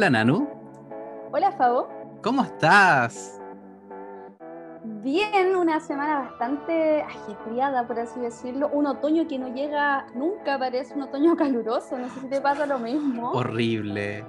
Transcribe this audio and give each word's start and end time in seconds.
Hola 0.00 0.08
Nanu. 0.08 0.48
Hola 1.30 1.52
Fabo. 1.52 1.86
¿Cómo 2.22 2.42
estás? 2.42 3.38
Bien, 4.82 5.54
una 5.54 5.78
semana 5.78 6.20
bastante 6.20 7.02
ajetreada, 7.02 7.86
por 7.86 7.98
así 7.98 8.18
decirlo. 8.18 8.70
Un 8.72 8.86
otoño 8.86 9.28
que 9.28 9.38
no 9.38 9.54
llega 9.54 10.06
nunca, 10.14 10.58
parece 10.58 10.94
un 10.94 11.02
otoño 11.02 11.36
caluroso. 11.36 11.98
No 11.98 12.08
sé 12.08 12.20
si 12.20 12.28
te 12.28 12.40
pasa 12.40 12.64
lo 12.64 12.78
mismo. 12.78 13.32
Horrible. 13.32 14.24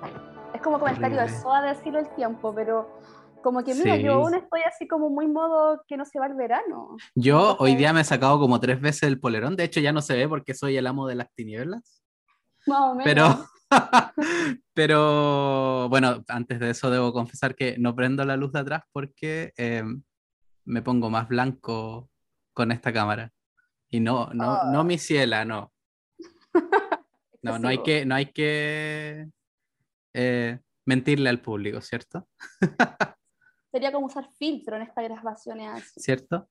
Es 0.54 0.61
como 0.61 0.77
comentario 0.77 1.21
de 1.21 1.29
soa 1.29 1.61
decirlo 1.61 1.99
el 1.99 2.09
tiempo, 2.15 2.53
pero 2.53 2.99
como 3.41 3.63
que 3.63 3.73
mira, 3.73 3.95
yo 3.95 4.15
aún 4.15 4.33
estoy 4.33 4.63
así 4.67 4.89
como 4.89 5.09
muy 5.09 5.29
modo 5.29 5.83
que 5.88 5.95
no 5.95 6.04
se 6.04 6.19
va 6.19 6.25
el 6.25 6.33
verano. 6.33 6.97
Yo 7.15 7.55
hoy 7.60 7.75
día 7.75 7.93
me 7.93 8.01
he 8.01 8.04
sacado 8.04 8.41
como 8.41 8.60
tres 8.60 8.82
veces 8.82 9.04
el 9.04 9.21
polerón. 9.21 9.55
De 9.55 9.63
hecho, 9.63 9.79
ya 9.79 9.93
no 9.93 10.01
se 10.01 10.18
ve 10.18 10.27
porque 10.27 10.54
soy 10.54 10.75
el 10.75 10.85
amo 10.85 11.07
de 11.07 11.15
las 11.15 11.32
tinieblas. 11.33 12.00
Pero, 13.04 13.46
pero 14.74 15.89
bueno, 15.89 16.24
antes 16.28 16.60
de 16.60 16.69
eso 16.71 16.89
debo 16.89 17.14
confesar 17.14 17.56
que 17.56 17.78
no 17.78 17.96
prendo 17.96 18.25
la 18.25 18.38
luz 18.38 18.52
de 18.52 18.60
atrás 18.60 18.83
porque 18.92 19.54
em, 19.57 20.04
me 20.66 20.82
pongo 20.82 21.10
más 21.10 21.28
blanco 21.28 22.10
con 22.54 22.71
esta 22.71 22.93
cámara. 22.93 23.32
Y 23.89 24.00
no, 24.00 24.28
no, 24.33 24.71
no 24.71 24.79
ah. 24.82 24.83
mi 24.83 24.97
ciela, 24.97 25.46
no. 25.46 25.71
No, 27.43 27.57
no 27.57 27.69
hay 27.69 27.82
que, 27.82 28.05
no 28.05 28.14
hay 28.14 28.28
que 28.28 29.28
eh, 30.14 30.60
mentirle 30.86 31.28
al 31.28 31.41
público, 31.41 31.82
¿cierto? 31.82 32.28
Sería 33.72 33.91
como 33.91 34.05
usar 34.05 34.30
filtro 34.38 34.75
en 34.75 34.83
estas 34.83 35.05
grabaciones. 35.05 35.91
¿Cierto? 35.95 36.47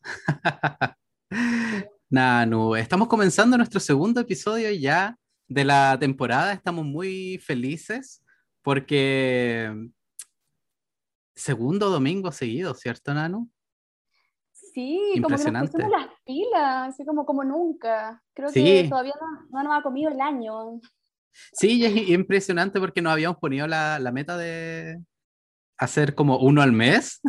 Nanu, 2.11 2.75
estamos 2.75 3.07
comenzando 3.07 3.57
nuestro 3.57 3.79
segundo 3.79 4.21
episodio 4.21 4.69
ya 4.73 5.17
de 5.51 5.65
la 5.65 5.99
temporada. 5.99 6.53
Estamos 6.53 6.87
muy 6.87 7.39
felices 7.39 8.25
porque 8.63 9.71
segundo 11.35 11.91
domingo 11.91 12.31
seguido, 12.31 12.73
¿cierto, 12.75 13.13
Nanu? 13.13 13.51
Sí, 14.53 15.15
Impresionante. 15.17 15.73
como 15.73 15.89
que 15.89 15.91
nos 15.91 16.01
las 16.01 16.17
pilas, 16.25 16.89
así 16.95 17.05
como, 17.05 17.27
como 17.27 17.43
nunca. 17.43 18.23
Creo 18.33 18.53
que 18.53 18.87
todavía 18.89 19.15
no, 19.51 19.63
nos 19.65 19.79
ha 19.79 19.83
comido 19.83 20.13
el 20.13 20.21
año. 20.21 20.81
Sí, 21.53 21.85
es 21.85 21.93
impresionante 22.11 22.79
porque 22.79 23.03
nos 23.03 23.13
habíamos 23.13 23.39
ponido 23.39 23.67
la, 23.67 23.99
la 23.99 24.13
meta 24.13 24.37
de 24.39 25.03
hacer 25.77 26.15
como 26.15 26.39
uno 26.39 26.63
al 26.63 26.71
mes. 26.73 27.21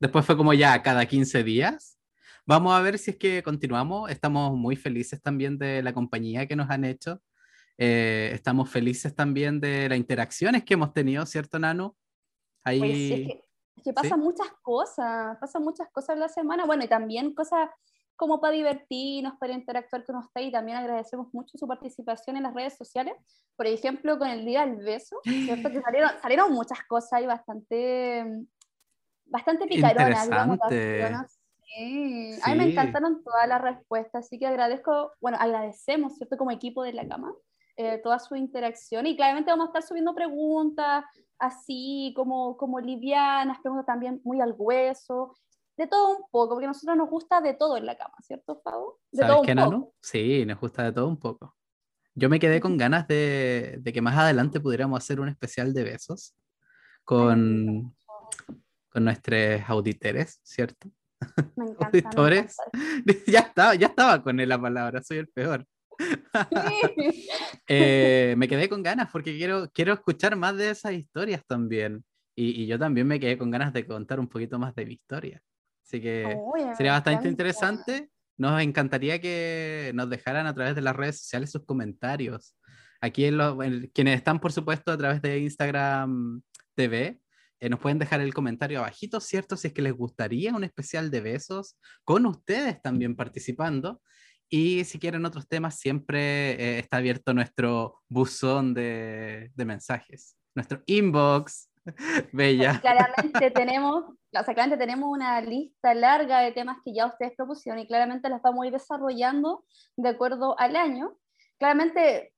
Después 0.00 0.24
fue 0.24 0.38
como 0.38 0.54
ya 0.54 0.82
cada 0.82 1.04
15 1.04 1.44
días. 1.44 1.98
Vamos 2.46 2.72
a 2.72 2.80
ver 2.80 2.98
si 2.98 3.10
es 3.10 3.18
que 3.18 3.42
continuamos. 3.42 4.10
Estamos 4.10 4.56
muy 4.56 4.74
felices 4.74 5.20
también 5.20 5.58
de 5.58 5.82
la 5.82 5.92
compañía 5.92 6.46
que 6.46 6.56
nos 6.56 6.70
han 6.70 6.86
hecho. 6.86 7.20
Eh, 7.78 8.30
estamos 8.34 8.68
felices 8.68 9.14
también 9.14 9.60
de 9.60 9.88
las 9.88 9.98
interacciones 9.98 10.64
que 10.64 10.74
hemos 10.74 10.92
tenido, 10.92 11.24
¿cierto, 11.26 11.58
Nano? 11.58 11.96
Ahí... 12.64 12.80
Pues 12.80 13.42
es 13.76 13.82
que, 13.84 13.92
pasa 13.92 14.16
muchas 14.16 14.48
cosas, 14.60 15.38
pasan 15.40 15.62
muchas 15.62 15.88
cosas 15.92 16.14
en 16.14 16.20
la 16.20 16.28
semana, 16.28 16.66
bueno, 16.66 16.84
y 16.84 16.88
también 16.88 17.32
cosas 17.32 17.70
como 18.16 18.40
para 18.40 18.52
divertirnos, 18.54 19.34
para 19.38 19.52
interactuar 19.52 20.04
con 20.04 20.16
usted 20.16 20.40
y 20.40 20.50
también 20.50 20.76
agradecemos 20.76 21.32
mucho 21.32 21.56
su 21.56 21.68
participación 21.68 22.36
en 22.36 22.42
las 22.42 22.52
redes 22.52 22.76
sociales, 22.76 23.14
por 23.54 23.68
ejemplo, 23.68 24.18
con 24.18 24.26
el 24.26 24.44
Día 24.44 24.66
del 24.66 24.84
Beso, 24.84 25.20
¿cierto? 25.22 25.70
Que 25.70 25.80
salieron, 25.80 26.10
salieron 26.22 26.52
muchas 26.52 26.80
cosas 26.88 27.22
y 27.22 27.26
bastante, 27.26 28.26
bastante 29.24 29.68
picaronas, 29.68 30.28
digamos, 30.28 30.58
Sí. 31.76 32.30
A 32.42 32.52
mí 32.52 32.58
me 32.58 32.70
encantaron 32.70 33.22
todas 33.22 33.46
las 33.46 33.60
respuestas, 33.60 34.24
así 34.24 34.38
que 34.38 34.46
agradezco, 34.46 35.12
bueno, 35.20 35.36
agradecemos, 35.38 36.16
¿cierto? 36.16 36.38
Como 36.38 36.50
equipo 36.50 36.82
de 36.82 36.94
la 36.94 37.06
cama, 37.06 37.32
eh, 37.80 38.00
toda 38.02 38.18
su 38.18 38.34
interacción 38.34 39.06
y 39.06 39.14
claramente 39.14 39.52
vamos 39.52 39.66
a 39.66 39.68
estar 39.68 39.82
subiendo 39.84 40.12
preguntas 40.12 41.04
así 41.38 42.12
como, 42.16 42.56
como 42.56 42.80
livianas, 42.80 43.60
preguntas 43.60 43.86
también 43.86 44.20
muy 44.24 44.40
al 44.40 44.52
hueso, 44.58 45.32
de 45.76 45.86
todo 45.86 46.16
un 46.16 46.24
poco, 46.28 46.54
porque 46.54 46.64
a 46.64 46.68
nosotros 46.68 46.96
nos 46.96 47.08
gusta 47.08 47.40
de 47.40 47.54
todo 47.54 47.76
en 47.76 47.86
la 47.86 47.96
cama, 47.96 48.14
¿cierto, 48.20 48.60
Fabo? 48.64 48.98
De 49.12 49.22
¿Sabes 49.22 49.42
qué, 49.46 49.54
Nano? 49.54 49.92
Sí, 50.02 50.44
nos 50.44 50.58
gusta 50.58 50.82
de 50.82 50.92
todo 50.92 51.06
un 51.06 51.18
poco. 51.18 51.54
Yo 52.16 52.28
me 52.28 52.40
quedé 52.40 52.60
con 52.60 52.76
ganas 52.76 53.06
de, 53.06 53.76
de, 53.78 53.92
que 53.92 54.02
más 54.02 54.18
adelante 54.18 54.58
pudiéramos 54.58 54.98
hacer 54.98 55.20
un 55.20 55.28
especial 55.28 55.72
de 55.72 55.84
besos 55.84 56.34
con, 57.04 57.94
con 58.88 59.04
nuestros 59.04 59.62
auditores, 59.68 60.40
¿cierto? 60.42 60.88
Me 61.54 61.66
encanta, 61.70 61.86
Auditores. 61.86 62.56
ya, 63.28 63.38
estaba, 63.38 63.76
ya 63.76 63.86
estaba 63.86 64.20
con 64.20 64.40
él 64.40 64.48
la 64.48 64.60
palabra, 64.60 65.00
soy 65.00 65.18
el 65.18 65.28
peor. 65.28 65.64
Eh, 67.70 68.34
me 68.38 68.48
quedé 68.48 68.68
con 68.68 68.82
ganas 68.82 69.10
porque 69.12 69.36
quiero, 69.36 69.68
quiero 69.72 69.92
escuchar 69.92 70.36
más 70.36 70.56
de 70.56 70.70
esas 70.70 70.94
historias 70.94 71.42
también. 71.46 72.02
Y, 72.34 72.62
y, 72.62 72.66
yo 72.66 72.78
también 72.78 73.06
me 73.06 73.20
quedé 73.20 73.36
con 73.36 73.50
ganas 73.50 73.74
de 73.74 73.84
contar 73.84 74.18
un 74.18 74.28
poquito 74.28 74.58
más 74.58 74.74
de 74.74 74.86
mi 74.86 74.94
historia. 74.94 75.42
Así 75.84 76.00
que 76.00 76.34
sería 76.76 76.92
bastante 76.92 77.28
interesante. 77.28 78.10
Nos 78.38 78.62
encantaría 78.62 79.20
que 79.20 79.90
nos 79.94 80.08
dejaran 80.08 80.46
a 80.46 80.54
través 80.54 80.74
de 80.74 80.82
las 80.82 80.94
redes 80.94 81.20
sociales 81.20 81.50
sus 81.50 81.64
comentarios. 81.64 82.56
Aquí 83.00 83.24
en 83.26 83.90
quienes 83.92 84.16
están, 84.16 84.40
por 84.40 84.52
supuesto, 84.52 84.92
a 84.92 84.96
través 84.96 85.20
de 85.20 85.38
Instagram 85.40 86.42
TV, 86.74 87.20
eh, 87.60 87.68
nos 87.68 87.80
pueden 87.80 87.98
dejar 87.98 88.20
el 88.20 88.34
comentario 88.34 88.78
abajito, 88.78 89.20
¿cierto? 89.20 89.56
Si 89.56 89.68
es 89.68 89.74
que 89.74 89.82
les 89.82 89.92
gustaría 89.92 90.54
un 90.54 90.64
especial 90.64 91.10
de 91.10 91.20
besos, 91.20 91.76
con 92.04 92.26
ustedes 92.26 92.80
también 92.80 93.16
participando. 93.16 94.00
Y 94.50 94.84
si 94.84 94.98
quieren 94.98 95.26
otros 95.26 95.46
temas, 95.46 95.78
siempre 95.78 96.52
eh, 96.52 96.78
está 96.78 96.98
abierto 96.98 97.34
nuestro 97.34 98.00
buzón 98.08 98.72
de, 98.74 99.50
mensajes, 99.56 100.36
nuestro 100.54 100.82
inbox. 100.86 101.70
Bella. 102.32 102.80
Claramente 102.82 103.50
tenemos, 103.50 104.04
claramente 104.30 104.76
tenemos 104.76 105.08
una 105.10 105.40
lista 105.40 105.94
larga 105.94 106.40
de 106.40 106.52
temas 106.52 106.76
que 106.84 106.92
ya 106.92 107.06
ustedes 107.06 107.32
propusieron 107.34 107.80
y 107.80 107.86
claramente 107.86 108.28
las 108.28 108.42
vamos 108.42 108.62
a 108.62 108.66
ir 108.66 108.72
desarrollando 108.74 109.64
de 109.96 110.08
acuerdo 110.10 110.58
al 110.58 110.76
año. 110.76 111.16
Claramente 111.58 112.34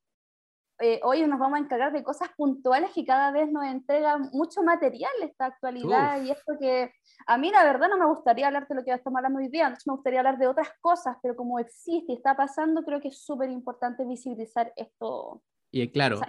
eh, 0.81 0.99
hoy 1.03 1.27
nos 1.27 1.39
vamos 1.39 1.59
a 1.59 1.63
encargar 1.63 1.93
de 1.93 2.03
cosas 2.03 2.31
puntuales 2.37 2.91
que 2.95 3.05
cada 3.05 3.31
vez 3.33 3.51
nos 3.53 3.65
entregan 3.65 4.31
mucho 4.33 4.63
material 4.63 5.13
esta 5.23 5.47
actualidad 5.47 6.23
y 6.23 6.31
esto 6.31 6.55
que 6.59 6.93
a 7.27 7.37
mí 7.37 7.51
la 7.51 7.65
verdad 7.65 7.89
no 7.91 7.99
me 7.99 8.07
gustaría 8.07 8.47
hablar 8.47 8.67
de 8.67 8.75
lo 8.75 8.85
que 8.85 8.93
estamos 8.93 9.19
hablando 9.19 9.41
hoy 9.41 9.49
día, 9.49 9.69
me 9.69 9.93
gustaría 9.93 10.21
hablar 10.21 10.39
de 10.39 10.47
otras 10.47 10.69
cosas, 10.81 11.17
pero 11.23 11.37
como 11.37 11.59
existe 11.59 12.13
y 12.13 12.17
está 12.17 12.35
pasando, 12.35 12.83
creo 12.83 13.01
que 13.01 13.09
es 13.09 13.23
súper 13.23 13.51
importante 13.51 14.07
visibilizar 14.07 14.73
esto. 14.75 15.43
Y 15.71 15.87
claro, 15.93 16.21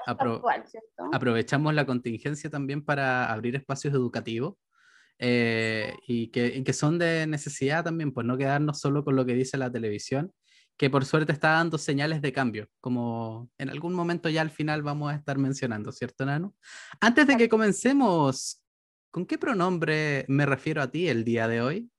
aprovechamos 1.12 1.74
la 1.74 1.86
contingencia 1.86 2.50
también 2.50 2.84
para 2.84 3.32
abrir 3.32 3.56
espacios 3.56 3.94
educativos 3.94 4.56
eh, 5.18 5.94
y, 6.08 6.28
que, 6.28 6.48
y 6.48 6.64
que 6.64 6.74
son 6.74 7.00
de 7.00 7.26
necesidad 7.26 7.84
también, 7.84 8.12
pues 8.12 8.28
no 8.28 8.38
quedarnos 8.38 8.80
solo 8.80 9.04
con 9.04 9.16
lo 9.16 9.26
que 9.26 9.34
dice 9.34 9.58
la 9.58 9.72
televisión 9.72 10.32
que 10.82 10.90
por 10.90 11.06
suerte 11.06 11.32
está 11.32 11.52
dando 11.52 11.78
señales 11.78 12.24
de 12.24 12.34
cambio, 12.34 12.68
como 12.80 13.52
en 13.60 13.70
algún 13.70 13.94
momento 13.94 14.30
ya 14.30 14.42
al 14.42 14.50
final 14.50 14.82
vamos 14.82 15.12
a 15.12 15.16
estar 15.16 15.38
mencionando, 15.38 15.92
¿cierto, 15.92 16.26
Nano? 16.26 16.56
Antes 17.00 17.28
de 17.28 17.38
que 17.38 17.48
comencemos, 17.48 18.66
¿con 19.12 19.28
qué 19.28 19.38
pronombre 19.38 20.26
me 20.28 20.44
refiero 20.48 20.82
a 20.82 20.90
ti 20.90 21.08
el 21.08 21.24
día 21.24 21.48
de 21.48 21.62
hoy? 21.62 21.92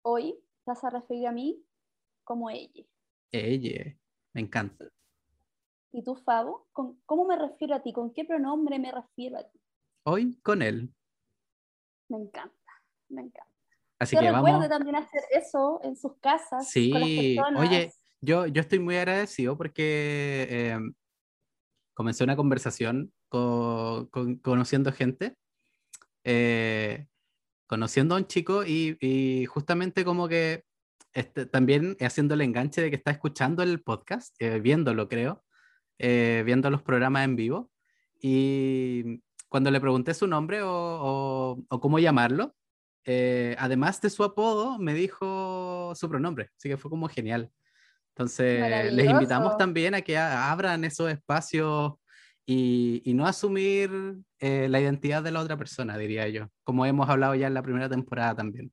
Hoy 0.00 0.42
vas 0.64 0.82
a 0.84 0.88
referir 0.88 1.26
a 1.26 1.32
mí 1.32 1.62
como 2.24 2.48
ella. 2.48 2.82
Ella, 3.30 3.94
me 4.32 4.40
encanta. 4.40 4.86
¿Y 5.92 6.02
tú, 6.02 6.14
Fabo? 6.14 6.66
¿Cómo 6.72 7.26
me 7.26 7.36
refiero 7.36 7.74
a 7.74 7.82
ti? 7.82 7.92
¿Con 7.92 8.14
qué 8.14 8.24
pronombre 8.24 8.78
me 8.78 8.90
refiero 8.90 9.36
a 9.36 9.42
ti? 9.42 9.60
Hoy 10.04 10.40
con 10.40 10.62
él. 10.62 10.94
Me 12.08 12.16
encanta, 12.16 12.72
me 13.10 13.20
encanta. 13.20 13.49
Así 14.00 14.16
que, 14.16 14.30
vamos. 14.30 14.66
también 14.70 14.96
hacer 14.96 15.20
eso 15.30 15.78
en 15.84 15.94
sus 15.94 16.16
casas. 16.20 16.66
Sí, 16.70 16.90
con 16.90 17.00
las 17.02 17.10
personas. 17.10 17.60
oye, 17.60 17.92
yo, 18.22 18.46
yo 18.46 18.62
estoy 18.62 18.78
muy 18.78 18.96
agradecido 18.96 19.58
porque 19.58 20.46
eh, 20.50 20.78
comencé 21.92 22.24
una 22.24 22.34
conversación 22.34 23.12
con, 23.28 24.08
conociendo 24.42 24.90
gente, 24.90 25.36
eh, 26.24 27.08
conociendo 27.66 28.14
a 28.14 28.18
un 28.18 28.26
chico 28.26 28.64
y, 28.64 28.96
y 29.02 29.44
justamente 29.44 30.02
como 30.02 30.28
que 30.28 30.64
este, 31.12 31.44
también 31.44 31.98
haciendo 32.00 32.32
el 32.32 32.40
enganche 32.40 32.80
de 32.80 32.88
que 32.88 32.96
está 32.96 33.10
escuchando 33.10 33.62
el 33.62 33.82
podcast, 33.82 34.34
eh, 34.40 34.60
viéndolo 34.60 35.10
creo, 35.10 35.44
viendo 35.98 36.70
los 36.70 36.80
programas 36.80 37.26
en 37.26 37.36
vivo. 37.36 37.70
Y 38.18 39.22
cuando 39.50 39.70
le 39.70 39.78
pregunté 39.78 40.14
su 40.14 40.26
nombre 40.26 40.62
o, 40.62 41.62
o 41.68 41.80
cómo 41.80 41.98
llamarlo, 41.98 42.54
eh, 43.04 43.56
además 43.58 44.00
de 44.00 44.10
su 44.10 44.24
apodo, 44.24 44.78
me 44.78 44.94
dijo 44.94 45.92
su 45.94 46.08
pronombre, 46.08 46.50
así 46.56 46.68
que 46.68 46.76
fue 46.76 46.90
como 46.90 47.08
genial. 47.08 47.50
Entonces, 48.08 48.92
les 48.92 49.08
invitamos 49.08 49.56
también 49.56 49.94
a 49.94 50.02
que 50.02 50.18
abran 50.18 50.84
esos 50.84 51.10
espacios 51.10 51.94
y, 52.44 53.00
y 53.04 53.14
no 53.14 53.26
asumir 53.26 53.90
eh, 54.38 54.68
la 54.68 54.80
identidad 54.80 55.22
de 55.22 55.30
la 55.30 55.40
otra 55.40 55.56
persona, 55.56 55.96
diría 55.96 56.28
yo, 56.28 56.48
como 56.64 56.84
hemos 56.84 57.08
hablado 57.08 57.34
ya 57.34 57.46
en 57.46 57.54
la 57.54 57.62
primera 57.62 57.88
temporada 57.88 58.34
también. 58.34 58.72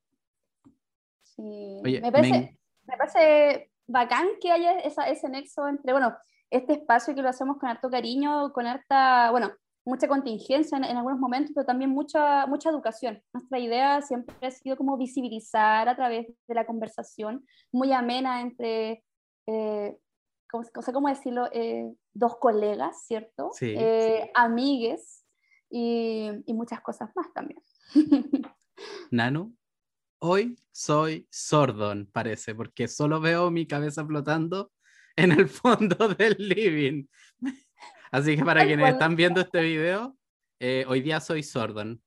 Sí, 1.21 1.80
me, 1.83 2.12
parece, 2.12 2.57
me... 2.85 2.97
parece 2.97 3.71
bacán 3.85 4.27
que 4.41 4.51
haya 4.51 4.80
esa, 4.80 5.07
ese 5.07 5.30
nexo 5.30 5.68
entre, 5.68 5.94
bueno, 5.94 6.18
este 6.50 6.73
espacio 6.73 7.13
que 7.13 7.21
lo 7.21 7.30
hacemos 7.30 7.57
con 7.57 7.69
harto 7.69 7.89
cariño, 7.89 8.51
con 8.51 8.65
harta, 8.65 9.31
bueno, 9.31 9.51
mucha 9.88 10.07
contingencia 10.07 10.78
en, 10.78 10.84
algunos 10.84 11.18
momentos, 11.18 11.54
pero 11.56 11.66
también 11.66 11.89
mucha, 11.89 12.45
mucha 12.45 12.69
educación. 12.69 13.24
Nuestra 13.34 13.57
idea 13.57 14.01
siempre 14.01 14.36
ha 14.45 14.51
sido 14.51 14.75
como 14.75 14.98
visibilizar 14.98 15.88
a 15.88 15.95
través 15.95 16.28
de 16.48 16.56
la 16.56 16.66
conversación, 16.66 17.45
muy 17.72 17.94
amena 17.94 18.42
entre, 18.42 19.04
eh, 19.48 19.98
¿cómo, 20.50 20.66
cómo 20.94 21.07
decirlo? 21.07 21.50
Eh, 21.54 21.89
dos 22.13 22.36
colegas, 22.38 23.06
¿cierto? 23.06 23.51
Sí, 23.54 23.75
eh, 23.78 24.30
Amigues 24.36 25.24
y, 25.69 26.31
y 26.45 26.54
muchas 26.54 26.81
cosas 26.81 27.10
más 27.16 27.31
también. 27.33 27.62
Nanu, 29.12 29.56
hoy 30.19 30.57
soy 30.72 31.28
sordón, 31.31 32.10
parece, 32.12 32.54
porque 32.54 32.90
solo 32.90 33.22
veo 33.22 33.50
mi 33.51 33.66
cabeza 33.66 34.06
flotando 34.06 34.72
en 35.16 35.31
el 35.31 35.48
fondo 35.50 36.10
del 36.10 36.36
living. 36.40 37.06
Así 38.12 38.38
que 38.38 38.44
para 38.44 38.65
quienes 38.65 38.89
están 38.89 39.15
viendo 39.15 39.42
este 39.42 39.62
video, 39.62 40.15
eh, 40.59 40.86
hoy 40.88 41.01
día 41.01 41.19
soy 41.19 41.44
Sordon. 41.44 42.01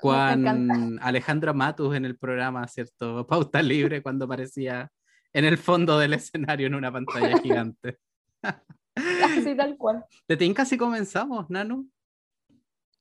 Juan 0.00 0.98
Alejandro 1.00 1.54
Matus 1.54 1.96
en 1.96 2.04
el 2.04 2.18
programa, 2.18 2.66
¿cierto? 2.68 3.26
Pauta 3.28 3.62
Libre, 3.62 4.02
cuando 4.02 4.26
aparecía 4.26 4.90
en 5.32 5.44
el 5.44 5.58
fondo 5.58 5.98
del 5.98 6.14
escenario 6.14 6.66
en 6.66 6.74
una 6.74 6.92
pantalla 6.92 7.38
gigante. 7.42 7.98
Así 8.42 9.56
tal 9.56 9.76
cual. 9.76 10.04
¿De 10.28 10.36
ti 10.36 10.52
casi 10.54 10.76
comenzamos, 10.76 11.48
Nanu? 11.48 11.88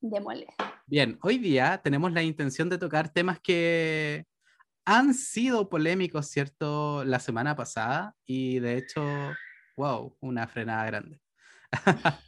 Démosle. 0.02 0.48
Bien, 0.86 1.18
hoy 1.22 1.38
día 1.38 1.80
tenemos 1.84 2.12
la 2.12 2.24
intención 2.24 2.70
de 2.70 2.78
tocar 2.78 3.10
temas 3.10 3.40
que 3.40 4.26
han 4.86 5.14
sido 5.14 5.70
polémicos, 5.70 6.28
¿cierto? 6.28 7.04
La 7.06 7.20
semana 7.20 7.56
pasada 7.56 8.16
y 8.26 8.60
de 8.60 8.78
hecho, 8.78 9.04
wow, 9.78 10.18
una 10.20 10.48
frenada 10.48 10.86
grande. 10.86 11.23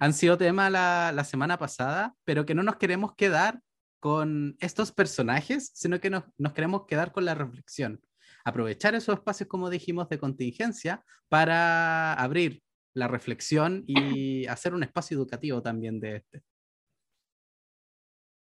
han 0.00 0.12
sido 0.12 0.38
tema 0.38 0.70
la, 0.70 1.12
la, 1.14 1.24
semana 1.24 1.58
pasada, 1.58 2.14
pero 2.24 2.44
que 2.44 2.54
no 2.54 2.62
nos 2.62 2.76
queremos 2.76 3.14
quedar 3.14 3.60
con 4.00 4.56
estos 4.60 4.92
personajes, 4.92 5.70
sino 5.74 6.00
que 6.00 6.10
nos, 6.10 6.24
nos 6.38 6.52
queremos 6.52 6.86
quedar 6.86 7.12
con 7.12 7.24
la 7.24 7.34
reflexión. 7.34 8.00
Aprovechar 8.44 8.94
esos 8.94 9.16
espacios, 9.16 9.48
como 9.48 9.70
dijimos, 9.70 10.08
de 10.08 10.18
contingencia 10.18 11.04
para 11.28 12.14
abrir 12.14 12.62
la 12.94 13.08
reflexión 13.08 13.84
y 13.86 14.46
hacer 14.48 14.74
un 14.74 14.82
espacio 14.82 15.16
educativo 15.16 15.62
también 15.62 16.00
de 16.00 16.16
este. 16.16 16.42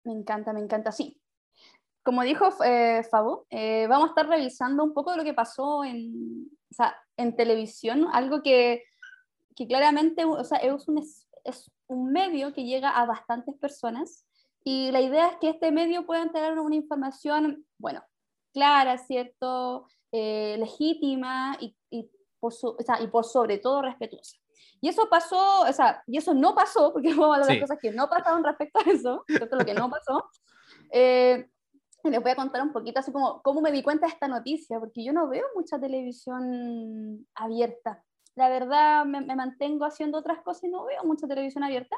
Me 0.04 0.12
encanta, 0.12 0.52
me 0.52 0.60
encanta, 0.60 0.92
sí. 0.92 1.20
Como 2.04 2.22
dijo 2.22 2.48
eh, 2.64 3.02
Fabo, 3.10 3.46
eh, 3.50 3.88
vamos 3.88 4.08
a 4.08 4.10
estar 4.10 4.28
revisando 4.28 4.84
un 4.84 4.94
poco 4.94 5.10
de 5.10 5.16
lo 5.16 5.24
que 5.24 5.34
pasó 5.34 5.84
en, 5.84 6.48
o 6.70 6.74
sea, 6.74 6.96
en 7.16 7.34
televisión, 7.34 8.06
algo 8.12 8.42
que 8.42 8.84
que 9.56 9.66
claramente 9.66 10.24
o 10.24 10.44
sea, 10.44 10.58
es, 10.58 10.86
un, 10.86 11.02
es 11.44 11.70
un 11.88 12.12
medio 12.12 12.52
que 12.52 12.64
llega 12.64 12.90
a 12.90 13.06
bastantes 13.06 13.56
personas 13.56 14.24
y 14.62 14.90
la 14.90 15.00
idea 15.00 15.28
es 15.28 15.36
que 15.36 15.48
este 15.48 15.72
medio 15.72 16.06
pueda 16.06 16.30
tener 16.30 16.58
una 16.58 16.74
información, 16.74 17.64
bueno, 17.78 18.02
clara, 18.52 18.98
¿cierto? 18.98 19.86
Eh, 20.12 20.56
legítima 20.58 21.56
y, 21.60 21.76
y, 21.90 22.10
por 22.40 22.52
o 22.52 22.76
sea, 22.84 23.00
y 23.00 23.06
por 23.06 23.24
sobre 23.24 23.58
todo 23.58 23.80
respetuosa. 23.82 24.36
Y 24.80 24.88
eso 24.88 25.08
pasó, 25.08 25.62
o 25.62 25.72
sea, 25.72 26.02
y 26.06 26.18
eso 26.18 26.34
no 26.34 26.54
pasó, 26.54 26.92
porque 26.92 27.08
vamos 27.14 27.24
a 27.24 27.34
hablar 27.34 27.46
de 27.46 27.54
las 27.54 27.62
cosas 27.62 27.78
que 27.80 27.92
no 27.92 28.08
pasaron 28.08 28.44
respecto 28.44 28.80
a 28.80 28.90
eso, 28.90 29.24
lo 29.28 29.64
que 29.64 29.74
no 29.74 29.88
pasó. 29.88 30.28
Eh, 30.90 31.48
les 32.02 32.22
voy 32.22 32.30
a 32.30 32.36
contar 32.36 32.62
un 32.62 32.72
poquito 32.72 33.00
así 33.00 33.10
como 33.12 33.42
cómo 33.42 33.60
me 33.60 33.72
di 33.72 33.82
cuenta 33.82 34.06
de 34.06 34.12
esta 34.12 34.28
noticia, 34.28 34.78
porque 34.78 35.04
yo 35.04 35.12
no 35.12 35.28
veo 35.28 35.44
mucha 35.54 35.78
televisión 35.78 37.26
abierta 37.34 38.04
la 38.36 38.50
verdad 38.50 39.04
me, 39.06 39.34
mantengo 39.34 39.84
haciendo 39.86 40.18
otras 40.18 40.40
cosas 40.42 40.64
y 40.64 40.68
no 40.68 40.84
veo 40.84 41.02
mucha 41.04 41.26
televisión 41.26 41.64
abierta. 41.64 41.96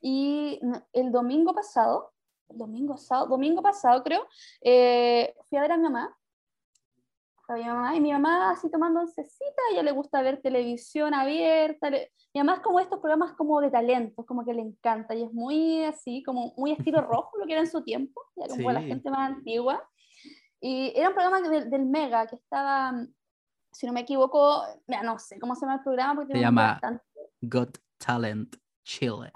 Y 0.00 0.60
el 0.92 1.12
domingo 1.12 1.54
pasado, 1.54 2.12
domingo, 2.48 2.96
sábado, 2.96 3.28
domingo 3.28 3.62
pasado 3.62 4.02
creo, 4.02 4.26
eh, 4.60 5.34
fui 5.48 5.58
a 5.58 5.62
ver 5.62 5.72
a 5.72 5.76
mi 5.76 5.84
mamá. 5.84 6.16
A 7.48 7.54
mi 7.54 7.64
mamá 7.64 7.94
y 7.94 8.00
mi 8.00 8.12
mamá 8.12 8.50
así 8.50 8.68
tomando 8.68 9.00
oncecita, 9.00 9.62
ella 9.70 9.84
le 9.84 9.92
gusta 9.92 10.20
ver 10.20 10.42
televisión 10.42 11.14
abierta. 11.14 11.88
Mi 11.88 12.40
mamá 12.40 12.54
es 12.54 12.60
como 12.60 12.80
estos 12.80 12.98
programas 12.98 13.34
como 13.34 13.60
de 13.60 13.70
talentos, 13.70 14.26
como 14.26 14.44
que 14.44 14.52
le 14.52 14.62
encanta 14.62 15.14
y 15.14 15.22
es 15.22 15.32
muy 15.32 15.84
así, 15.84 16.24
como 16.24 16.52
muy 16.56 16.72
estilo 16.72 17.00
rojo 17.02 17.38
lo 17.38 17.46
que 17.46 17.52
era 17.52 17.62
en 17.62 17.70
su 17.70 17.84
tiempo, 17.84 18.20
ya 18.34 18.48
como 18.48 18.72
la 18.72 18.82
gente 18.82 19.08
más 19.08 19.30
antigua. 19.30 19.88
Y 20.60 20.92
era 20.96 21.10
un 21.10 21.14
programa 21.14 21.48
del, 21.48 21.70
del 21.70 21.86
Mega 21.86 22.26
que 22.26 22.34
estaba 22.34 22.92
si 23.76 23.86
no 23.86 23.92
me 23.92 24.00
equivoco, 24.00 24.64
no 25.04 25.18
sé 25.18 25.38
cómo 25.38 25.54
se 25.54 25.66
llama 25.66 25.74
el 25.74 25.82
programa. 25.82 26.14
Porque 26.14 26.32
se 26.32 26.40
llama 26.40 26.80
Got 27.42 27.78
Talent 27.98 28.56
Chile. 28.82 29.30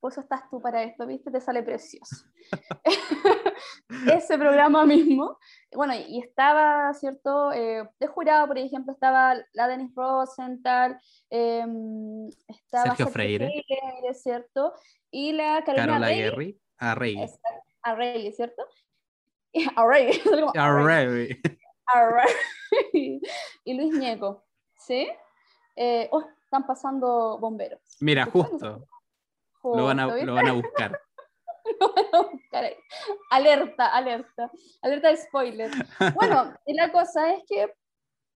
Pues 0.00 0.18
estás 0.18 0.50
tú 0.50 0.60
para 0.60 0.82
esto, 0.82 1.06
¿viste? 1.06 1.30
Te 1.30 1.40
sale 1.40 1.62
precioso. 1.62 2.26
Ese 4.12 4.36
programa 4.36 4.84
mismo. 4.84 5.38
Bueno, 5.72 5.94
y 5.94 6.18
estaba, 6.18 6.92
¿cierto? 6.94 7.52
Eh, 7.52 7.88
de 8.00 8.06
jurado, 8.08 8.48
por 8.48 8.58
ejemplo, 8.58 8.92
estaba 8.92 9.36
la 9.52 9.68
Dennis 9.68 9.92
Rosenthal, 9.94 10.98
em, 11.30 12.28
estaba 12.48 12.96
Sergio, 12.96 13.06
Freire. 13.06 13.64
¿cierto? 14.14 14.74
Y 15.12 15.30
la 15.32 15.62
Carolina 15.62 15.92
Carola 15.92 16.08
Guerri. 16.08 16.60
A 16.78 16.96
Rey. 16.96 17.24
A 17.82 17.94
Rey, 17.94 18.32
¿cierto? 18.32 18.66
A 19.76 19.86
Rey. 19.86 21.40
Y 23.64 23.74
Luis 23.74 23.94
Ñeco, 23.94 24.44
¿sí? 24.78 25.08
Eh, 25.76 26.08
oh, 26.12 26.24
están 26.42 26.66
pasando 26.66 27.38
bomberos. 27.38 27.80
Mira, 28.00 28.26
justo. 28.26 28.86
Lo, 29.62 29.84
van 29.84 30.00
a, 30.00 30.06
lo 30.06 30.34
van 30.34 30.48
a 30.48 30.52
buscar. 30.52 31.00
lo 31.80 31.94
van 31.94 32.04
a 32.12 32.20
buscar 32.22 32.64
ahí. 32.64 32.76
Alerta, 33.30 33.86
alerta. 33.86 34.50
Alerta 34.82 35.08
de 35.08 35.16
spoiler. 35.16 35.70
Bueno, 36.14 36.54
y 36.66 36.74
la 36.74 36.90
cosa 36.90 37.32
es 37.32 37.44
que, 37.48 37.72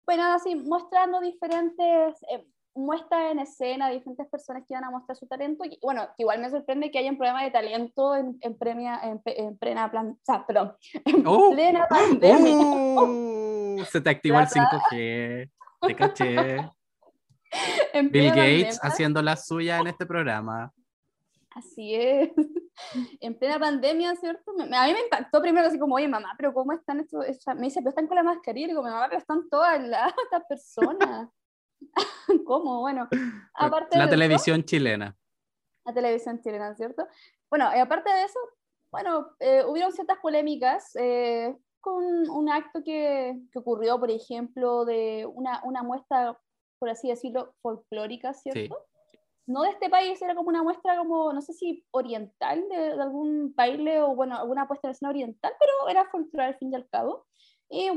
bueno, 0.07 0.25
así, 0.33 0.55
mostrando 0.55 1.21
diferentes 1.21 2.23
eh, 2.31 2.47
muestra 2.75 3.31
en 3.31 3.39
escena 3.39 3.89
diferentes 3.89 4.27
personas 4.29 4.65
que 4.67 4.75
van 4.75 4.85
a 4.85 4.91
mostrar 4.91 5.17
su 5.17 5.27
talento. 5.27 5.65
Y, 5.65 5.79
bueno, 5.83 6.09
igual 6.19 6.41
me 6.41 6.51
sorprende 6.51 6.91
que 6.91 6.99
haya 6.99 7.11
un 7.11 7.17
programa 7.17 7.45
de 7.45 7.51
talento 7.51 8.17
en, 8.17 8.37
en, 8.41 8.59
premia, 8.59 9.01
en, 9.03 9.59
plena 9.59 9.91
plan, 9.91 10.11
o 10.11 10.25
sea, 10.25 10.45
perdón, 10.47 10.75
en 11.05 11.27
oh, 11.27 11.51
plena 11.53 11.87
pandemia. 11.89 12.57
Oh, 12.57 13.85
se 13.85 14.01
te 14.01 14.11
activó 14.11 14.41
el 14.41 14.47
5G, 14.47 15.51
te 15.87 15.95
caché. 15.95 16.71
Bill 18.11 18.31
Gates 18.31 18.81
haciendo 18.83 19.23
la 19.23 19.37
suya 19.37 19.79
en 19.79 19.87
este 19.87 20.07
programa. 20.07 20.73
Así 21.55 21.95
es. 21.95 22.31
En 23.21 23.39
plena 23.39 23.57
pandemia, 23.57 24.17
¿cierto? 24.17 24.51
A 24.51 24.87
mí 24.87 24.93
me 24.93 25.01
impactó 25.01 25.41
primero 25.41 25.69
así 25.69 25.79
como, 25.79 25.95
oye, 25.95 26.09
mamá, 26.09 26.35
pero 26.37 26.53
¿cómo 26.53 26.73
están 26.73 26.99
estos? 26.99 27.25
Me 27.55 27.67
dice, 27.67 27.79
pero 27.79 27.91
están 27.91 28.09
con 28.09 28.17
la 28.17 28.25
mascarilla. 28.25 28.67
Y 28.67 28.71
digo, 28.71 28.83
mamá, 28.83 29.07
pero 29.09 29.21
están 29.21 29.49
todas 29.49 29.81
las 29.81 30.13
estas 30.25 30.43
personas. 30.49 31.29
¿Cómo? 32.47 32.81
Bueno, 32.81 33.09
aparte 33.55 33.99
La 33.99 34.09
televisión 34.09 34.65
chilena. 34.65 35.17
La 35.85 35.93
televisión 35.93 36.41
chilena, 36.41 36.75
¿cierto? 36.75 37.07
Bueno, 37.51 37.67
aparte 37.67 38.13
de 38.13 38.25
eso, 38.25 38.39
bueno, 38.91 39.31
eh, 39.41 39.65
hubieron 39.67 39.93
ciertas 39.93 40.19
polémicas 40.19 40.95
eh, 40.97 41.55
con 41.81 42.31
un 42.31 42.49
acto 42.49 42.83
que, 42.83 43.39
que, 43.53 43.59
ocurrió, 43.59 43.99
por 44.01 44.11
ejemplo, 44.11 44.85
de 44.85 45.27
una, 45.27 45.61
una 45.65 45.83
muestra, 45.83 46.39
por 46.79 46.89
así 46.89 47.09
decirlo, 47.09 47.55
folclórica, 47.61 48.33
¿cierto? 48.33 48.87
No 49.47 49.63
de 49.63 49.71
este 49.71 49.91
país, 49.91 50.23
era 50.23 50.35
como 50.35 50.49
una 50.49 50.63
muestra 50.63 50.97
como, 50.97 51.33
no 51.33 51.43
sé 51.43 51.53
si 51.53 51.85
oriental, 51.91 52.67
de, 52.71 52.93
algún 52.93 53.55
baile 53.55 54.01
o, 54.01 54.15
bueno, 54.15 54.37
alguna 54.39 54.67
puesta 54.67 54.89
en 54.89 54.93
escena 54.93 55.11
oriental, 55.11 55.53
pero 55.61 55.89
era 55.91 56.09
folclórica 56.09 56.47
al 56.47 56.59
fin 56.59 56.73
y 56.73 56.77
al 56.77 56.89
cabo. 56.89 57.27
Y 57.69 57.91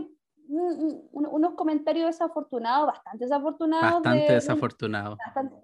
unos 0.49 1.53
comentarios 1.55 2.07
desafortunados, 2.07 2.87
bastante 2.87 3.25
desafortunados. 3.25 3.93
Bastante 4.03 4.33
desafortunados. 4.33 5.17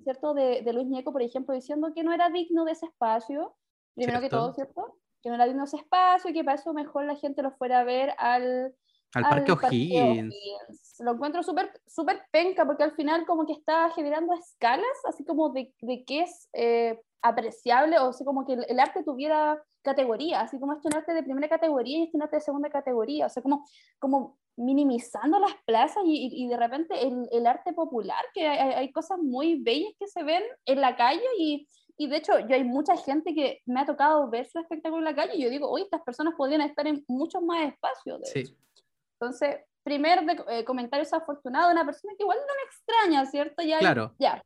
¿cierto? 0.04 0.34
De, 0.34 0.62
de, 0.62 0.74
Luis 0.74 0.88
Ñeco, 0.88 1.12
por 1.12 1.22
ejemplo, 1.22 1.54
diciendo 1.54 1.92
que 1.94 2.04
no 2.04 2.14
era 2.14 2.30
digno 2.30 2.66
de 2.66 2.74
ese 2.74 2.86
espacio, 2.86 3.56
primero 3.96 4.22
que 4.22 4.30
todo, 4.30 4.54
¿cierto? 4.54 4.98
Que 5.22 5.30
no 5.30 5.36
era 5.36 5.46
digno 5.46 5.64
de 5.64 5.68
ese 5.68 5.78
espacio 5.78 6.30
y 6.30 6.34
que 6.34 6.44
para 6.44 6.56
eso 6.56 6.74
mejor 6.74 7.06
la 7.06 7.16
gente 7.16 7.42
lo 7.42 7.52
fuera 7.52 7.80
a 7.80 7.84
ver 7.84 8.14
al... 8.18 8.76
Al, 9.16 9.24
Parque 9.24 9.52
O'Higgins. 9.52 10.36
Lo 11.00 11.12
encuentro 11.12 11.44
súper 11.44 11.72
súper 11.86 12.24
penca 12.32 12.66
porque 12.66 12.84
al 12.84 12.94
final 12.94 13.28
como 13.28 13.46
que 13.46 13.54
está 13.54 13.92
generando 13.92 14.34
escalas, 14.34 15.06
así 15.08 15.24
como 15.24 15.50
de, 15.50 15.72
de 15.82 16.04
qué 16.04 16.22
es 16.22 16.50
eh, 16.54 17.00
apreciable, 17.24 17.98
o 18.00 18.12
sea, 18.12 18.26
como 18.26 18.46
que 18.46 18.54
el, 18.54 18.80
arte 18.80 19.02
tuviera 19.04 19.64
categoría, 19.82 20.42
así 20.42 20.60
como 20.60 20.74
es 20.74 20.86
un 20.86 20.94
arte 20.94 21.14
de 21.14 21.24
primera 21.24 21.48
categoría 21.48 22.00
y 22.00 22.04
este 22.04 22.18
un 22.18 22.24
arte 22.24 22.36
de 22.36 22.42
segunda 22.42 22.70
categoría, 22.70 23.26
o 23.26 23.30
sea, 23.30 23.42
como, 23.42 23.66
como 23.98 24.38
minimizando 24.56 25.40
las 25.40 25.56
plazas 25.66 26.04
y, 26.06 26.44
y 26.44 26.48
de 26.48 26.58
repente 26.58 27.08
el, 27.08 27.28
el, 27.32 27.48
arte 27.48 27.74
popular, 27.74 28.24
que 28.34 28.48
hay, 28.48 28.74
hay, 28.74 28.92
cosas 28.92 29.18
muy 29.20 29.62
bellas 29.62 29.94
que 30.00 30.08
se 30.08 30.24
ven 30.24 30.44
en 30.66 30.82
la 30.82 30.96
calle 30.96 31.24
y, 31.38 31.68
y, 31.98 32.08
de 32.08 32.18
hecho 32.18 32.40
yo 32.40 32.56
hay 32.56 32.64
mucha 32.64 32.96
gente 32.98 33.34
que 33.34 33.62
me 33.66 33.80
ha 33.80 33.86
tocado 33.86 34.30
ver 34.30 34.48
su 34.48 34.60
espectáculo 34.60 35.00
en 35.00 35.06
la 35.06 35.16
calle 35.16 35.36
y 35.36 35.44
yo 35.44 35.50
digo, 35.50 35.70
oye, 35.70 35.86
estas 35.86 36.04
personas 36.04 36.36
podrían 36.38 36.62
estar 36.62 36.86
en 36.88 37.04
muchos 37.08 37.42
más 37.42 37.68
espacios. 37.68 38.22
sí. 38.26 38.56
Entonces, 39.20 39.56
primer 39.84 40.26
de, 40.26 40.44
eh, 40.50 40.66
comentario 40.66 41.06
de 41.06 41.72
una 41.72 41.86
persona 41.86 42.14
que 42.18 42.24
igual 42.24 42.38
no 42.40 42.54
me 42.56 42.64
extraña, 42.66 43.26
¿cierto? 43.26 43.64
Ya, 43.64 43.80
claro. 43.80 44.16
Ya. 44.20 44.44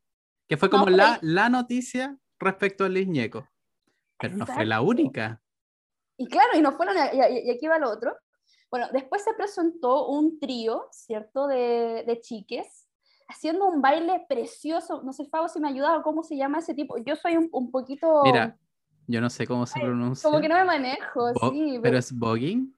Que 0.48 0.58
fue 0.58 0.70
como 0.70 0.88
la, 0.88 1.20
la 1.22 1.50
noticia 1.50 2.18
respecto 2.40 2.86
a 2.86 2.90
Liz 2.90 3.08
Ñeco, 3.08 3.48
pero 4.20 4.36
no 4.36 4.46
fue 4.46 4.66
la 4.66 4.82
única. 4.82 5.42
Y 6.18 6.28
claro, 6.28 6.58
y 6.58 6.62
no 6.62 6.72
fue 6.72 6.86
la 6.86 7.14
y, 7.14 7.50
aquí 7.50 7.68
va 7.68 7.78
lo 7.80 7.92
otro. 7.92 8.16
Bueno, 8.70 8.88
después 8.92 9.24
se 9.24 9.34
presentó 9.34 10.08
un 10.08 10.40
trío, 10.40 10.88
¿cierto?, 10.92 11.48
de, 11.48 12.04
de 12.06 12.22
chiques, 12.22 12.88
haciendo 13.28 13.68
un 13.68 13.82
baile 13.82 14.26
precioso. 14.28 15.02
No 15.04 15.14
sé, 15.14 15.26
Fabo, 15.26 15.48
si 15.48 15.60
me 15.60 15.70
ayuda 15.70 15.98
o 15.98 16.04
cómo 16.04 16.24
se 16.24 16.36
llama 16.36 16.60
ese 16.60 16.74
tipo. 16.74 16.98
Yo 16.98 17.16
soy 17.16 17.38
un, 17.38 17.50
un 17.52 17.72
poquito... 17.72 18.24
Mira, 18.24 18.58
yo 19.08 19.22
no 19.22 19.30
sé 19.30 19.48
cómo 19.48 19.66
se 19.66 19.80
pronuncia. 19.80 20.30
Como 20.30 20.42
que 20.42 20.50
no 20.50 20.56
me 20.56 20.66
manejo, 20.66 21.34
sí. 21.52 21.80
Pero, 21.82 21.98
es 21.98 22.12
voguing. 22.12 22.76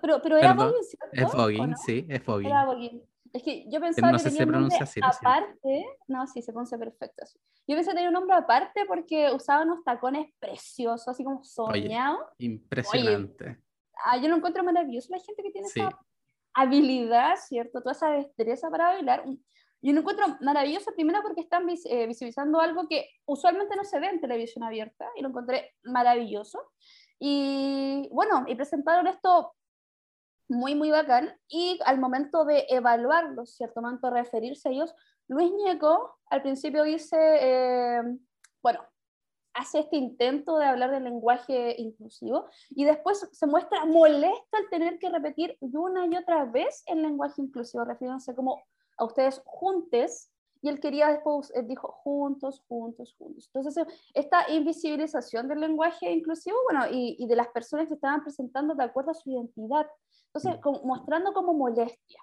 Pero, 0.00 0.22
pero 0.22 0.36
era 0.36 0.54
voguing, 0.54 0.84
¿cierto? 0.84 1.08
Es 1.12 1.32
voguing, 1.32 1.76
sí, 1.76 2.06
es 2.08 2.24
voguing. 2.24 2.48
Era 2.48 2.64
voguing. 2.66 3.02
Es 3.32 3.42
que 3.42 3.68
yo 3.68 3.80
pensaba 3.80 4.12
no 4.12 4.18
que 4.18 4.24
tenía 4.24 4.44
un 4.44 4.52
nombre 4.52 4.78
así, 4.80 5.00
aparte, 5.02 5.84
no, 6.06 6.26
sí, 6.26 6.40
se 6.40 6.52
pronuncia 6.52 6.78
perfecto 6.78 7.24
así. 7.24 7.38
Yo 7.66 7.74
pensé 7.74 7.90
que 7.90 7.96
tenía 7.96 8.08
un 8.08 8.14
nombre 8.14 8.36
aparte 8.36 8.84
porque 8.86 9.30
usaba 9.34 9.64
unos 9.64 9.82
tacones 9.84 10.32
preciosos, 10.38 11.08
así 11.08 11.24
como 11.24 11.42
soñado. 11.44 12.18
impresionante. 12.38 13.58
Ah, 14.04 14.16
yo 14.18 14.28
lo 14.28 14.36
encuentro 14.36 14.62
maravilloso 14.64 15.08
la 15.10 15.18
gente 15.18 15.42
que 15.42 15.50
tiene 15.50 15.68
esa 15.68 15.90
habilidad, 16.54 17.36
¿cierto? 17.36 17.80
Toda 17.80 17.92
esa 17.92 18.10
destreza 18.10 18.70
para 18.70 18.88
bailar. 18.88 19.24
Yo 19.82 19.92
lo 19.92 20.00
encuentro 20.00 20.26
maravilloso 20.40 20.92
primero 20.94 21.20
porque 21.22 21.42
están 21.42 21.68
eh, 21.68 22.06
visibilizando 22.06 22.60
algo 22.60 22.88
que 22.88 23.08
usualmente 23.26 23.76
no 23.76 23.84
se 23.84 24.00
ve 24.00 24.08
en 24.08 24.20
televisión 24.20 24.64
abierta 24.64 25.06
y 25.16 25.22
lo 25.22 25.28
encontré 25.28 25.74
maravilloso. 25.84 26.58
Y 27.18 28.08
bueno, 28.10 28.44
y 28.46 28.54
presentaron 28.54 29.06
esto 29.06 29.54
muy, 30.48 30.74
muy 30.74 30.90
bacán. 30.90 31.38
Y 31.48 31.78
al 31.84 31.98
momento 31.98 32.44
de 32.44 32.66
evaluarlo, 32.68 33.46
cierto 33.46 33.82
momento 33.82 34.10
de 34.10 34.22
referirse 34.22 34.68
a 34.68 34.72
ellos, 34.72 34.94
Luis 35.28 35.50
Ñeco 35.52 36.18
al 36.30 36.42
principio 36.42 36.84
dice, 36.84 37.16
eh, 37.18 38.02
bueno, 38.62 38.80
hace 39.56 39.80
este 39.80 39.96
intento 39.96 40.58
de 40.58 40.66
hablar 40.66 40.90
del 40.90 41.04
lenguaje 41.04 41.74
inclusivo 41.78 42.46
y 42.70 42.84
después 42.84 43.28
se 43.32 43.46
muestra 43.46 43.84
molesto 43.84 44.56
al 44.56 44.68
tener 44.70 44.98
que 44.98 45.10
repetir 45.10 45.56
una 45.60 46.06
y 46.06 46.16
otra 46.16 46.44
vez 46.44 46.82
el 46.86 47.02
lenguaje 47.02 47.42
inclusivo, 47.42 47.84
refiriéndose 47.84 48.34
como 48.34 48.62
a 48.98 49.04
ustedes 49.04 49.42
juntes 49.44 50.30
y 50.62 50.68
él 50.68 50.80
quería 50.80 51.08
después, 51.08 51.52
él 51.54 51.68
dijo 51.68 51.92
juntos, 52.02 52.64
juntos, 52.66 53.14
juntos. 53.18 53.50
Entonces, 53.54 53.86
esta 54.14 54.50
invisibilización 54.50 55.48
del 55.48 55.60
lenguaje 55.60 56.10
inclusivo, 56.10 56.56
bueno, 56.64 56.86
y, 56.90 57.14
y 57.18 57.26
de 57.26 57.36
las 57.36 57.48
personas 57.48 57.88
que 57.88 57.94
estaban 57.94 58.22
presentando 58.22 58.74
de 58.74 58.84
acuerdo 58.84 59.10
a 59.10 59.14
su 59.14 59.30
identidad, 59.30 59.86
entonces, 60.36 60.60
mm. 60.64 60.86
mostrando 60.86 61.32
como 61.32 61.54
molestia. 61.54 62.20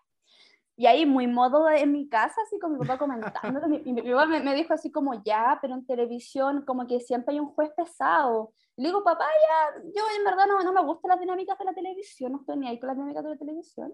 Y 0.76 0.88
ahí, 0.88 1.06
muy 1.06 1.28
modo 1.28 1.70
en 1.70 1.92
mi 1.92 2.10
casa, 2.10 2.42
así 2.42 2.58
con 2.60 2.74
mi 2.74 2.80
papá 2.80 2.98
comentando, 2.98 3.68
mi, 3.68 3.80
mi, 3.80 4.02
papá 4.02 4.26
me, 4.26 4.56
dijo 4.56 4.74
así 4.74 4.92
como, 4.92 5.22
ya, 5.24 5.60
pero 5.62 5.76
en 5.76 5.86
televisión 5.86 6.66
como 6.66 6.88
que 6.88 7.00
siempre 7.00 7.34
hay 7.34 7.40
un 7.40 7.54
juez 7.54 7.72
pesado. 7.76 8.54
Le 8.76 8.88
digo, 8.88 9.04
papá, 9.04 9.26
ya, 9.26 9.84
yo 9.96 10.04
en 10.18 10.24
verdad 10.24 10.48
no, 10.48 10.64
no 10.64 10.74
me 10.74 10.84
gustan 10.84 11.10
las 11.10 11.20
dinámicas 11.20 11.58
de 11.60 11.66
la 11.66 11.74
televisión, 11.74 12.32
no 12.32 12.40
estoy 12.40 12.58
ni 12.58 12.68
ahí 12.68 12.80
con 12.80 12.88
las 12.88 12.98
dinámicas 12.98 13.24
de 13.24 13.30
la 13.30 13.38
televisión. 13.38 13.94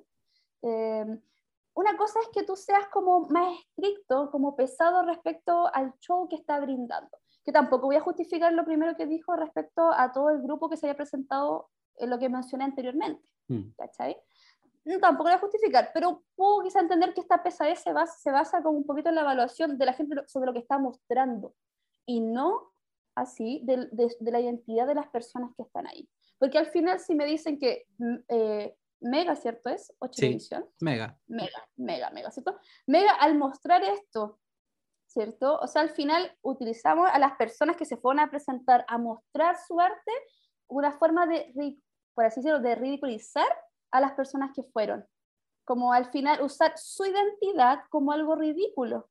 Eh, 0.61 1.19
una 1.73 1.95
cosa 1.95 2.19
es 2.19 2.27
que 2.33 2.43
tú 2.43 2.55
seas 2.55 2.87
como 2.91 3.27
más 3.29 3.57
estricto, 3.57 4.29
como 4.31 4.55
pesado 4.55 5.03
respecto 5.03 5.73
al 5.73 5.93
show 5.99 6.27
que 6.27 6.35
está 6.35 6.59
brindando. 6.59 7.17
Que 7.45 7.51
tampoco 7.51 7.87
voy 7.87 7.95
a 7.95 8.01
justificar 8.01 8.51
lo 8.53 8.65
primero 8.65 8.95
que 8.95 9.05
dijo 9.05 9.35
respecto 9.35 9.91
a 9.91 10.11
todo 10.11 10.29
el 10.29 10.41
grupo 10.41 10.69
que 10.69 10.77
se 10.77 10.87
había 10.87 10.97
presentado 10.97 11.69
en 11.95 12.09
lo 12.09 12.19
que 12.19 12.27
mencioné 12.27 12.65
anteriormente. 12.65 13.27
Mm. 13.47 13.71
¿Cachai? 13.77 14.17
Tampoco 14.99 15.29
voy 15.29 15.33
a 15.33 15.39
justificar, 15.39 15.91
pero 15.93 16.23
puedo 16.35 16.63
quizá 16.63 16.79
entender 16.79 17.13
que 17.13 17.21
esta 17.21 17.43
pesadez 17.43 17.79
se 17.79 17.93
basa, 17.93 18.17
se 18.17 18.31
basa 18.31 18.63
como 18.63 18.77
un 18.77 18.85
poquito 18.85 19.09
en 19.09 19.15
la 19.15 19.21
evaluación 19.21 19.77
de 19.77 19.85
la 19.85 19.93
gente 19.93 20.15
sobre 20.27 20.47
lo 20.47 20.53
que 20.53 20.59
está 20.59 20.77
mostrando 20.77 21.53
y 22.05 22.21
no 22.21 22.71
así 23.15 23.61
de, 23.65 23.87
de, 23.91 24.31
la 24.31 24.39
identidad 24.39 24.87
de 24.87 24.95
las 24.95 25.07
personas 25.09 25.51
que 25.55 25.63
están 25.63 25.85
ahí. 25.87 26.09
Porque 26.37 26.57
al 26.57 26.67
final 26.67 26.99
si 26.99 27.13
me 27.13 27.25
dicen 27.25 27.59
que 27.59 27.85
mm, 27.97 28.15
eh, 28.29 28.75
Mega, 29.01 29.35
¿cierto 29.35 29.69
es? 29.69 29.93
¿O 29.99 30.09
televisión? 30.09 30.65
Mega. 30.81 31.17
Mega, 31.27 31.69
Mega, 31.77 32.09
Mega, 32.09 32.31
¿cierto? 32.31 32.59
Mega, 32.85 33.13
al 33.13 33.37
mostrar 33.37 33.83
esto, 33.83 34.39
¿cierto? 35.07 35.57
O 35.59 35.67
sea, 35.67 35.81
al 35.81 35.89
final 35.89 36.35
utilizamos 36.41 37.09
a 37.11 37.17
las 37.17 37.33
personas 37.37 37.77
que 37.77 37.85
se 37.85 37.97
fueron 37.97 38.19
a 38.19 38.29
presentar 38.29 38.85
a 38.87 38.97
mostrar 38.97 39.55
su 39.65 39.79
arte 39.79 40.11
una 40.67 40.91
forma 40.91 41.25
de, 41.25 41.77
por 42.13 42.25
así 42.25 42.41
decirlo, 42.41 42.59
de 42.59 42.75
ridiculizar 42.75 43.47
a 43.91 44.01
las 44.01 44.13
personas 44.13 44.51
que 44.55 44.63
fueron. 44.63 45.05
Como 45.65 45.93
al 45.93 46.11
final 46.11 46.41
usar 46.41 46.73
su 46.77 47.05
identidad 47.05 47.81
como 47.89 48.11
algo 48.11 48.35
ridículo. 48.35 49.09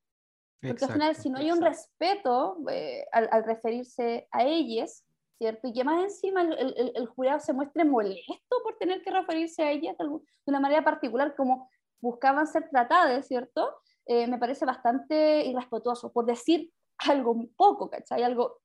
Porque 0.60 0.84
al 0.84 0.92
final, 0.92 1.14
si 1.14 1.30
no 1.30 1.38
hay 1.38 1.52
un 1.52 1.62
respeto 1.62 2.58
eh, 2.68 3.06
al, 3.12 3.28
al, 3.30 3.44
referirse 3.44 4.26
a 4.32 4.42
ellas, 4.42 5.04
¿cierto? 5.38 5.68
Y 5.68 5.72
que 5.72 5.84
más 5.84 6.02
encima 6.02 6.42
el, 6.42 6.92
el, 6.96 7.06
jurado 7.06 7.38
se 7.38 7.52
muestre 7.52 7.84
molesto 7.84 8.56
por 8.64 8.76
tener 8.76 9.02
que 9.02 9.12
referirse 9.12 9.62
a 9.62 9.70
ella 9.70 9.94
de 9.96 10.20
una 10.46 10.58
manera 10.58 10.82
particular, 10.82 11.36
como 11.36 11.70
buscaban 12.00 12.46
ser 12.48 12.68
tratadas, 12.70 13.26
¿cierto? 13.28 13.72
Eh, 14.06 14.26
me 14.26 14.38
parece 14.38 14.64
bastante 14.64 15.46
irrespetuoso, 15.46 16.12
por 16.12 16.26
decir 16.26 16.72
algo 16.98 17.30
un 17.30 17.54
poco, 17.54 17.88
¿cachai? 17.88 18.24
Algo 18.24 18.60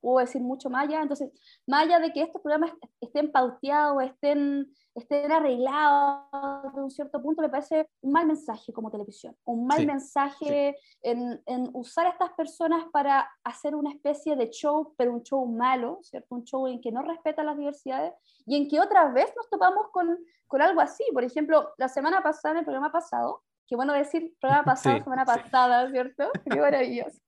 puedo 0.00 0.18
decir 0.18 0.42
mucho 0.42 0.70
más 0.70 0.84
allá. 0.84 1.02
Entonces, 1.02 1.30
más 1.66 1.84
allá 1.84 2.00
de 2.00 2.12
que 2.12 2.22
estos 2.22 2.42
programas 2.42 2.72
estén 3.00 3.30
pauteados, 3.30 4.02
estén, 4.02 4.66
estén 4.94 5.32
arreglados 5.32 6.74
de 6.74 6.82
un 6.82 6.90
cierto 6.90 7.22
punto, 7.22 7.42
me 7.42 7.48
parece 7.48 7.88
un 8.00 8.12
mal 8.12 8.26
mensaje 8.26 8.72
como 8.72 8.90
televisión, 8.90 9.36
un 9.44 9.66
mal 9.66 9.86
mensaje 9.86 10.76
En, 11.02 11.42
en, 11.46 11.70
usar 11.72 12.06
a 12.06 12.10
estas 12.10 12.32
personas 12.32 12.84
para 12.92 13.28
hacer 13.44 13.74
una 13.74 13.90
especie 13.90 14.36
de 14.36 14.50
show, 14.50 14.94
pero 14.96 15.12
un 15.12 15.22
show 15.22 15.44
malo, 15.46 15.98
¿cierto? 16.02 16.34
Un 16.34 16.44
show 16.44 16.66
en 16.66 16.80
que 16.80 16.92
no 16.92 17.02
respeta 17.02 17.42
las 17.42 17.56
diversidades 17.56 18.12
y 18.46 18.56
en 18.56 18.68
que 18.68 18.80
otra 18.80 19.10
vez 19.10 19.32
nos 19.36 19.48
topamos 19.48 19.88
con, 19.90 20.18
con 20.46 20.62
algo 20.62 20.80
así. 20.80 21.04
Por 21.12 21.24
ejemplo, 21.24 21.72
la 21.78 21.88
semana 21.88 22.22
pasada, 22.22 22.52
en 22.52 22.58
el 22.58 22.64
programa 22.64 22.92
pasado, 22.92 23.42
qué 23.66 23.76
bueno 23.76 23.92
decir 23.92 24.34
programa 24.40 24.64
pasado, 24.64 25.02
semana 25.02 25.24
pasada, 25.24 25.90
¿cierto? 25.90 26.30
Qué 26.50 26.60
maravilloso. 26.60 27.18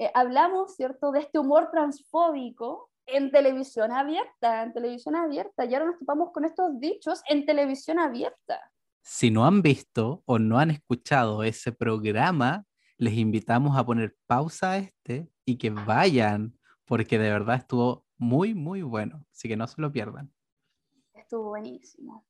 Eh, 0.00 0.10
hablamos, 0.14 0.76
¿cierto?, 0.76 1.12
de 1.12 1.20
este 1.20 1.38
humor 1.38 1.68
transfóbico 1.70 2.90
en 3.04 3.30
televisión 3.30 3.92
abierta, 3.92 4.62
en 4.62 4.72
televisión 4.72 5.14
abierta, 5.14 5.66
y 5.66 5.74
ahora 5.74 5.90
nos 5.90 5.98
topamos 5.98 6.32
con 6.32 6.46
estos 6.46 6.80
dichos 6.80 7.20
en 7.28 7.44
televisión 7.44 7.98
abierta. 7.98 8.72
Si 9.02 9.30
no 9.30 9.44
han 9.44 9.60
visto 9.60 10.22
o 10.24 10.38
no 10.38 10.58
han 10.58 10.70
escuchado 10.70 11.42
ese 11.42 11.72
programa, 11.72 12.64
les 12.96 13.12
invitamos 13.12 13.76
a 13.76 13.84
poner 13.84 14.16
pausa 14.26 14.70
a 14.70 14.78
este 14.78 15.28
y 15.44 15.58
que 15.58 15.68
vayan, 15.68 16.58
porque 16.86 17.18
de 17.18 17.30
verdad 17.30 17.56
estuvo 17.56 18.06
muy, 18.16 18.54
muy 18.54 18.80
bueno, 18.80 19.26
así 19.30 19.48
que 19.48 19.56
no 19.56 19.66
se 19.66 19.82
lo 19.82 19.92
pierdan. 19.92 20.32
Estuvo 21.12 21.50
buenísimo. 21.50 22.24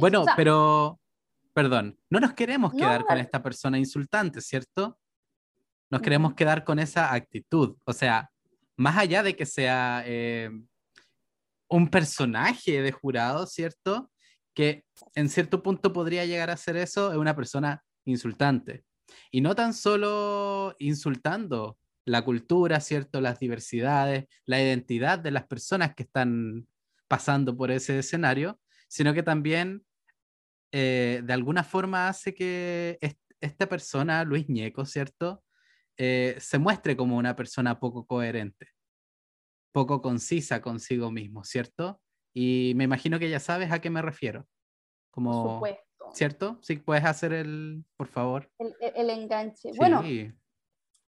Bueno, 0.00 0.24
pero, 0.34 0.98
perdón, 1.52 2.00
no 2.10 2.18
nos 2.18 2.32
queremos 2.32 2.74
quedar 2.74 3.04
con 3.04 3.18
esta 3.18 3.40
persona 3.40 3.78
insultante, 3.78 4.40
¿cierto? 4.40 4.98
Nos 5.90 6.02
queremos 6.02 6.34
quedar 6.34 6.64
con 6.64 6.78
esa 6.78 7.12
actitud. 7.12 7.76
O 7.84 7.92
sea, 7.92 8.30
más 8.76 8.96
allá 8.96 9.22
de 9.22 9.36
que 9.36 9.46
sea 9.46 10.02
eh, 10.06 10.50
un 11.68 11.88
personaje 11.88 12.82
de 12.82 12.92
jurado, 12.92 13.46
¿cierto? 13.46 14.10
Que 14.54 14.84
en 15.14 15.28
cierto 15.28 15.62
punto 15.62 15.92
podría 15.92 16.24
llegar 16.24 16.50
a 16.50 16.56
ser 16.56 16.76
eso, 16.76 17.12
es 17.12 17.18
una 17.18 17.36
persona 17.36 17.82
insultante. 18.04 18.84
Y 19.30 19.40
no 19.40 19.54
tan 19.54 19.74
solo 19.74 20.74
insultando 20.78 21.78
la 22.04 22.22
cultura, 22.22 22.80
¿cierto? 22.80 23.20
Las 23.20 23.38
diversidades, 23.40 24.26
la 24.44 24.60
identidad 24.60 25.18
de 25.18 25.30
las 25.30 25.46
personas 25.46 25.94
que 25.94 26.04
están 26.04 26.66
pasando 27.08 27.56
por 27.56 27.70
ese 27.70 27.98
escenario, 27.98 28.60
sino 28.88 29.14
que 29.14 29.22
también 29.22 29.84
eh, 30.72 31.22
de 31.24 31.32
alguna 31.32 31.64
forma 31.64 32.08
hace 32.08 32.34
que 32.34 32.98
esta 33.40 33.68
persona, 33.68 34.24
Luis 34.24 34.48
Ñeco, 34.48 34.84
¿cierto? 34.84 35.42
Eh, 35.98 36.36
se 36.38 36.58
muestre 36.58 36.96
como 36.96 37.16
una 37.16 37.34
persona 37.34 37.80
poco 37.80 38.06
coherente, 38.06 38.68
poco 39.72 40.02
concisa 40.02 40.60
consigo 40.60 41.10
mismo, 41.10 41.42
¿cierto? 41.44 42.00
Y 42.34 42.74
me 42.76 42.84
imagino 42.84 43.18
que 43.18 43.30
ya 43.30 43.40
sabes 43.40 43.72
a 43.72 43.80
qué 43.80 43.88
me 43.88 44.02
refiero. 44.02 44.46
Como, 45.10 45.42
por 45.42 45.52
supuesto. 45.54 45.82
¿Cierto? 46.12 46.58
Sí, 46.60 46.76
puedes 46.76 47.04
hacer 47.04 47.32
el, 47.32 47.84
por 47.96 48.08
favor. 48.08 48.50
El, 48.58 49.10
enganche. 49.10 49.70
Bueno, 49.76 50.02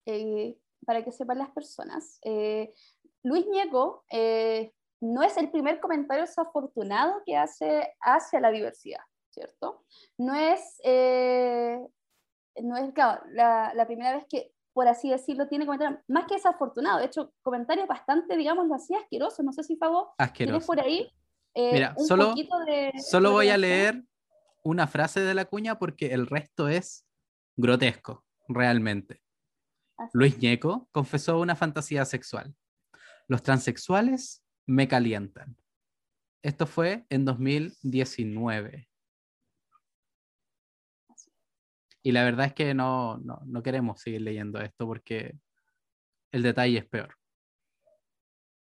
eh, 0.07 0.59
para 0.87 1.05
que 1.05 1.13
sepan 1.13 1.39
las 1.39 1.51
personas, 1.51 2.19
eh, 2.23 2.73
Luis 3.23 3.47
Ñeco 3.47 4.05
no 5.03 5.23
es 5.23 5.37
el 5.37 5.51
primer 5.51 5.79
comentario 5.79 6.25
desafortunado 6.25 7.23
que 7.27 7.37
hace 7.37 7.95
hacia 8.01 8.41
la 8.41 8.51
diversidad, 8.51 9.03
¿cierto? 9.31 9.85
No 10.19 10.35
es, 10.35 10.81
no 10.85 12.77
es 12.77 12.93
la, 13.33 13.73
la, 13.75 13.87
primera 13.87 14.15
vez 14.15 14.25
que 14.29 14.53
por 14.81 14.89
así 14.89 15.11
decirlo, 15.11 15.47
tiene 15.47 15.67
comentarios 15.67 16.01
más 16.09 16.25
que 16.25 16.37
desafortunado, 16.37 17.01
de 17.01 17.05
hecho, 17.05 17.35
comentarios 17.43 17.87
bastante, 17.87 18.35
digamos, 18.35 18.73
así 18.73 18.95
asquerosos, 18.95 19.45
no 19.45 19.53
sé 19.53 19.63
si 19.63 19.77
favor 19.77 20.09
tienes 20.33 20.65
por 20.65 20.81
ahí 20.81 21.07
eh, 21.55 21.71
Mira, 21.75 21.95
un 21.99 22.07
solo, 22.07 22.31
poquito 22.31 22.59
de... 22.61 22.91
Solo 22.99 23.33
voy 23.33 23.51
a 23.51 23.59
leer 23.59 24.03
una 24.65 24.87
frase 24.87 25.21
de 25.21 25.35
la 25.35 25.45
cuña 25.45 25.79
porque 25.79 26.15
el 26.15 26.27
resto 26.27 26.67
es 26.67 27.05
grotesco, 27.57 28.25
realmente. 28.49 29.21
Luis 30.15 30.39
Ñeco 30.39 30.89
confesó 30.93 31.39
una 31.41 31.57
fantasía 31.57 32.07
sexual. 32.07 32.55
Los 33.29 33.43
transexuales 33.43 34.43
me 34.65 34.89
calientan. 34.89 35.59
Esto 36.41 36.67
fue 36.67 37.05
en 37.11 37.27
2019. 37.27 38.89
Y 42.03 42.13
la 42.13 42.25
verdad 42.25 42.47
es 42.47 42.55
que 42.55 42.75
no, 42.75 43.19
no, 43.19 43.41
no 43.45 43.63
queremos 43.63 44.01
seguir 44.01 44.23
leyendo 44.23 44.61
esto 44.61 44.87
porque 44.87 45.39
el 46.33 46.43
detalle 46.43 46.79
es 46.79 46.87
peor. 46.87 47.17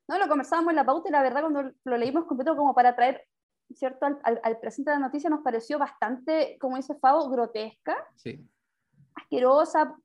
No, 0.08 0.18
lo 0.18 0.28
conversábamos 0.28 0.70
en 0.70 0.76
la 0.76 0.86
pauta 0.86 1.08
y 1.08 1.12
la 1.12 1.22
verdad 1.22 1.40
cuando 1.40 1.72
lo 1.84 1.96
leímos 1.96 2.26
completo 2.26 2.56
como 2.56 2.74
para 2.74 2.94
traer, 2.94 3.26
¿cierto? 3.74 4.06
Al, 4.06 4.40
al, 4.42 4.58
presente 4.60 4.90
de 4.90 4.96
la 4.96 5.06
noticia 5.06 5.28
nos 5.28 5.42
pareció 5.42 5.78
bastante, 5.78 6.56
como 6.60 6.76
dice 6.76 6.94
Fabo, 6.94 7.28
grotesca, 7.28 7.96
sí. 8.14 8.48
asquerosa, 9.16 9.96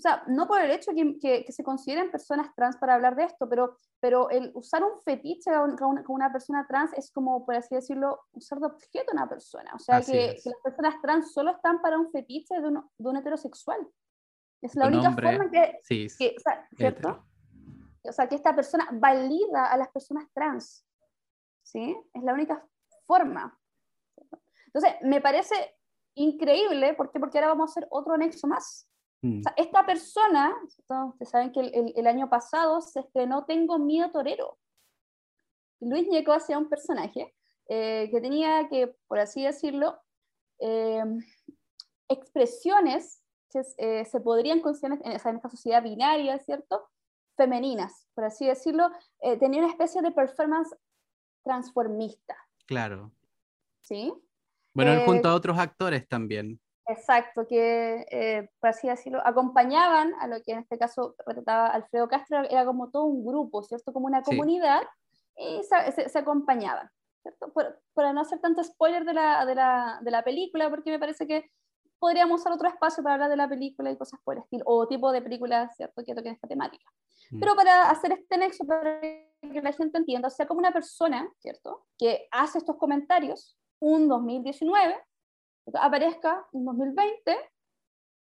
o 0.00 0.02
sea, 0.02 0.24
no 0.28 0.48
por 0.48 0.62
el 0.62 0.70
hecho 0.70 0.92
que, 0.94 1.44
que, 1.44 1.52
se 1.52 1.62
consideren 1.62 2.10
personas 2.10 2.54
trans 2.54 2.78
para 2.78 2.94
hablar 2.94 3.16
de 3.16 3.24
esto, 3.24 3.46
pero, 3.50 3.76
pero 4.00 4.30
el 4.30 4.50
usar 4.54 4.82
un 4.82 4.98
fetiche 5.04 5.50
con 5.78 5.90
una, 5.90 6.02
una, 6.08 6.32
persona 6.32 6.66
trans 6.66 6.94
es 6.94 7.12
como, 7.12 7.44
por 7.44 7.54
así 7.54 7.74
decirlo, 7.74 8.18
usar 8.32 8.60
de 8.60 8.68
objeto 8.68 9.10
a 9.10 9.16
una 9.16 9.28
persona. 9.28 9.72
O 9.74 9.78
sea, 9.78 10.00
que, 10.00 10.40
que, 10.42 10.48
las 10.48 10.58
personas 10.64 10.94
trans 11.02 11.34
solo 11.34 11.50
están 11.50 11.82
para 11.82 11.98
un 11.98 12.10
fetiche 12.10 12.58
de 12.58 12.66
un, 12.66 12.82
de 12.96 13.08
un 13.10 13.16
heterosexual. 13.18 13.86
Es 14.62 14.74
la 14.74 14.86
única 14.86 15.12
forma 15.12 15.50
que, 15.50 15.80
sí, 15.82 16.06
que 16.18 16.34
o 16.34 16.40
sea, 16.40 16.66
¿cierto? 16.74 17.26
O 18.02 18.12
sea, 18.12 18.26
que 18.26 18.36
esta 18.36 18.56
persona 18.56 18.88
valida 18.92 19.66
a 19.66 19.76
las 19.76 19.88
personas 19.88 20.24
trans. 20.32 20.82
¿Sí? 21.62 21.94
Es 22.14 22.22
la 22.22 22.32
única 22.32 22.66
forma. 23.06 23.54
Entonces, 24.64 24.94
me 25.02 25.20
parece 25.20 25.76
increíble, 26.14 26.94
¿por 26.94 27.12
qué? 27.12 27.20
Porque 27.20 27.36
ahora 27.36 27.48
vamos 27.48 27.68
a 27.68 27.72
hacer 27.72 27.86
otro 27.90 28.14
anexo 28.14 28.46
más. 28.46 28.89
Mm. 29.22 29.42
esta 29.56 29.84
persona, 29.84 30.56
ustedes 30.72 31.28
saben 31.28 31.52
que 31.52 31.60
el, 31.60 31.92
el, 31.94 32.06
año 32.06 32.30
pasado 32.30 32.80
se 32.80 33.00
estrenó 33.00 33.44
Tengo 33.44 33.78
Miedo 33.78 34.10
Torero. 34.10 34.58
Luis 35.80 36.08
Ñeco 36.08 36.32
hacía 36.32 36.58
un 36.58 36.68
personaje 36.68 37.34
eh, 37.72 38.08
que 38.10 38.20
tenía 38.20 38.68
que, 38.68 38.96
por 39.06 39.20
así 39.20 39.44
decirlo, 39.44 39.96
eh, 40.58 41.04
expresiones 42.08 43.22
que 43.48 43.62
eh, 43.78 44.04
se 44.04 44.20
podrían 44.20 44.60
considerar 44.60 44.98
en, 45.04 45.12
en, 45.12 45.36
esta 45.36 45.48
sociedad 45.48 45.80
binaria, 45.82 46.38
¿cierto? 46.38 46.88
Femeninas, 47.36 48.08
por 48.14 48.24
así 48.24 48.46
decirlo, 48.46 48.90
tenía 49.38 49.62
una 49.62 49.70
especie 49.70 50.02
de 50.02 50.10
performance 50.10 50.76
transformista. 51.42 52.36
Claro. 52.66 53.12
¿Sí? 53.82 54.12
Bueno, 54.74 54.92
él 54.92 55.06
junto 55.06 55.28
a 55.28 55.34
otros 55.34 55.58
actores 55.58 56.06
también. 56.06 56.60
Exacto, 56.90 57.46
que 57.46 58.06
eh, 58.10 58.50
por 58.60 58.70
así 58.70 58.88
decirlo, 58.88 59.20
acompañaban 59.24 60.12
a 60.20 60.26
lo 60.26 60.42
que 60.42 60.52
en 60.52 60.58
este 60.60 60.78
caso 60.78 61.14
retrataba 61.26 61.68
Alfredo 61.68 62.08
Castro, 62.08 62.42
era 62.50 62.64
como 62.64 62.90
todo 62.90 63.04
un 63.04 63.24
grupo, 63.24 63.62
¿cierto? 63.62 63.92
Como 63.92 64.06
una 64.06 64.22
comunidad, 64.22 64.82
y 65.36 65.62
se, 65.62 66.08
se, 66.08 66.18
acompañaban, 66.18 66.90
¿cierto? 67.22 67.52
Por, 67.52 67.80
para 67.94 68.12
no 68.12 68.20
hacer 68.20 68.40
tanto 68.40 68.62
spoiler 68.62 69.04
de 69.04 69.14
la, 69.14 69.46
de, 69.46 69.54
la, 69.54 69.98
de 70.02 70.10
la, 70.10 70.22
película, 70.22 70.68
porque 70.68 70.90
me 70.90 70.98
parece 70.98 71.26
que 71.26 71.50
podríamos 71.98 72.40
usar 72.40 72.52
otro 72.52 72.68
espacio 72.68 73.02
para 73.02 73.14
hablar 73.14 73.30
de 73.30 73.36
la 73.36 73.48
película 73.48 73.90
y 73.90 73.96
cosas 73.96 74.20
por 74.24 74.34
el 74.34 74.42
estilo, 74.42 74.64
o 74.66 74.88
tipo 74.88 75.12
de 75.12 75.22
películas, 75.22 75.74
¿cierto? 75.76 76.02
Que 76.04 76.14
toquen 76.14 76.34
esta 76.34 76.48
temática. 76.48 76.84
Mm. 77.30 77.40
Pero 77.40 77.54
para 77.54 77.90
hacer 77.90 78.12
este 78.12 78.36
nexo, 78.36 78.66
para 78.66 79.00
que 79.00 79.62
la 79.62 79.72
gente 79.72 79.98
entienda, 79.98 80.28
o 80.28 80.30
sea, 80.30 80.46
como 80.46 80.58
una 80.58 80.72
persona, 80.72 81.28
¿cierto? 81.38 81.86
Que 81.98 82.26
hace 82.32 82.58
estos 82.58 82.76
comentarios, 82.76 83.56
un 83.78 84.08
2019, 84.08 84.96
aparezca 85.74 86.46
en 86.52 86.64
2020 86.64 87.36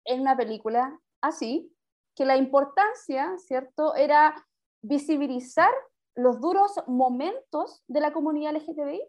en 0.05 0.21
una 0.21 0.35
película 0.35 0.99
así, 1.21 1.73
que 2.15 2.25
la 2.25 2.37
importancia, 2.37 3.37
¿cierto?, 3.37 3.95
era 3.95 4.35
visibilizar 4.81 5.71
los 6.15 6.39
duros 6.41 6.73
momentos 6.87 7.83
de 7.87 8.01
la 8.01 8.11
comunidad 8.11 8.53
LGTBI 8.55 9.01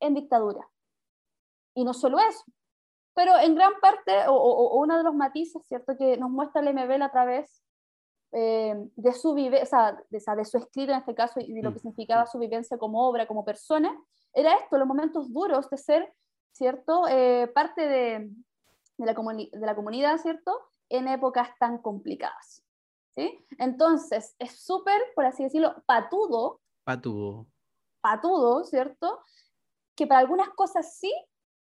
en 0.00 0.14
dictadura. 0.14 0.68
Y 1.74 1.84
no 1.84 1.94
solo 1.94 2.18
eso, 2.18 2.44
pero 3.14 3.38
en 3.38 3.54
gran 3.54 3.72
parte, 3.80 4.12
o, 4.28 4.78
uno 4.78 4.96
de 4.96 5.04
los 5.04 5.14
matices, 5.14 5.66
¿cierto?, 5.66 5.96
que 5.96 6.16
nos 6.16 6.30
muestra 6.30 6.62
el 6.62 6.74
MBL 6.74 7.02
a 7.02 7.10
través 7.10 7.62
eh, 8.32 8.74
de, 8.96 9.12
su 9.12 9.34
vive, 9.34 9.62
o 9.62 9.66
sea, 9.66 9.92
de, 10.08 10.18
de, 10.36 10.44
su 10.44 10.56
escrito 10.56 10.92
en 10.92 10.98
este 10.98 11.14
caso 11.14 11.40
y 11.40 11.52
de 11.52 11.62
lo 11.62 11.70
que 11.70 11.76
mm. 11.76 11.80
significaba 11.80 12.26
su 12.26 12.38
vivencia 12.38 12.78
como 12.78 13.06
obra, 13.06 13.26
como 13.26 13.44
persona, 13.44 13.94
era 14.32 14.54
esto, 14.54 14.78
los 14.78 14.88
momentos 14.88 15.30
duros 15.30 15.68
de 15.68 15.76
ser 15.76 16.14
¿cierto? 16.52 17.08
Eh, 17.08 17.50
parte 17.54 17.82
de, 17.88 18.30
de, 18.98 19.06
la 19.06 19.14
de, 19.14 19.66
la 19.66 19.74
comunidad, 19.74 20.18
¿cierto? 20.18 20.58
En 20.88 21.08
épocas 21.08 21.50
tan 21.58 21.78
complicadas. 21.78 22.64
¿sí? 23.14 23.38
Entonces, 23.58 24.34
es 24.38 24.62
súper, 24.62 25.00
por 25.14 25.24
así 25.24 25.44
decirlo, 25.44 25.82
patudo. 25.86 26.60
Patudo. 26.84 27.48
Patudo, 28.00 28.64
¿cierto? 28.64 29.20
Que 29.96 30.06
para 30.06 30.20
algunas 30.20 30.50
cosas 30.50 30.98
sí, 30.98 31.12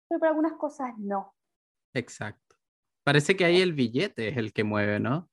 pero 0.08 0.20
para 0.20 0.30
algunas 0.30 0.54
cosas 0.54 0.92
no. 0.98 1.34
Exacto. 1.94 2.56
Parece 3.04 3.36
que 3.36 3.44
ahí 3.44 3.60
el 3.60 3.72
billete 3.72 4.28
es 4.28 4.36
el 4.36 4.52
que 4.52 4.64
mueve, 4.64 5.00
¿no? 5.00 5.30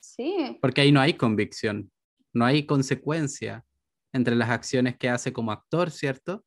Sí. 0.00 0.58
Porque 0.60 0.82
ahí 0.82 0.92
no 0.92 1.00
hay 1.00 1.14
convicción, 1.14 1.90
no 2.32 2.44
hay 2.44 2.66
consecuencia 2.66 3.64
entre 4.12 4.36
las 4.36 4.50
acciones 4.50 4.96
que 4.96 5.08
hace 5.08 5.32
como 5.32 5.50
actor, 5.50 5.90
¿cierto? 5.90 6.44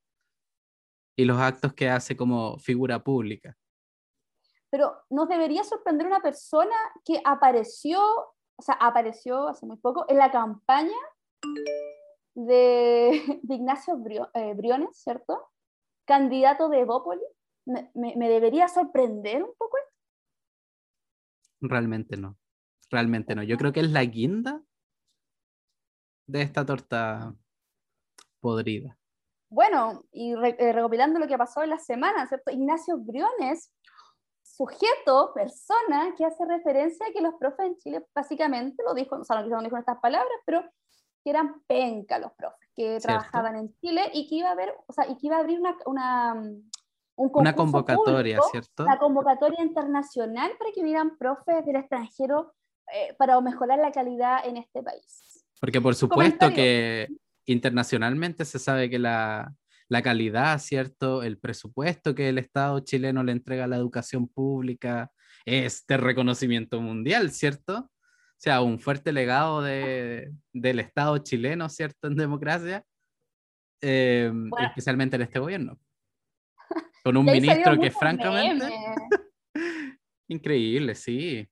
Y 1.17 1.25
los 1.25 1.37
actos 1.39 1.73
que 1.73 1.89
hace 1.89 2.15
como 2.15 2.57
figura 2.59 3.03
pública. 3.03 3.57
Pero 4.69 4.95
nos 5.09 5.27
debería 5.27 5.63
sorprender 5.63 6.05
una 6.05 6.21
persona 6.21 6.75
que 7.03 7.19
apareció, 7.25 7.99
o 8.01 8.61
sea, 8.61 8.75
apareció 8.75 9.47
hace 9.47 9.65
muy 9.65 9.77
poco 9.77 10.05
en 10.07 10.17
la 10.17 10.31
campaña 10.31 10.95
de, 12.35 13.21
Ignacio 13.49 13.99
eh, 14.35 14.53
Briones, 14.53 14.89
¿cierto? 14.93 15.49
Candidato 16.05 16.69
de 16.69 16.81
Evópolis. 16.81 17.27
Me, 17.65 17.91
me, 17.95 18.29
debería 18.29 18.69
sorprender 18.69 19.43
un 19.43 19.53
poco 19.57 19.77
esto? 19.77 19.91
Realmente 21.61 22.15
no. 22.15 22.37
Realmente 22.89 23.35
no. 23.35 23.43
Yo 23.43 23.57
creo 23.57 23.73
que 23.73 23.81
es 23.81 23.91
la 23.91 24.05
guinda 24.05 24.61
de 26.27 26.43
esta 26.43 26.65
torta 26.65 27.35
podrida. 28.39 28.97
Bueno, 29.49 30.03
y 30.11 30.33
eh, 30.33 30.73
recopilando 30.73 31.19
lo 31.19 31.27
que 31.27 31.37
pasó 31.37 31.63
en 31.63 31.69
la 31.69 31.79
semana, 31.79 32.27
¿cierto? 32.27 32.51
Ignacio 32.51 32.97
Briones, 32.97 33.71
sujeto, 34.43 35.31
persona, 35.33 36.13
que 36.17 36.25
hace 36.25 36.45
referencia 36.45 37.05
a 37.07 37.11
que 37.11 37.21
los 37.21 37.35
profes 37.35 37.67
en 37.67 37.77
Chile 37.77 38.05
básicamente, 38.13 38.83
lo 38.83 38.93
dijo, 38.93 39.15
o 39.15 39.23
sea, 39.23 39.41
no 39.41 39.61
dijo 39.61 39.77
estas 39.77 39.99
palabras, 39.99 40.33
pero 40.45 40.63
que 41.23 41.29
eran 41.29 41.61
penca 41.67 42.19
los 42.19 42.31
profes, 42.33 42.69
que 42.75 42.99
trabajaban 42.99 43.55
en 43.55 43.73
Chile 43.75 44.09
y 44.13 44.27
que 44.27 44.35
iba 44.35 44.49
a 44.49 44.53
haber, 44.53 44.75
o 44.85 44.93
sea, 44.93 45.07
y 45.07 45.15
que 45.17 45.27
iba 45.27 45.37
a 45.37 45.39
abrir 45.39 45.59
una, 45.59 45.77
una 45.85 46.33
un 47.17 47.31
una 47.33 47.55
convocatoria, 47.55 48.39
¿cierto? 48.51 48.83
Una 48.83 48.99
convocatoria 48.99 49.63
internacional 49.63 50.51
para 50.57 50.71
que 50.71 50.83
vinieran 50.83 51.17
profes 51.17 51.65
del 51.65 51.77
extranjero 51.77 52.53
eh, 52.93 53.15
para 53.17 53.39
mejorar 53.41 53.79
la 53.79 53.91
calidad 53.91 54.45
en 54.45 54.57
este 54.57 54.83
país. 54.83 55.45
Porque 55.59 55.81
por 55.81 55.95
supuesto 55.95 56.49
que 56.49 57.07
internacionalmente 57.47 58.45
se 58.45 58.59
sabe 58.59 58.89
que 58.89 58.99
la, 58.99 59.53
la, 59.89 60.01
calidad, 60.01 60.59
¿cierto? 60.59 61.23
El 61.23 61.39
presupuesto 61.39 62.13
que 62.13 62.29
el 62.29 62.37
Estado 62.37 62.79
chileno 62.81 63.23
le 63.23 63.31
entrega 63.31 63.63
a 63.63 63.67
la 63.67 63.77
educación 63.77 64.27
pública 64.27 65.11
es 65.45 65.85
de 65.87 65.97
reconocimiento 65.97 66.79
mundial, 66.81 67.31
¿cierto? 67.31 67.79
O 67.79 68.39
sea, 68.39 68.61
un 68.61 68.79
fuerte 68.79 69.11
legado 69.11 69.61
de, 69.61 70.31
del 70.53 70.79
Estado 70.79 71.17
chileno, 71.19 71.69
¿cierto? 71.69 72.07
En 72.07 72.15
democracia, 72.15 72.85
eh, 73.81 74.31
especialmente 74.59 75.15
en 75.15 75.21
este 75.23 75.39
gobierno. 75.39 75.79
Con 77.03 77.17
un 77.17 77.25
ministro 77.25 77.79
que 77.79 77.89
francamente... 77.89 78.69
Increíble, 80.29 80.93
sí. 80.93 81.49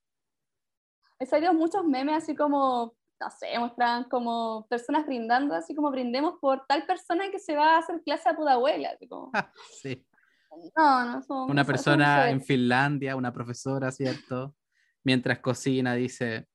He 1.18 1.26
salido 1.26 1.54
muchos 1.54 1.86
memes 1.86 2.18
así 2.18 2.36
como 2.36 2.94
no 3.26 3.32
sé, 3.32 3.58
muestran 3.58 4.04
como 4.06 4.68
personas 4.70 5.06
brindando, 5.06 5.56
así 5.56 5.74
como 5.74 5.92
brindemos 5.92 6.36
por 6.40 6.66
tal 6.68 6.86
persona 6.86 7.32
que 7.32 7.40
se 7.40 7.56
va 7.56 7.76
a 7.76 7.80
hacer 7.80 8.02
clase 8.04 8.30
a 8.30 8.36
tu 8.36 8.48
abuela. 8.48 8.92
Así 8.94 9.08
como... 9.08 9.32
sí. 9.82 10.06
No, 10.78 11.20
no 11.28 11.46
Una 11.48 11.66
persona 11.66 12.30
en 12.30 12.42
Finlandia, 12.42 13.16
una 13.16 13.34
profesora, 13.34 13.92
¿cierto? 13.92 14.56
Mientras 15.04 15.40
cocina 15.40 15.96
dice, 15.96 16.48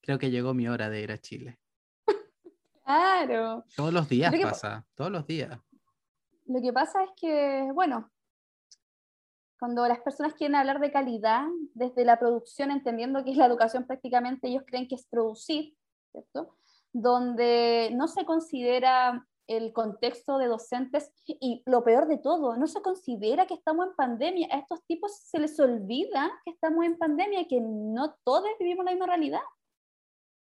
creo 0.00 0.18
que 0.18 0.30
llegó 0.30 0.54
mi 0.54 0.68
hora 0.68 0.88
de 0.88 1.00
ir 1.00 1.12
a 1.12 1.18
Chile. 1.18 1.58
Claro. 2.84 3.64
Todos 3.74 3.94
los 3.94 4.10
días 4.10 4.30
pasa, 4.42 4.84
todos 4.94 5.10
los 5.10 5.26
días. 5.26 5.58
Lo 6.44 6.60
que 6.60 6.70
pasa 6.70 7.02
es 7.02 7.10
que, 7.16 7.70
bueno, 7.72 8.12
cuando 9.58 9.88
las 9.88 10.00
personas 10.00 10.34
quieren 10.34 10.56
hablar 10.56 10.78
de 10.78 10.92
calidad 10.92 11.46
desde 11.72 12.04
la 12.04 12.18
producción, 12.18 12.70
entendiendo 12.70 13.24
que 13.24 13.30
es 13.30 13.38
la 13.38 13.46
educación 13.46 13.86
prácticamente, 13.86 14.48
ellos 14.48 14.64
creen 14.66 14.86
que 14.86 14.96
es 14.96 15.06
producir, 15.06 15.74
¿cierto? 16.14 16.54
Donde 16.92 17.90
no 17.92 18.06
se 18.06 18.24
considera 18.24 19.26
el 19.46 19.72
contexto 19.72 20.38
de 20.38 20.46
docentes 20.46 21.12
y 21.26 21.62
lo 21.66 21.84
peor 21.84 22.06
de 22.06 22.18
todo, 22.18 22.56
no 22.56 22.66
se 22.66 22.80
considera 22.80 23.46
que 23.46 23.54
estamos 23.54 23.88
en 23.88 23.94
pandemia. 23.94 24.48
A 24.50 24.58
estos 24.58 24.82
tipos 24.86 25.14
se 25.16 25.38
les 25.38 25.58
olvida 25.60 26.30
que 26.44 26.52
estamos 26.52 26.84
en 26.84 26.96
pandemia 26.96 27.46
que 27.46 27.60
no 27.60 28.14
todos 28.24 28.48
vivimos 28.58 28.84
la 28.84 28.92
misma 28.92 29.06
realidad. 29.06 29.42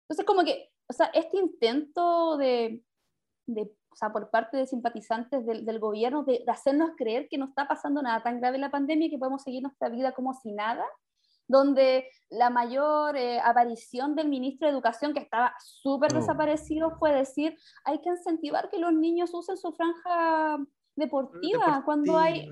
Entonces, 0.03 0.25
como 0.25 0.43
que, 0.43 0.69
o 0.87 0.93
sea, 0.93 1.07
este 1.07 1.37
intento 1.37 2.37
de, 2.37 2.83
de 3.47 3.73
o 3.91 3.95
sea, 3.95 4.11
por 4.11 4.29
parte 4.29 4.57
de 4.57 4.67
simpatizantes 4.67 5.45
del, 5.45 5.65
del 5.65 5.79
gobierno 5.79 6.23
de, 6.23 6.43
de, 6.45 6.51
hacernos 6.51 6.91
creer 6.95 7.27
que 7.27 7.37
no 7.37 7.45
está 7.45 7.67
pasando 7.67 8.01
nada 8.01 8.21
tan 8.21 8.39
grave 8.39 8.57
la 8.57 8.71
pandemia 8.71 9.09
que 9.09 9.17
podemos 9.17 9.41
seguir 9.41 9.63
nuestra 9.63 9.89
vida 9.89 10.11
como 10.13 10.33
si 10.33 10.51
nada, 10.51 10.85
donde 11.51 12.07
la 12.29 12.49
mayor 12.49 13.17
eh, 13.17 13.39
aparición 13.39 14.15
del 14.15 14.29
ministro 14.29 14.67
de 14.67 14.73
Educación, 14.73 15.13
que 15.13 15.19
estaba 15.19 15.53
súper 15.59 16.13
oh. 16.13 16.19
desaparecido, 16.19 16.97
fue 16.97 17.13
decir, 17.13 17.57
hay 17.83 17.99
que 18.01 18.09
incentivar 18.09 18.69
que 18.69 18.79
los 18.79 18.93
niños 18.93 19.33
usen 19.33 19.57
su 19.57 19.71
franja 19.73 20.57
deportiva, 20.95 21.59
deportiva. 21.59 21.85
cuando 21.85 22.17
hay... 22.17 22.49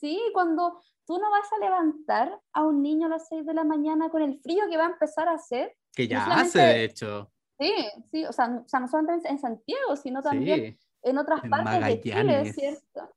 Sí, 0.00 0.20
cuando 0.32 0.80
tú 1.06 1.18
no 1.18 1.30
vas 1.30 1.52
a 1.52 1.64
levantar 1.64 2.40
a 2.52 2.62
un 2.62 2.82
niño 2.82 3.06
a 3.06 3.10
las 3.10 3.28
6 3.28 3.44
de 3.44 3.54
la 3.54 3.64
mañana 3.64 4.08
con 4.08 4.22
el 4.22 4.38
frío 4.40 4.64
que 4.70 4.76
va 4.76 4.86
a 4.86 4.90
empezar 4.90 5.28
a 5.28 5.32
hacer. 5.32 5.76
Que 5.92 6.06
ya 6.06 6.24
hace, 6.24 6.58
de 6.58 6.84
hecho. 6.84 7.30
Sí, 7.58 7.72
sí, 8.10 8.24
o 8.24 8.32
sea, 8.32 8.62
o 8.64 8.68
sea, 8.68 8.80
no 8.80 8.88
solamente 8.88 9.28
en 9.28 9.38
Santiago, 9.38 9.96
sino 9.96 10.22
también 10.22 10.60
sí. 10.60 10.78
en 11.02 11.18
otras 11.18 11.44
en 11.44 11.50
partes 11.50 11.66
Magallanes. 11.66 12.02
de 12.02 12.10
Chile, 12.10 12.52
¿cierto? 12.52 13.14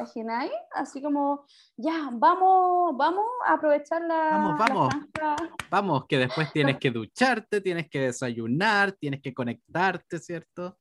Imagináis? 0.00 0.52
Así 0.72 1.02
como, 1.02 1.44
ya, 1.76 2.10
vamos, 2.12 2.96
vamos 2.96 3.24
a 3.46 3.54
aprovechar 3.54 4.02
la. 4.02 4.30
Vamos, 4.30 4.58
vamos. 4.58 4.94
La 5.20 5.36
vamos, 5.70 6.06
que 6.08 6.18
después 6.18 6.52
tienes 6.52 6.78
que 6.78 6.90
ducharte, 6.90 7.60
tienes 7.60 7.88
que 7.88 8.00
desayunar, 8.00 8.92
tienes 8.92 9.20
que 9.22 9.34
conectarte, 9.34 10.18
¿cierto? 10.18 10.78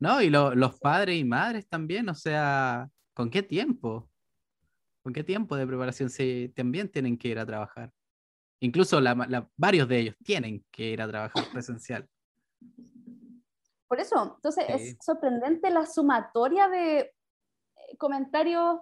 ¿No? 0.00 0.22
Y 0.22 0.30
lo, 0.30 0.54
los 0.54 0.78
padres 0.78 1.16
y 1.16 1.24
madres 1.24 1.68
también, 1.68 2.08
o 2.08 2.14
sea, 2.14 2.88
¿con 3.14 3.30
qué 3.30 3.42
tiempo? 3.42 4.08
¿Con 5.02 5.12
qué 5.12 5.24
tiempo 5.24 5.56
de 5.56 5.66
preparación 5.66 6.10
si 6.10 6.52
también 6.54 6.90
tienen 6.90 7.16
que 7.16 7.28
ir 7.28 7.38
a 7.38 7.46
trabajar? 7.46 7.90
Incluso 8.60 9.00
la, 9.00 9.14
la, 9.14 9.48
varios 9.56 9.88
de 9.88 9.98
ellos 9.98 10.16
tienen 10.22 10.64
que 10.70 10.90
ir 10.90 11.00
a 11.00 11.08
trabajar 11.08 11.44
presencial. 11.52 12.06
Por 13.88 13.98
eso, 13.98 14.34
entonces 14.36 14.64
sí. 14.66 14.72
es 14.72 14.96
sorprendente 15.00 15.70
la 15.70 15.86
sumatoria 15.86 16.68
de 16.68 17.12
comentarios 17.98 18.80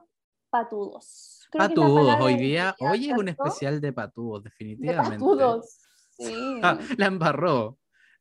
patudos. 0.51 1.47
Creo 1.51 1.68
patudos, 1.68 2.21
hoy 2.21 2.37
día, 2.37 2.75
hoy 2.81 3.11
es 3.11 3.16
un 3.16 3.29
especial 3.29 3.81
de 3.81 3.92
patudos, 3.92 4.44
definitivamente. 4.44 5.16
De 5.16 5.18
patudos, 5.18 5.81
sí. 6.11 6.61
Ah, 6.62 6.79
la 6.97 7.07
embarró. 7.07 7.79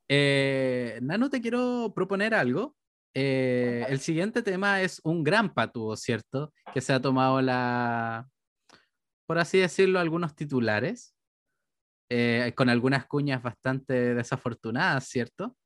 Eh, 0.08 1.00
Nano, 1.02 1.30
te 1.30 1.42
quiero 1.42 1.92
proponer 1.94 2.34
algo. 2.34 2.76
Eh, 3.14 3.86
el 3.90 4.00
siguiente 4.00 4.44
tema 4.44 4.82
es 4.82 5.02
un 5.04 5.24
gran 5.24 5.54
patudo, 5.54 5.96
¿cierto? 5.96 6.54
Que 6.74 6.82
se 6.82 6.94
ha 6.94 7.02
tomado 7.02 7.42
la, 7.42 8.28
por 9.26 9.40
así 9.40 9.58
decirlo, 9.58 10.00
algunos 10.00 10.36
titulares, 10.36 11.14
eh, 12.10 12.54
con 12.56 12.70
algunas 12.70 13.06
cuñas 13.08 13.44
bastante 13.44 14.16
desafortunadas, 14.16 15.06
¿cierto? 15.10 15.58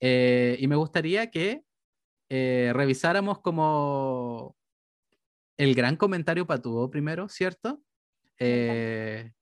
Eh, 0.00 0.56
y 0.58 0.66
me 0.66 0.76
gustaría 0.76 1.30
que 1.30 1.62
eh, 2.28 2.72
revisáramos 2.74 3.40
como 3.40 4.56
el 5.56 5.74
gran 5.74 5.96
comentario 5.96 6.46
patudo 6.46 6.90
primero, 6.90 7.28
¿cierto? 7.28 7.82
Eh, 8.38 9.32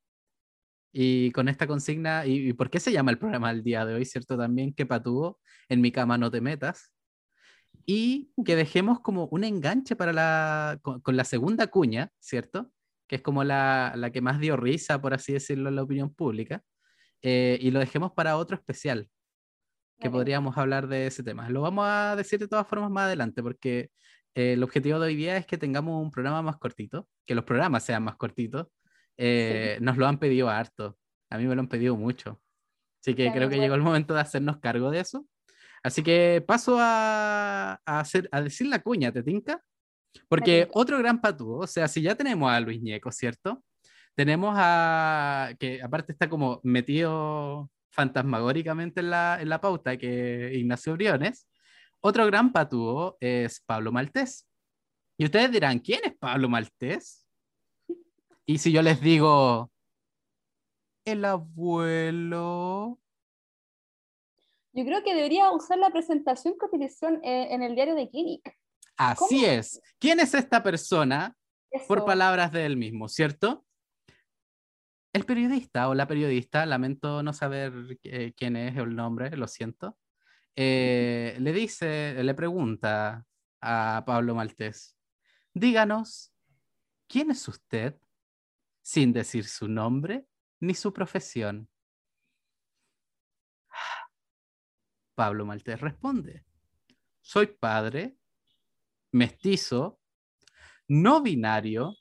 y 0.93 1.33
con 1.33 1.49
esta 1.49 1.67
consigna, 1.67 2.25
y, 2.27 2.51
y, 2.51 2.53
por 2.53 2.71
qué 2.71 2.79
se 2.79 2.93
llama 2.93 3.11
el 3.11 3.19
programa 3.19 3.53
del 3.53 3.65
día 3.65 3.85
de 3.85 3.95
hoy, 3.95 4.05
¿cierto? 4.05 4.39
También 4.39 4.73
que 4.73 4.87
patudo, 4.87 5.41
en 5.69 5.81
mi 5.81 5.91
cama 5.91 6.19
no 6.19 6.31
te 6.31 6.41
metas. 6.41 6.93
Y 7.87 8.31
que 8.45 8.57
dejemos 8.57 9.01
como 9.01 9.27
un 9.27 9.45
enganche 9.45 9.97
para 9.97 10.13
la, 10.13 10.79
con, 10.83 11.01
con 11.01 11.17
la 11.17 11.25
segunda 11.25 11.67
cuña, 11.67 12.11
¿cierto? 12.21 12.71
Que 13.09 13.17
es 13.17 13.23
como 13.23 13.45
la, 13.45 13.93
la, 13.97 14.11
que 14.11 14.21
más 14.21 14.39
dio 14.41 14.57
risa, 14.57 15.01
por 15.01 15.15
así 15.15 15.33
decirlo, 15.33 15.69
en 15.69 15.77
la 15.77 15.83
opinión 15.83 16.15
pública. 16.15 16.63
Eh, 17.23 17.59
y 17.61 17.71
lo 17.71 17.81
dejemos 17.81 18.13
para 18.13 18.37
otro 18.37 18.57
especial, 18.57 19.09
que 19.99 20.11
podríamos 20.11 20.57
hablar 20.59 20.89
de 20.89 21.07
ese 21.07 21.23
tema. 21.23 21.49
Lo 21.49 21.63
vamos 21.63 21.87
a 21.89 22.15
decir 22.17 22.39
de 22.39 22.49
todas 22.49 22.67
formas 22.67 22.91
más 22.91 23.05
adelante, 23.05 23.43
porque 23.43 23.91
eh, 24.35 24.55
el 24.55 24.63
objetivo 24.63 24.99
de 24.99 25.07
hoy 25.07 25.17
día 25.17 25.37
es 25.37 25.47
que 25.47 25.59
tengamos 25.59 26.03
un 26.03 26.11
programa 26.11 26.43
más 26.43 26.57
cortito, 26.57 27.09
que 27.27 27.35
los 27.35 27.45
programas 27.45 27.85
sean 27.85 28.03
más 28.03 28.17
cortitos. 28.17 28.67
Eh, 29.17 29.77
sí. 29.79 29.85
Nos 29.85 29.97
lo 29.97 30.07
han 30.07 30.19
pedido 30.19 30.49
harto, 30.49 30.99
a 31.31 31.39
mí 31.39 31.47
me 31.47 31.55
lo 31.55 31.61
han 31.61 31.69
pedido 31.69 31.97
mucho. 31.97 32.41
Así 33.01 33.15
que 33.15 33.25
claro, 33.25 33.33
creo 33.33 33.49
que 33.49 33.57
bueno. 33.57 33.63
llegó 33.63 33.75
el 33.77 33.83
momento 33.83 34.15
de 34.15 34.21
hacernos 34.21 34.59
cargo 34.59 34.91
de 34.91 35.01
eso. 35.01 35.27
Así 35.83 36.03
que 36.03 36.43
paso 36.47 36.79
a, 36.81 37.81
a, 37.85 38.01
hacer, 38.01 38.29
a 38.33 38.41
decir 38.41 38.67
la 38.67 38.81
cuña, 38.81 39.13
¿te 39.13 39.23
tinca? 39.23 39.63
Porque 40.29 40.69
otro 40.73 40.99
gran 40.99 41.21
patú, 41.21 41.61
o 41.61 41.67
sea, 41.67 41.89
si 41.89 42.03
ya 42.03 42.15
tenemos 42.15 42.51
a 42.51 42.61
Luis 42.61 42.81
Ñeco, 42.81 43.11
¿cierto? 43.13 43.63
Tenemos 44.15 44.55
a, 44.57 45.55
que 45.59 45.83
aparte 45.83 46.13
está 46.13 46.29
como 46.29 46.61
metido 46.63 47.71
fantasmagóricamente 47.95 49.01
en 49.01 49.11
la, 49.11 49.39
en 49.41 49.49
la 49.49 49.61
pauta 49.61 49.97
que 49.97 50.53
Ignacio 50.55 50.95
Briones. 50.95 51.49
Otro 52.01 52.27
gran 52.27 52.53
patúo 52.53 53.17
es 53.21 53.61
Pablo 53.61 53.93
Maltés. 53.93 54.47
Y 55.17 55.25
ustedes 55.25 55.51
dirán, 55.51 55.79
¿quién 55.79 56.01
es 56.05 56.15
Pablo 56.17 56.49
Maltés? 56.49 57.27
Y 58.45 58.59
si 58.59 58.73
yo 58.73 58.83
les 58.83 59.01
digo, 59.01 59.71
el 61.05 61.25
abuelo. 61.25 62.99
Yo 64.73 64.85
creo 64.85 65.03
que 65.05 65.15
debería 65.15 65.51
usar 65.53 65.79
la 65.79 65.91
presentación 65.91 66.55
que 66.59 66.67
utilizó 66.67 67.09
en, 67.09 67.21
en 67.23 67.63
el 67.63 67.75
diario 67.75 67.95
de 67.95 68.11
Clinic. 68.11 68.59
Así 68.97 69.41
¿Cómo? 69.41 69.47
es. 69.47 69.81
¿Quién 69.99 70.21
es 70.21 70.35
esta 70.35 70.63
persona? 70.63 71.35
Eso. 71.71 71.87
Por 71.87 72.05
palabras 72.05 72.53
de 72.53 72.67
él 72.67 72.77
mismo, 72.77 73.09
¿cierto? 73.09 73.65
El 75.15 75.25
periodista 75.27 75.89
o 75.89 75.95
la 75.95 76.09
periodista, 76.09 76.67
lamento 76.67 77.23
no 77.23 77.33
saber 77.33 78.01
eh, 78.03 78.35
quién 78.37 78.57
es 78.57 78.77
el 78.77 78.97
nombre, 78.97 79.37
lo 79.37 79.47
siento, 79.47 79.97
eh, 80.57 81.37
le 81.39 81.53
dice, 81.53 82.21
le 82.21 82.35
pregunta 82.35 83.25
a 83.61 84.03
Pablo 84.05 84.35
Maltés, 84.35 84.97
díganos, 85.53 86.33
¿quién 87.07 87.31
es 87.31 87.47
usted? 87.47 87.97
Sin 88.83 89.13
decir 89.13 89.47
su 89.47 89.69
nombre 89.69 90.27
ni 90.59 90.75
su 90.75 90.93
profesión. 90.93 91.71
Pablo 95.15 95.47
Maltés 95.47 95.81
responde, 95.81 96.45
soy 97.21 97.47
padre, 97.47 98.17
mestizo, 99.13 100.01
no 100.89 101.23
binario, 101.23 101.95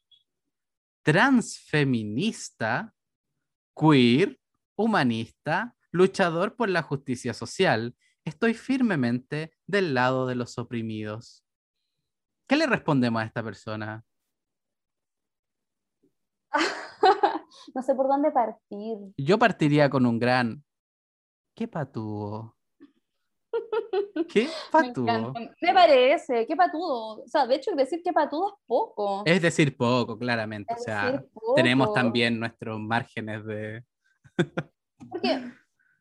transfeminista, 1.03 2.95
queer, 3.75 4.39
humanista, 4.75 5.75
luchador 5.91 6.55
por 6.55 6.69
la 6.69 6.81
justicia 6.81 7.33
social. 7.33 7.95
Estoy 8.25 8.53
firmemente 8.53 9.53
del 9.67 9.93
lado 9.93 10.27
de 10.27 10.35
los 10.35 10.57
oprimidos. 10.57 11.43
¿Qué 12.47 12.55
le 12.55 12.67
respondemos 12.67 13.21
a 13.21 13.25
esta 13.25 13.43
persona? 13.43 14.03
no 17.75 17.81
sé 17.81 17.95
por 17.95 18.07
dónde 18.07 18.31
partir. 18.31 18.97
Yo 19.17 19.39
partiría 19.39 19.89
con 19.89 20.05
un 20.05 20.19
gran... 20.19 20.63
¿Qué 21.55 21.67
patudo? 21.67 22.52
¿Qué 24.29 24.47
patudo? 24.71 25.33
Me, 25.33 25.51
me, 25.61 25.73
parece, 25.73 26.45
qué 26.45 26.55
patudo. 26.55 27.23
O 27.23 27.27
sea, 27.27 27.47
de 27.47 27.55
hecho, 27.55 27.71
decir 27.75 28.01
qué 28.03 28.13
patudo 28.13 28.49
es 28.49 28.63
poco. 28.65 29.23
Es 29.25 29.41
decir 29.41 29.75
poco, 29.75 30.17
claramente. 30.17 30.73
Es 30.73 30.81
o 30.81 30.83
sea, 30.83 31.23
tenemos 31.55 31.93
también 31.93 32.39
nuestros 32.39 32.79
márgenes 32.79 33.45
de. 33.45 33.83
porque, 35.09 35.51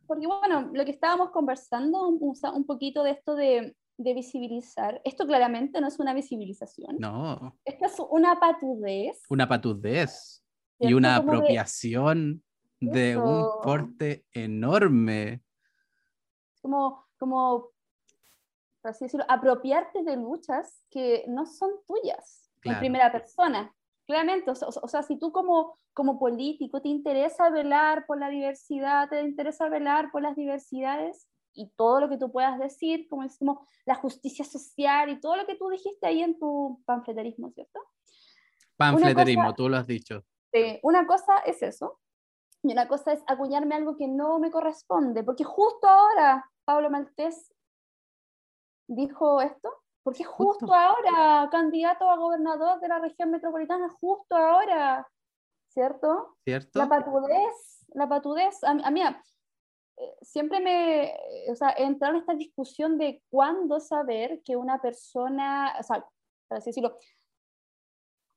porque, 0.07 0.27
bueno, 0.27 0.70
lo 0.72 0.85
que 0.85 0.90
estábamos 0.90 1.31
conversando, 1.31 2.09
un, 2.09 2.35
un 2.55 2.66
poquito 2.66 3.03
de 3.03 3.11
esto 3.12 3.35
de, 3.35 3.75
de, 3.96 4.14
visibilizar, 4.14 5.01
esto 5.05 5.27
claramente 5.27 5.81
no 5.81 5.88
es 5.88 5.98
una 5.98 6.14
visibilización. 6.14 6.96
No. 6.98 7.57
Esto 7.64 7.87
es 7.87 7.94
una 8.11 8.38
patudez. 8.38 9.22
Una 9.29 9.48
patudez. 9.48 10.44
Y 10.79 10.94
una 10.94 11.18
Como 11.18 11.33
apropiación 11.33 12.42
de, 12.81 13.01
de 13.01 13.16
un 13.16 13.46
porte 13.62 14.25
enorme. 14.33 15.42
Como, 16.61 17.07
como 17.18 17.71
por 18.83 18.90
así 18.90 19.05
decirlo, 19.05 19.25
apropiarte 19.29 20.03
de 20.03 20.16
luchas 20.16 20.85
que 20.90 21.25
no 21.29 21.47
son 21.47 21.71
tuyas 21.87 22.51
claro. 22.61 22.77
en 22.77 22.81
primera 22.81 23.12
persona. 23.12 23.75
Claramente, 24.07 24.51
o 24.51 24.55
sea, 24.55 24.68
o 24.68 24.88
sea, 24.88 25.03
si 25.05 25.16
tú 25.18 25.31
como, 25.31 25.77
como 25.95 26.18
político 26.18 26.83
te 26.83 26.88
interesa 26.88 27.51
velar 27.51 28.05
por 28.07 28.18
la 28.18 28.29
diversidad, 28.29 29.09
te 29.09 29.23
interesa 29.23 29.68
velar 29.68 30.11
por 30.11 30.23
las 30.23 30.35
diversidades 30.35 31.29
y 31.55 31.71
todo 31.77 32.01
lo 32.01 32.09
que 32.09 32.18
tú 32.18 32.33
puedas 32.33 32.59
decir, 32.59 33.07
como 33.09 33.23
decimos, 33.23 33.59
la 33.87 33.95
justicia 33.95 34.45
social 34.45 35.11
y 35.11 35.21
todo 35.21 35.37
lo 35.37 35.47
que 35.47 35.55
tú 35.55 35.68
dijiste 35.68 36.07
ahí 36.07 36.23
en 36.23 36.38
tu 36.38 36.83
panfleterismo, 36.85 37.51
¿cierto? 37.51 37.81
Panfleterismo, 38.77 39.45
cosa, 39.45 39.55
tú 39.55 39.68
lo 39.68 39.77
has 39.77 39.87
dicho. 39.87 40.25
Sí, 40.53 40.81
una 40.83 41.07
cosa 41.07 41.38
es 41.47 41.62
eso, 41.62 42.01
y 42.62 42.73
una 42.73 42.88
cosa 42.88 43.12
es 43.12 43.23
acuñarme 43.27 43.75
algo 43.75 43.97
que 43.97 44.09
no 44.09 44.38
me 44.38 44.51
corresponde, 44.51 45.23
porque 45.23 45.45
justo 45.45 45.88
ahora 45.88 46.49
Pablo 46.64 46.90
Maltés 46.90 47.53
dijo 48.94 49.40
esto? 49.40 49.70
Porque 50.02 50.24
justo, 50.24 50.66
justo 50.66 50.74
ahora, 50.74 51.48
candidato 51.50 52.09
a 52.11 52.16
gobernador 52.16 52.81
de 52.81 52.88
la 52.88 52.98
región 52.98 53.31
metropolitana, 53.31 53.88
justo 54.00 54.37
ahora, 54.37 55.07
¿cierto? 55.68 56.37
¿Cierto? 56.44 56.78
La 56.78 56.88
patudez, 56.88 57.87
la 57.94 58.09
patudez, 58.09 58.64
a, 58.64 58.90
mí, 58.90 59.00
eh, 59.00 60.16
siempre 60.20 60.61
me, 60.61 61.14
o 61.50 61.55
sea, 61.55 61.70
entrar 61.76 62.14
en 62.14 62.20
esta 62.20 62.35
discusión 62.35 62.98
de 62.98 63.22
cuándo 63.31 63.78
saber 63.78 64.42
que 64.44 64.57
una 64.57 64.81
persona, 64.81 65.74
o 65.78 65.83
sea, 65.83 66.05
para 66.48 66.59
así 66.59 66.70
decirlo, 66.70 66.98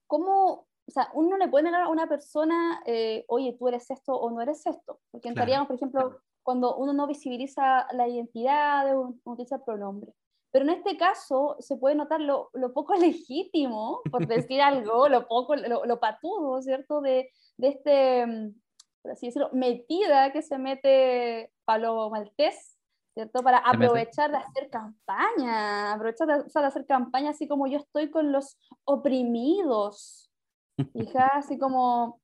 cómo, 0.08 0.68
o 0.88 0.92
sea, 0.92 1.10
uno 1.14 1.38
le 1.38 1.48
puede 1.48 1.66
negar 1.66 1.82
a 1.82 1.90
una 1.90 2.08
persona, 2.08 2.84
eh, 2.86 3.26
oye, 3.28 3.56
tú 3.58 3.68
eres 3.68 3.90
esto 3.90 4.14
o 4.14 4.30
no 4.30 4.42
eres 4.42 4.66
esto, 4.68 5.00
porque 5.10 5.30
entraríamos, 5.30 5.68
por 5.68 5.78
ejemplo, 5.78 6.22
cuando 6.44 6.76
uno 6.76 6.94
no 6.94 7.08
visibiliza 7.08 7.88
la 7.94 8.08
identidad, 8.08 8.96
o 8.96 9.16
utiliza 9.24 9.56
el 9.56 9.64
pronombre. 9.64 10.14
Pero 10.56 10.64
en 10.64 10.78
este 10.78 10.96
caso 10.96 11.58
se 11.60 11.76
puede 11.76 11.96
notar 11.96 12.22
lo, 12.22 12.50
lo 12.54 12.72
poco 12.72 12.96
legítimo, 12.96 14.00
por 14.10 14.26
decir 14.50 14.62
algo, 14.62 15.10
lo 15.10 15.28
poco, 15.28 15.54
lo, 15.58 15.84
lo 15.84 16.00
patudo, 16.00 16.62
¿cierto? 16.62 17.02
De, 17.02 17.30
de 17.58 17.68
este, 17.68 18.26
mm, 18.26 18.56
por 19.02 19.12
así 19.12 19.26
decirlo, 19.26 19.50
metida 19.52 20.32
que 20.32 20.42
se 20.42 20.58
mete 20.58 21.52
Pablo 21.66 22.10
Maltés, 22.10 22.80
¿cierto? 23.14 23.44
Para 23.44 23.58
aprovechar 23.58 24.32
de 24.32 24.38
hacer 24.38 24.70
campaña, 24.70 25.92
aprovechar 25.92 26.26
de, 26.26 26.44
de, 26.46 26.66
hacer 26.66 26.86
campaña 26.86 27.32
así 27.32 27.50
como 27.50 27.68
yo 27.68 27.80
estoy 27.80 28.10
con 28.10 28.32
los 28.32 28.58
oprimidos, 28.86 30.32
hija, 30.94 31.28
así 31.34 31.60
como, 31.60 32.22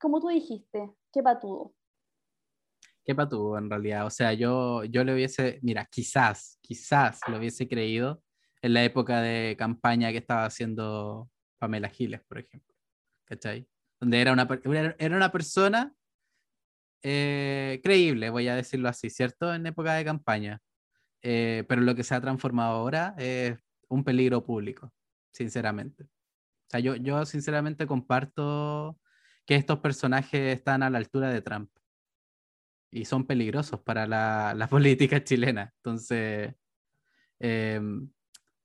como 0.00 0.18
tú 0.18 0.26
dijiste, 0.26 0.92
qué 1.12 1.22
patudo 1.22 1.70
qué 3.04 3.14
patuvo 3.14 3.58
en 3.58 3.68
realidad. 3.70 4.06
O 4.06 4.10
sea, 4.10 4.32
yo, 4.32 4.84
yo 4.84 5.04
le 5.04 5.14
hubiese, 5.14 5.58
mira, 5.62 5.86
quizás, 5.86 6.58
quizás 6.62 7.20
lo 7.28 7.38
hubiese 7.38 7.68
creído 7.68 8.22
en 8.62 8.74
la 8.74 8.84
época 8.84 9.20
de 9.20 9.56
campaña 9.58 10.10
que 10.10 10.18
estaba 10.18 10.46
haciendo 10.46 11.30
Pamela 11.58 11.88
Giles, 11.88 12.22
por 12.26 12.38
ejemplo. 12.38 12.74
¿Cachai? 13.26 13.68
Donde 14.00 14.20
era 14.20 14.32
una, 14.32 14.48
era 14.98 15.16
una 15.16 15.32
persona 15.32 15.94
eh, 17.02 17.80
creíble, 17.82 18.30
voy 18.30 18.48
a 18.48 18.56
decirlo 18.56 18.88
así, 18.88 19.10
¿cierto? 19.10 19.54
En 19.54 19.66
época 19.66 19.94
de 19.94 20.04
campaña. 20.04 20.60
Eh, 21.22 21.64
pero 21.68 21.82
lo 21.82 21.94
que 21.94 22.04
se 22.04 22.14
ha 22.14 22.20
transformado 22.20 22.76
ahora 22.76 23.14
es 23.18 23.58
un 23.88 24.04
peligro 24.04 24.44
público, 24.44 24.92
sinceramente. 25.32 26.04
O 26.04 26.70
sea, 26.70 26.80
yo, 26.80 26.96
yo 26.96 27.24
sinceramente 27.26 27.86
comparto 27.86 28.98
que 29.46 29.56
estos 29.56 29.80
personajes 29.80 30.54
están 30.56 30.82
a 30.82 30.90
la 30.90 30.98
altura 30.98 31.30
de 31.30 31.42
Trump 31.42 31.70
y 32.94 33.04
son 33.04 33.26
peligrosos 33.26 33.80
para 33.80 34.06
la, 34.06 34.54
la 34.56 34.68
política 34.68 35.22
chilena. 35.22 35.72
Entonces, 35.78 36.54
em, 37.40 38.08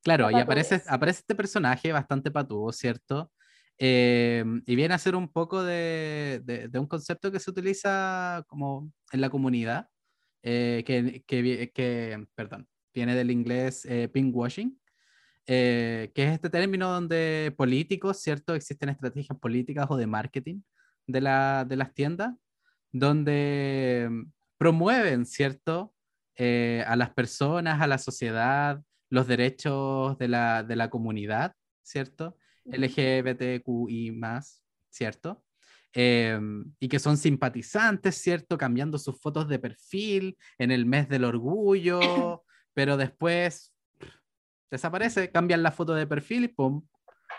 claro, 0.03 0.29
y 0.31 0.35
aparece, 0.35 0.83
aparece 0.87 1.21
este 1.21 1.35
personaje 1.35 1.91
bastante 1.91 2.29
patudo, 2.29 2.71
¿cierto? 2.71 3.31
Em, 3.77 4.61
y 4.65 4.75
viene 4.75 4.93
a 4.93 4.99
ser 4.99 5.15
un 5.15 5.29
poco 5.29 5.63
de, 5.63 6.41
de, 6.45 6.79
un 6.79 6.85
concepto 6.85 7.31
que 7.31 7.39
se 7.39 7.49
utiliza 7.49 8.43
como 8.47 8.91
en 9.11 9.21
la 9.21 9.29
comunidad, 9.29 9.87
eh, 10.43 10.83
que, 10.85 11.23
que, 11.25 11.71
que, 11.73 12.27
perdón, 12.35 12.67
viene 12.93 13.15
del 13.15 13.31
inglés 13.31 13.85
eh, 13.85 14.09
pinkwashing, 14.09 14.79
eh, 15.47 16.11
que 16.13 16.23
es 16.25 16.33
este 16.33 16.49
término 16.49 16.91
donde 16.91 17.53
políticos, 17.57 18.17
¿cierto? 18.21 18.53
Existen 18.53 18.89
estrategias 18.89 19.39
políticas 19.39 19.87
o 19.89 19.97
de 19.97 20.05
marketing 20.05 20.61
de, 21.07 21.21
la, 21.21 21.65
de 21.67 21.75
las 21.75 21.93
tiendas 21.93 22.35
donde 22.91 24.09
promueven, 24.57 25.25
¿cierto? 25.25 25.93
Eh, 26.35 26.83
a 26.87 26.95
las 26.95 27.11
personas, 27.11 27.81
a 27.81 27.87
la 27.87 27.97
sociedad, 27.97 28.81
los 29.09 29.27
derechos 29.27 30.17
de 30.17 30.27
la, 30.27 30.63
de 30.63 30.75
la 30.75 30.89
comunidad, 30.89 31.53
¿cierto? 31.83 32.37
LGBTQI 32.65 34.11
más, 34.11 34.63
¿cierto? 34.89 35.43
Em, 35.93 36.71
y 36.79 36.87
que 36.87 36.99
son 36.99 37.17
simpatizantes, 37.17 38.15
¿cierto? 38.15 38.57
Cambiando 38.57 38.97
sus 38.99 39.19
fotos 39.19 39.47
de 39.47 39.57
perfil 39.57 40.37
en 40.59 40.71
el 40.71 40.85
mes 40.85 41.09
del 41.09 41.23
orgullo, 41.23 41.99
pero 42.73 42.95
después 42.95 43.73
desaparece, 44.69 45.31
cambian 45.31 45.63
la 45.63 45.71
foto 45.71 45.95
de 45.95 46.05
perfil 46.05 46.43
y 46.43 46.47
¡pum! 46.49 46.85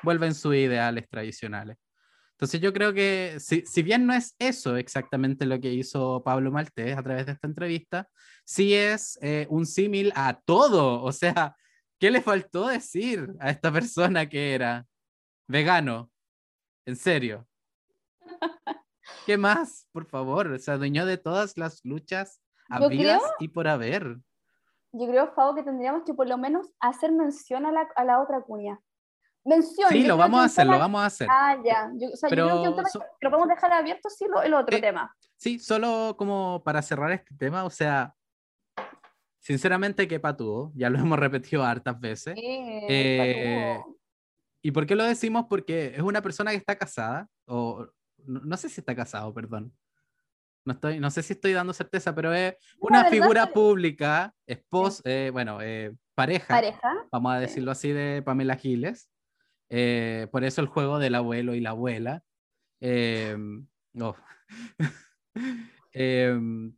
vuelven 0.02 0.34
sus 0.34 0.54
ideales 0.54 1.08
tradicionales. 1.08 1.76
Entonces 2.40 2.62
yo 2.62 2.72
creo 2.72 2.94
que 2.94 3.36
si, 3.38 3.66
si, 3.66 3.82
bien 3.82 4.06
no 4.06 4.14
es 4.14 4.34
eso 4.38 4.76
exactamente 4.76 5.44
lo 5.44 5.60
que 5.60 5.74
hizo 5.74 6.22
Pablo 6.24 6.50
Maltés 6.50 6.96
a 6.96 7.02
través 7.02 7.26
de 7.26 7.32
esta 7.32 7.46
entrevista, 7.46 8.08
sí 8.46 8.72
es 8.72 9.18
eh, 9.20 9.46
un 9.50 9.66
símil 9.66 10.10
a 10.16 10.40
todo. 10.40 11.02
O 11.02 11.12
sea, 11.12 11.54
¿qué 11.98 12.10
le 12.10 12.22
faltó 12.22 12.68
decir 12.68 13.28
a 13.40 13.50
esta 13.50 13.70
persona 13.70 14.26
que 14.26 14.54
era 14.54 14.86
vegano? 15.48 16.10
En 16.86 16.96
serio. 16.96 17.46
¿Qué 19.26 19.36
más? 19.36 19.86
Por 19.92 20.06
favor, 20.06 20.58
se 20.60 20.70
adueñó 20.70 21.04
de 21.04 21.18
todas 21.18 21.58
las 21.58 21.84
luchas 21.84 22.40
habidas 22.70 23.20
y 23.38 23.48
por 23.48 23.68
haber. 23.68 24.16
Yo 24.92 25.06
creo, 25.08 25.30
Fabo, 25.34 25.54
que 25.54 25.62
tendríamos 25.62 26.04
que 26.06 26.14
por 26.14 26.26
lo 26.26 26.38
menos 26.38 26.72
hacer 26.80 27.12
mención 27.12 27.66
a 27.66 27.72
la, 27.72 27.86
a 27.96 28.04
la 28.04 28.22
otra 28.22 28.40
cuña 28.40 28.80
mención. 29.44 29.88
Sí, 29.90 30.04
lo 30.04 30.16
vamos 30.16 30.40
a 30.40 30.44
hacer, 30.44 30.66
lo 30.66 30.78
vamos 30.78 31.00
a 31.02 31.06
hacer. 31.06 31.28
Ah, 31.30 31.56
ya. 31.64 31.90
o 32.12 32.16
sea, 32.16 32.28
Pero, 32.28 32.64
yo 32.64 32.74
creo 32.74 32.84
que, 32.84 33.26
lo 33.26 33.30
podemos 33.30 33.48
dejar 33.48 33.72
abierto, 33.72 34.10
sí, 34.10 34.26
el 34.44 34.54
otro 34.54 34.76
eh, 34.76 34.80
tema. 34.80 35.14
Sí, 35.36 35.58
solo 35.58 36.14
como 36.16 36.62
para 36.64 36.82
cerrar 36.82 37.12
este 37.12 37.34
tema, 37.34 37.64
o 37.64 37.70
sea, 37.70 38.14
sinceramente, 39.38 40.06
qué 40.08 40.20
patudo, 40.20 40.72
ya 40.74 40.90
lo 40.90 40.98
hemos 41.00 41.18
repetido 41.18 41.64
hartas 41.64 41.98
veces. 41.98 42.34
Eh, 42.38 43.78
¿Y 44.62 44.70
por 44.72 44.86
qué 44.86 44.94
lo 44.94 45.04
decimos? 45.04 45.46
Porque 45.48 45.94
es 45.94 46.02
una 46.02 46.22
persona 46.22 46.50
que 46.50 46.58
está 46.58 46.76
casada, 46.76 47.26
o 47.46 47.86
no, 48.26 48.56
sé 48.56 48.68
si 48.68 48.80
está 48.80 48.94
casado, 48.94 49.32
perdón. 49.32 49.72
No, 50.66 50.74
estoy, 50.74 51.00
no 51.00 51.10
sé 51.10 51.22
si 51.22 51.32
estoy 51.32 51.54
dando 51.54 51.72
certeza, 51.72 52.14
pero 52.14 52.34
es 52.34 52.54
una 52.78 53.06
figura 53.06 53.46
pública, 53.46 54.34
esposa, 54.46 55.02
eh, 55.06 55.30
bueno, 55.32 55.58
pareja, 56.14 56.48
pareja, 56.48 57.06
vamos 57.10 57.32
a 57.32 57.38
decirlo 57.40 57.70
así, 57.70 57.92
de 57.92 58.20
Pamela 58.20 58.56
Giles. 58.56 59.09
Eh, 59.70 60.26
por 60.32 60.44
eso 60.44 60.60
el 60.60 60.66
juego 60.66 60.98
del 60.98 61.14
abuelo 61.14 61.54
y 61.54 61.60
la 61.60 61.70
abuela. 61.70 62.22
Eh, 62.80 63.36
em, 65.92 66.76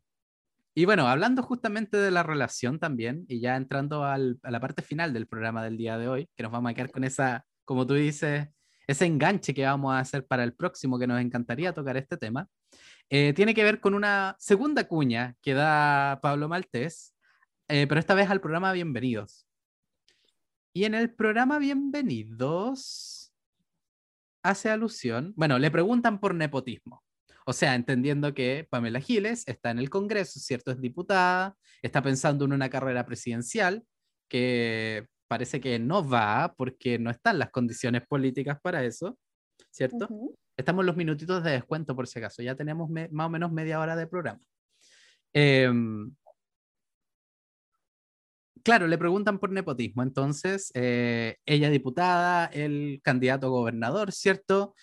y 0.75 0.85
bueno, 0.85 1.09
hablando 1.09 1.43
justamente 1.43 1.97
de 1.97 2.11
la 2.11 2.23
relación 2.23 2.79
también, 2.79 3.25
y 3.29 3.41
ya 3.41 3.57
entrando 3.57 4.05
a 4.05 4.19
la 4.19 4.61
parte 4.61 4.83
final 4.83 5.13
del 5.13 5.27
programa 5.27 5.65
del 5.65 5.77
día 5.77 5.99
de 5.99 6.09
hoy, 6.09 6.29
que 6.37 6.43
nos 6.43 6.53
vamos 6.53 6.71
a 6.71 6.75
quedar 6.75 6.91
con 6.91 7.05
esa, 7.05 7.45
como 7.65 7.87
tú 7.87 7.95
dices, 7.95 8.49
ese 8.87 9.07
enganche 9.07 9.55
que 9.55 9.65
vamos 9.65 9.95
a 9.95 9.99
hacer 10.01 10.27
para 10.27 10.45
el 10.45 10.55
próximo, 10.55 10.99
que 10.99 11.07
nos 11.07 11.21
encantaría 11.21 11.73
tocar 11.73 11.97
este 11.97 12.17
tema, 12.17 12.49
eh, 13.11 13.33
tiene 13.35 13.55
que 13.55 13.65
ver 13.65 13.81
con 13.81 13.95
una 13.95 14.37
segunda 14.39 14.85
cuña 14.89 15.37
que 15.43 15.55
da 15.55 16.21
Pablo 16.23 16.49
Maltés, 16.49 17.15
pero 17.69 17.99
esta 17.99 18.15
vez 18.15 18.29
al 18.29 18.41
programa 18.43 18.73
Bienvenidos. 18.73 19.47
Y 20.75 20.85
en 20.85 20.95
el 20.95 21.13
programa 21.13 21.59
Bienvenidos 21.59 23.31
hace 24.43 24.71
alusión, 24.71 25.35
bueno, 25.37 25.59
le 25.59 25.71
preguntan 25.71 26.19
por 26.19 26.35
nepotismo. 26.35 27.05
O 27.45 27.53
sea, 27.53 27.75
entendiendo 27.75 28.33
que 28.33 28.67
Pamela 28.71 28.99
Giles 28.99 29.47
está 29.47 29.71
en 29.71 29.79
el 29.79 29.91
Congreso, 29.91 30.41
¿cierto? 30.41 30.71
Es 30.71 30.81
diputada, 30.81 31.57
está 31.83 32.03
pensando 32.03 32.47
en 32.47 32.55
una 32.55 32.71
carrera 32.71 33.05
presidencial 33.05 33.85
que 34.31 35.07
parece 35.29 35.61
que 35.61 35.79
no 35.79 36.09
va 36.09 36.55
porque 36.57 36.99
no 36.99 37.11
están 37.11 37.39
las 37.39 37.51
condiciones 37.51 38.07
políticas 38.07 38.59
para 38.63 38.83
eso, 38.83 39.19
¿cierto? 39.71 40.09
Estamos 40.57 40.85
en 40.85 40.87
los 40.87 40.97
minutitos 40.97 41.45
de 41.45 41.51
descuento 41.51 41.95
por 41.95 42.07
si 42.07 42.19
acaso, 42.19 42.43
ya 42.43 42.55
tenemos 42.55 42.89
más 42.89 43.27
o 43.27 43.31
menos 43.31 43.53
media 43.53 43.79
hora 43.79 43.95
de 43.95 44.07
programa. 44.07 44.41
Eh, 45.35 45.71
claro, 48.63 48.87
le 48.87 48.99
preguntan 48.99 49.39
por 49.39 49.51
nepotismo. 49.51 50.03
Entonces, 50.03 50.71
eh, 50.75 51.37
ella 51.47 51.71
diputada, 51.71 52.47
el 52.47 53.01
candidato 53.03 53.47
a 53.47 53.51
gobernador, 53.51 54.13
¿cierto? 54.13 54.75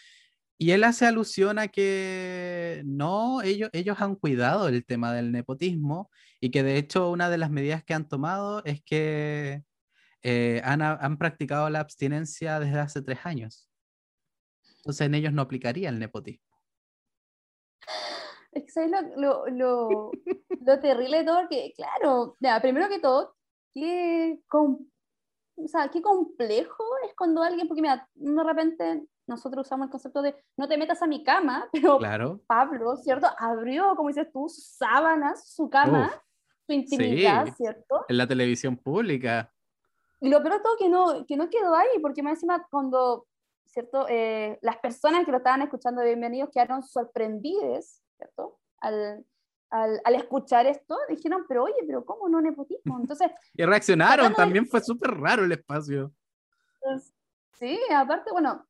Y 0.58 0.72
él 0.72 0.84
hace 0.84 1.06
alusión 1.06 1.58
a 1.58 1.70
que 1.70 2.82
no, 2.86 3.42
ellos, 3.42 3.70
ellos 3.74 4.02
han 4.02 4.15
cuidado 4.15 4.68
el 4.68 4.86
tema 4.86 5.13
del 5.13 5.32
nepotismo 5.32 6.12
y 6.42 6.52
que 6.52 6.63
de 6.63 6.78
hecho 6.78 7.10
una 7.12 7.30
de 7.30 7.38
las 7.38 7.50
medidas 7.50 7.84
que 7.86 7.94
han 7.94 8.10
tomado 8.10 8.62
es 8.65 8.82
que 8.84 9.63
eh, 10.22 10.62
han, 10.65 10.82
han, 10.82 11.18
practicado 11.18 11.70
la 11.70 11.80
abstinencia 11.80 12.60
desde 12.60 12.80
hace 12.80 13.02
tres 13.02 13.20
años. 13.24 13.70
Entonces 14.80 15.08
en 15.08 15.15
ellos 15.15 15.32
no 15.32 15.42
aplicaría 15.42 15.88
el 15.88 15.98
nepotismo. 15.98 16.50
Es 18.52 18.74
que 18.74 18.88
lo, 19.15 19.48
lo, 19.48 20.12
lo, 20.60 20.80
terrible 20.82 21.20
de 21.20 21.24
todo? 21.24 21.48
Que, 21.50 21.74
claro, 21.76 22.36
primero 22.62 22.89
que 22.89 23.00
todo, 23.00 23.36
qué, 23.73 24.41
o 24.51 25.67
sea, 25.67 25.89
qué 25.89 26.01
complejo 26.01 26.84
es 27.08 27.13
cuando 27.15 27.43
alguien, 27.43 27.67
porque 27.67 27.82
mira, 27.82 28.08
de 28.13 28.43
repente 28.43 29.05
nosotros 29.27 29.67
usamos 29.67 29.86
el 29.86 29.91
concepto 29.91 30.21
de 30.21 30.36
no 30.58 30.67
te 30.67 30.77
metas 30.77 31.01
a 31.01 31.08
mi 31.08 31.23
cama, 31.23 31.69
pero 31.99 32.39
Pablo, 32.47 32.97
¿cierto? 32.97 33.27
Abrió, 33.38 33.95
como 33.95 34.10
dices 34.10 34.32
tú, 34.32 34.47
sábanas, 34.49 35.53
su 35.53 35.69
cama, 35.69 36.12
su 36.65 36.73
intimidad, 36.73 37.47
¿cierto? 37.55 38.05
En 38.08 38.17
la 38.17 38.27
televisión 38.27 38.77
pública. 38.77 39.53
y 40.19 40.29
lo 40.29 40.41
peor 40.41 40.62
todo 40.62 40.77
que 40.77 40.89
no, 40.89 41.25
que 41.25 41.38
no 41.38 41.49
quedó 41.49 41.75
ahí, 41.75 41.99
porque 42.01 42.23
más 42.23 42.34
encima 42.34 42.65
cuando, 42.69 43.27
¿cierto? 43.65 44.08
Eh, 44.10 44.58
las 44.62 44.77
personas 44.77 45.25
que 45.25 45.32
lo 45.32 45.38
estaban 45.38 45.62
escuchando 45.62 46.01
de 46.01 46.08
Bienvenidos 46.08 46.49
quedaron 46.51 46.84
sorprendidas, 46.84 48.01
¿cierto? 48.17 48.58
Al, 48.82 49.25
al, 49.69 50.01
al, 50.03 50.15
escuchar 50.15 50.65
esto, 50.65 50.97
dijeron, 51.08 51.45
pero 51.47 51.63
oye, 51.63 51.84
pero 51.86 52.05
¿cómo 52.05 52.27
no 52.27 52.41
nepotismo? 52.41 52.99
Entonces... 52.99 53.32
y 53.53 53.65
reaccionaron, 53.65 54.34
también 54.34 54.67
fue 54.67 54.82
súper 54.82 55.12
raro 55.12 55.43
el 55.43 55.51
espacio. 55.51 56.12
sí, 57.53 57.79
aparte, 57.91 58.32
bueno, 58.32 58.65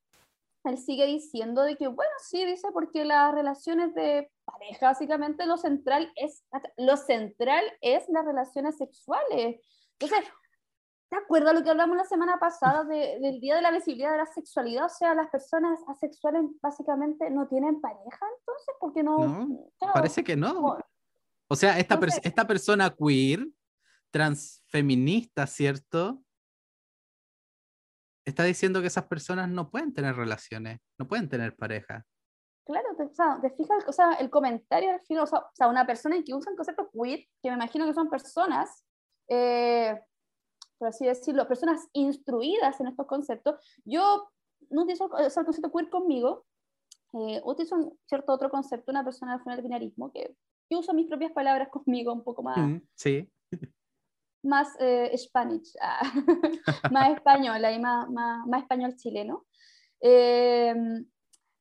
él 0.66 0.78
sigue 0.78 1.06
diciendo 1.06 1.64
de 1.64 1.76
que, 1.78 1.88
bueno, 1.88 2.12
sí, 2.20 2.46
dice, 2.46 2.70
porque 2.74 3.06
las 3.06 3.34
relaciones 3.34 3.94
de 3.94 4.32
pareja, 4.46 4.88
básicamente 4.88 5.46
lo 5.46 5.58
central 5.58 6.12
es, 6.16 6.44
lo 6.78 6.98
central 6.98 7.64
es 7.82 8.08
las 8.10 8.26
relaciones 8.26 8.78
sexuales. 8.78 9.62
Entonces, 10.00 10.30
¿te 11.10 11.16
acuerdas 11.16 11.54
lo 11.54 11.64
que 11.64 11.70
hablamos 11.70 11.96
la 11.96 12.04
semana 12.04 12.38
pasada 12.40 12.84
del 12.84 13.40
Día 13.40 13.56
de 13.56 13.62
la 13.62 13.72
Visibilidad 13.72 14.12
de 14.12 14.18
la 14.18 14.26
Sexualidad? 14.26 14.86
O 14.86 14.90
sea, 14.90 15.14
las 15.14 15.30
personas 15.30 15.80
asexuales 15.88 16.44
básicamente 16.62 17.30
no 17.30 17.48
tienen 17.48 17.80
pareja, 17.80 18.26
entonces, 18.40 18.76
porque 18.80 19.04
no... 19.04 19.18
no 19.28 19.94
parece 19.94 20.24
que 20.24 20.36
no. 20.36 20.78
O 21.50 21.56
sea, 21.56 21.80
esta, 21.80 22.00
esta 22.24 22.48
persona 22.48 22.96
queer, 22.96 23.48
transfeminista, 24.12 25.48
¿cierto? 25.48 26.24
Está 28.26 28.44
diciendo 28.44 28.82
que 28.82 28.88
esas 28.88 29.06
personas 29.06 29.50
no 29.50 29.70
pueden 29.70 29.94
tener 29.94 30.16
relaciones, 30.16 30.80
no 30.98 31.08
pueden 31.08 31.28
tener 31.28 31.56
pareja. 31.56 32.06
Claro, 32.66 32.96
te, 32.96 33.04
o 33.04 33.14
sea, 33.14 33.40
te 33.42 33.50
fijas, 33.50 33.84
o 33.88 33.92
sea, 33.92 34.14
el 34.14 34.30
comentario 34.30 34.92
al 34.92 35.02
final, 35.02 35.24
o 35.24 35.28
sea, 35.28 35.40
o 35.40 35.52
sea, 35.54 35.68
una 35.68 35.88
persona 35.88 36.16
que 36.24 36.36
usa 36.36 36.52
el 36.52 36.58
concepto 36.58 36.90
queer, 36.92 37.26
que 37.42 37.50
me 37.50 37.56
imagino 37.56 37.88
que 37.88 37.94
son 37.94 38.10
personas 38.10 38.86
eh, 39.30 40.00
por 40.80 40.88
así 40.88 41.06
decirlo, 41.06 41.48
personas 41.48 41.88
instruidas 41.94 42.80
en 42.80 42.88
estos 42.88 43.06
conceptos. 43.06 43.56
Yo 43.86 44.30
no 44.70 44.84
utilizo 44.84 45.10
el 45.18 45.46
concepto 45.46 45.72
queer 45.72 45.90
conmigo, 45.90 46.46
eh, 47.14 47.42
utilizo 47.44 47.76
un 47.76 48.00
cierto 48.08 48.34
otro 48.34 48.50
concepto, 48.50 48.92
una 48.92 49.04
persona 49.04 49.34
del 49.34 49.44
final 49.44 49.62
binarismo, 49.62 50.12
que 50.12 50.36
yo 50.70 50.80
uso 50.80 50.94
mis 50.94 51.08
propias 51.08 51.32
palabras 51.32 51.70
conmigo 51.70 52.14
un 52.14 52.24
poco 52.24 52.44
más. 52.44 52.58
Mm, 52.58 52.82
sí. 52.96 53.30
Más 54.44 54.76
eh, 54.80 55.12
Spanish, 55.18 55.74
ah, 55.82 56.02
más 56.92 57.10
español, 57.12 57.62
y 57.74 57.80
más, 57.80 58.10
más, 58.10 58.48
más 58.48 58.62
español 58.62 58.96
chileno. 58.96 59.46
Eh, 60.02 60.74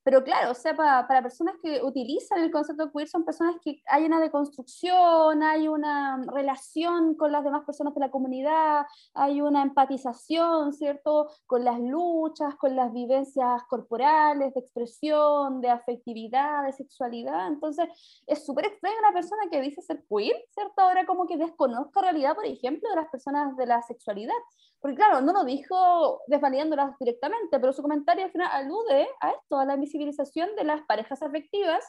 pero 0.08 0.24
claro, 0.24 0.52
o 0.52 0.54
sea, 0.54 0.74
para, 0.74 1.06
para, 1.06 1.20
personas 1.20 1.56
que 1.62 1.82
utilizan 1.82 2.42
el 2.42 2.50
concepto 2.50 2.90
queer 2.90 3.08
son 3.08 3.26
personas 3.26 3.56
que 3.62 3.82
hay 3.86 4.06
una 4.06 4.18
deconstrucción, 4.18 5.42
hay 5.42 5.68
una 5.68 6.18
relación 6.32 7.14
con 7.14 7.30
las 7.30 7.44
demás 7.44 7.66
personas 7.66 7.94
de 7.94 8.00
la 8.00 8.10
comunidad, 8.10 8.86
hay 9.12 9.42
una 9.42 9.60
empatización, 9.60 10.72
¿cierto? 10.72 11.28
Con 11.44 11.62
las 11.62 11.78
luchas, 11.78 12.54
con 12.54 12.74
las 12.74 12.90
vivencias 12.90 13.62
corporales, 13.64 14.54
de 14.54 14.60
expresión, 14.60 15.60
de 15.60 15.68
afectividad, 15.68 16.64
de 16.64 16.72
sexualidad. 16.72 17.46
Entonces, 17.48 17.86
es 18.26 18.46
súper 18.46 18.64
extraño 18.64 18.96
una 19.00 19.12
persona 19.12 19.42
que 19.50 19.60
dice 19.60 19.82
ser 19.82 20.06
queer, 20.08 20.42
¿cierto? 20.54 20.80
Ahora 20.80 21.04
como 21.04 21.26
que 21.26 21.36
desconozca 21.36 22.00
realidad, 22.00 22.34
por 22.34 22.46
ejemplo, 22.46 22.88
de 22.88 22.96
las 22.96 23.10
personas 23.10 23.54
de 23.58 23.66
la 23.66 23.82
sexualidad. 23.82 24.32
Porque 24.80 24.96
claro, 24.96 25.20
no 25.20 25.32
lo 25.32 25.44
dijo 25.44 26.22
desvalidándolas 26.28 26.96
directamente, 26.98 27.58
pero 27.58 27.72
su 27.72 27.82
comentario 27.82 28.24
al 28.24 28.30
final 28.30 28.48
alude 28.52 29.08
a 29.20 29.30
esto, 29.30 29.58
a 29.58 29.64
la 29.64 29.74
invisibilización 29.74 30.54
de 30.56 30.64
las 30.64 30.82
parejas 30.82 31.22
afectivas 31.22 31.84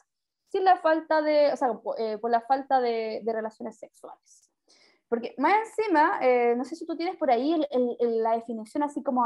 sin 0.47 0.65
la 0.65 0.77
falta 0.77 1.21
de, 1.21 1.53
o 1.53 1.57
sea, 1.57 1.69
eh, 1.99 2.17
por 2.17 2.31
la 2.31 2.41
falta 2.41 2.81
de, 2.81 3.21
de, 3.23 3.33
relaciones 3.33 3.77
sexuales. 3.77 4.49
Porque 5.07 5.35
más 5.37 5.53
encima, 5.67 6.19
eh, 6.21 6.55
no 6.55 6.65
sé 6.65 6.75
si 6.75 6.85
tú 6.85 6.95
tienes 6.97 7.17
por 7.17 7.29
ahí 7.29 7.53
el, 7.53 7.67
el, 7.99 8.23
la 8.23 8.35
definición 8.35 8.83
así 8.83 9.03
como 9.03 9.25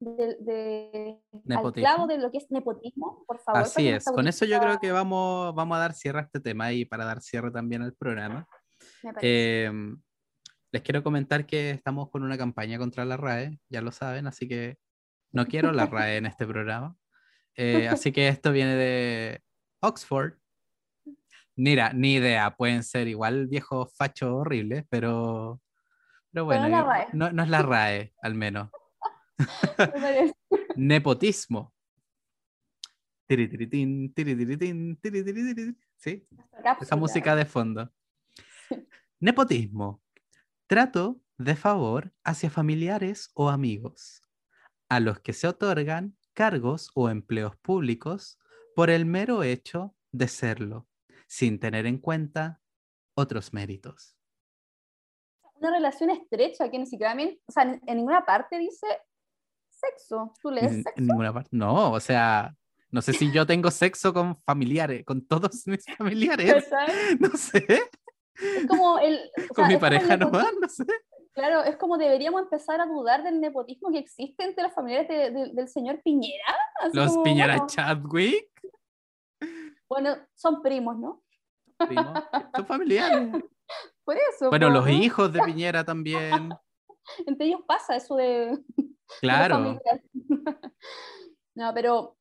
de, 0.00 0.36
de 0.40 1.20
al 1.54 1.72
clavo 1.72 2.06
de 2.06 2.18
lo 2.18 2.30
que 2.30 2.38
es 2.38 2.50
nepotismo, 2.50 3.24
por 3.26 3.38
favor. 3.40 3.62
Así 3.62 3.88
es, 3.88 4.04
con 4.04 4.26
eso 4.26 4.44
yo 4.44 4.58
creo 4.60 4.78
que 4.78 4.92
vamos, 4.92 5.54
vamos 5.54 5.76
a 5.76 5.80
dar 5.80 5.94
cierre 5.94 6.20
a 6.20 6.22
este 6.22 6.40
tema 6.40 6.72
y 6.72 6.84
para 6.84 7.04
dar 7.04 7.20
cierre 7.20 7.50
también 7.50 7.82
al 7.82 7.94
programa. 7.94 8.46
Eh, 9.20 9.70
les 10.74 10.82
quiero 10.82 11.04
comentar 11.04 11.46
que 11.46 11.70
estamos 11.70 12.10
con 12.10 12.24
una 12.24 12.36
campaña 12.36 12.78
contra 12.78 13.04
la 13.04 13.16
RAE, 13.16 13.60
ya 13.68 13.80
lo 13.80 13.92
saben, 13.92 14.26
así 14.26 14.48
que 14.48 14.76
no 15.30 15.46
quiero 15.46 15.70
la 15.70 15.86
RAE 15.92 16.16
en 16.16 16.26
este 16.26 16.48
programa. 16.48 16.96
Eh, 17.54 17.86
así 17.86 18.10
que 18.10 18.26
esto 18.26 18.50
viene 18.50 18.74
de 18.74 19.40
Oxford. 19.78 20.32
Mira, 21.54 21.92
ni 21.92 22.14
idea, 22.14 22.56
pueden 22.56 22.82
ser 22.82 23.06
igual 23.06 23.46
viejos 23.46 23.94
fachos 23.96 24.32
horribles, 24.32 24.84
pero, 24.90 25.60
pero 26.32 26.44
bueno, 26.44 26.68
no, 27.12 27.30
no, 27.30 27.42
es 27.44 27.48
la 27.48 27.62
RAE, 27.62 28.12
al 28.20 28.34
menos. 28.34 28.68
Nepotismo. 30.74 31.72
¿Sí? 33.28 33.46
Esa 36.80 36.96
música 36.96 37.36
de 37.36 37.44
fondo. 37.44 37.92
Nepotismo 39.20 40.02
Trato 40.66 41.20
de 41.36 41.56
favor 41.56 42.12
hacia 42.24 42.48
familiares 42.48 43.30
o 43.34 43.50
amigos, 43.50 44.22
a 44.88 45.00
los 45.00 45.20
que 45.20 45.32
se 45.32 45.46
otorgan 45.46 46.16
cargos 46.32 46.90
o 46.94 47.10
empleos 47.10 47.56
públicos 47.56 48.38
por 48.74 48.90
el 48.90 49.04
mero 49.04 49.42
hecho 49.42 49.94
de 50.10 50.28
serlo, 50.28 50.88
sin 51.26 51.60
tener 51.60 51.86
en 51.86 51.98
cuenta 51.98 52.62
otros 53.14 53.52
méritos. 53.52 54.16
Una 55.56 55.70
relación 55.70 56.10
estrecha 56.10 56.70
que 56.70 56.78
ni 56.78 56.86
siquiera, 56.86 57.14
o 57.46 57.52
sea, 57.52 57.62
en 57.62 57.96
ninguna 57.96 58.24
parte 58.24 58.58
dice 58.58 58.86
sexo. 59.68 60.34
¿Tú 60.40 60.50
lees 60.50 60.82
sexo? 60.82 60.92
En 60.96 61.06
ninguna 61.06 61.32
parte. 61.32 61.50
No, 61.52 61.92
o 61.92 62.00
sea, 62.00 62.54
no 62.90 63.02
sé 63.02 63.12
si 63.12 63.32
yo 63.32 63.46
tengo 63.46 63.70
sexo 63.70 64.12
con 64.14 64.40
familiares, 64.42 65.04
con 65.04 65.26
todos 65.26 65.66
mis 65.66 65.84
familiares. 65.98 66.68
No 67.20 67.30
sé. 67.36 67.66
Es 68.36 68.66
como 68.66 68.98
el... 68.98 69.30
Con 69.54 69.68
mi 69.68 69.76
pareja 69.76 70.16
nomás, 70.16 70.52
no 70.60 70.68
sé. 70.68 70.84
Claro, 71.32 71.64
es 71.64 71.76
como 71.76 71.98
deberíamos 71.98 72.42
empezar 72.42 72.80
a 72.80 72.86
dudar 72.86 73.24
del 73.24 73.40
nepotismo 73.40 73.90
que 73.90 73.98
existe 73.98 74.44
entre 74.44 74.62
los 74.62 74.72
familiares 74.72 75.08
del 75.52 75.68
señor 75.68 76.00
Piñera. 76.02 76.56
los 76.92 77.18
Piñera 77.18 77.66
Chadwick. 77.66 78.48
Bueno, 79.88 80.16
son 80.34 80.62
primos, 80.62 80.96
¿no? 80.96 81.22
Primos, 81.76 82.06
son 82.56 82.66
familiares. 82.66 83.30
Por 84.04 84.16
eso. 84.16 84.48
Bueno, 84.48 84.70
los 84.70 84.88
hijos 84.88 85.32
de 85.32 85.42
Piñera 85.42 85.84
también. 85.84 86.50
entre 87.26 87.46
ellos 87.46 87.62
pasa 87.66 87.96
eso 87.96 88.14
de... 88.16 88.56
Claro. 89.20 89.80
no, 91.54 91.74
pero 91.74 92.16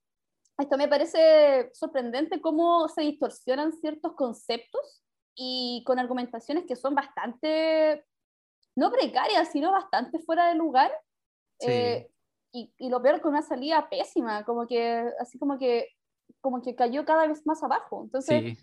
esto 0.58 0.78
me 0.78 0.88
parece 0.88 1.69
sorprendente 1.73 2.41
cómo 2.41 2.88
se 2.89 3.02
distorsionan 3.02 3.73
ciertos 3.73 4.13
conceptos 4.13 5.03
y 5.36 5.84
con 5.86 6.00
argumentaciones 6.00 6.65
que 6.65 6.76
son 6.76 6.96
bastante, 6.96 8.06
no 8.76 8.91
precarias, 8.91 9.50
sino 9.52 9.72
bastante 9.72 10.19
fuera 10.19 10.50
de 10.50 10.56
lugar. 10.56 10.91
Eh, 11.60 12.10
y, 12.52 12.72
y, 12.78 12.89
lo 12.89 13.02
peor 13.02 13.22
con 13.22 13.32
una 13.32 13.41
salida 13.41 13.89
pésima, 13.89 14.43
como 14.43 14.67
que, 14.67 15.10
así 15.19 15.39
como 15.39 15.58
que, 15.58 15.88
como 16.41 16.62
que 16.62 16.76
cayó 16.76 17.06
cada 17.06 17.28
vez 17.28 17.46
más 17.46 17.63
abajo. 17.63 18.04
Entonces, 18.04 18.58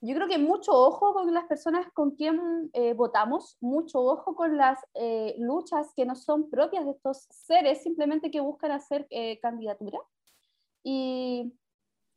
yo 0.00 0.14
creo 0.14 0.26
que 0.26 0.38
mucho 0.38 0.72
ojo 0.72 1.12
con 1.12 1.32
las 1.32 1.44
personas 1.44 1.86
con 1.92 2.12
quien 2.12 2.70
eh, 2.72 2.94
votamos, 2.94 3.56
mucho 3.60 4.00
ojo 4.00 4.34
con 4.34 4.56
las 4.56 4.78
eh, 4.94 5.36
luchas 5.38 5.92
que 5.94 6.04
no 6.04 6.16
son 6.16 6.50
propias 6.50 6.84
de 6.84 6.92
estos 6.92 7.28
seres, 7.30 7.82
simplemente 7.82 8.30
que 8.30 8.40
buscan 8.40 8.72
hacer 8.72 9.06
candidatura. 9.40 10.00
Y, 10.82 11.52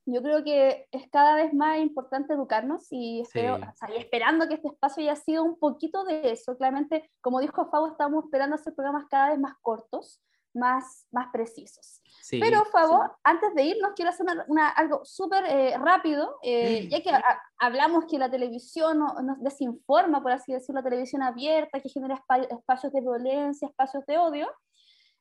yo 0.06 0.22
creo 0.22 0.44
que 0.44 0.88
es 0.92 1.10
cada 1.10 1.36
vez 1.36 1.54
más 1.54 1.80
importante 1.80 2.34
educarnos 2.34 2.88
y, 2.92 3.22
espero, 3.22 3.60
esperando 3.96 4.48
que 4.48 4.56
este 4.56 4.68
espacio 4.68 5.02
haya 5.02 5.16
sido 5.16 5.44
un 5.44 5.58
poquito 5.58 6.04
de 6.04 6.32
eso. 6.32 6.56
Claramente, 6.58 7.10
como 7.22 7.40
dijo 7.40 7.68
Fabo, 7.72 7.88
estamos 7.88 8.26
esperando 8.26 8.56
hacer 8.56 8.76
programas 8.76 9.06
cada 9.10 9.30
vez 9.30 9.40
más 9.40 9.56
cortos, 9.62 10.22
más, 10.54 11.08
más 11.12 11.30
precisos. 11.34 12.02
Pero, 12.30 12.66
Fabo, 12.66 13.04
antes 13.24 13.56
de 13.56 13.64
irnos, 13.64 13.94
quiero 13.96 14.12
hacer 14.12 14.28
una, 14.48 14.70
algo 14.70 15.04
súper 15.06 15.44
eh, 15.46 15.76
rápido, 15.78 16.38
eh, 16.44 16.88
ya 16.88 17.02
que 17.02 17.12
hablamos 17.58 18.06
que 18.06 18.20
la 18.20 18.30
televisión 18.30 19.00
nos, 19.00 19.42
desinforma, 19.42 20.22
por 20.22 20.32
así 20.32 20.54
decirlo, 20.54 20.82
la 20.82 20.90
televisión 20.90 21.24
abierta, 21.24 21.80
que 21.80 21.90
genera 21.90 22.24
espacios 22.50 22.94
de 22.94 23.02
violencia, 23.02 23.68
espacios 23.68 24.06
de 24.06 24.20
odio. 24.20 24.52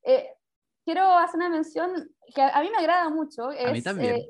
Eh, 0.03 0.29
quiero 0.85 1.11
hacer 1.17 1.37
una 1.37 1.49
mención 1.49 2.11
que 2.35 2.43
a, 2.43 2.61
mí 2.61 2.69
me 2.71 2.79
agrada 2.79 3.09
mucho. 3.09 3.51
Es, 3.51 3.67
a 3.67 3.73
mí 3.73 3.83
también 3.83 4.23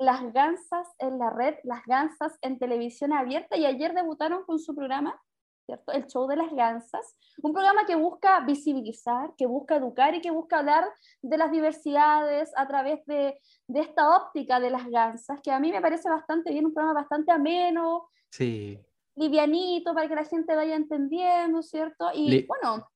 las 0.00 0.32
gansas 0.32 0.88
en 0.98 1.18
la 1.18 1.28
red, 1.28 1.56
las 1.62 1.84
gansas 1.84 2.38
en 2.40 2.58
televisión 2.58 3.12
abierta 3.12 3.58
y 3.58 3.66
ayer 3.66 3.92
debutaron 3.92 4.44
con 4.44 4.58
su 4.58 4.74
programa, 4.74 5.20
¿cierto? 5.66 5.92
El 5.92 6.06
show 6.06 6.26
de 6.26 6.36
las 6.36 6.50
gansas, 6.52 7.16
un 7.42 7.52
programa 7.52 7.84
que 7.84 7.96
busca 7.96 8.40
visibilizar, 8.40 9.34
que 9.36 9.44
busca 9.44 9.76
educar 9.76 10.14
y 10.14 10.22
que 10.22 10.30
busca 10.30 10.60
hablar 10.60 10.86
de 11.20 11.36
las 11.36 11.52
diversidades 11.52 12.50
a 12.56 12.66
través 12.66 13.04
de, 13.04 13.38
de 13.68 13.80
esta 13.80 14.16
óptica 14.16 14.58
de 14.58 14.70
las 14.70 14.88
gansas, 14.88 15.38
que 15.42 15.52
a 15.52 15.60
mí 15.60 15.70
me 15.70 15.82
parece 15.82 16.08
bastante 16.08 16.50
bien, 16.50 16.64
un 16.64 16.72
programa 16.72 17.00
bastante 17.00 17.30
ameno, 17.30 18.08
sí. 18.30 18.80
livianito, 19.16 19.92
para 19.92 20.08
que 20.08 20.14
la 20.14 20.24
gente 20.24 20.56
vaya 20.56 20.76
entendiendo, 20.76 21.62
¿cierto? 21.62 22.10
Y 22.14 22.46
bueno, 22.46 22.88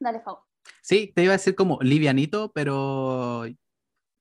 dale, 0.00 0.20
Fau. 0.20 0.38
Sí, 0.82 1.12
te 1.14 1.22
iba 1.22 1.34
a 1.34 1.36
decir 1.36 1.54
como 1.54 1.78
livianito, 1.80 2.50
pero 2.52 3.44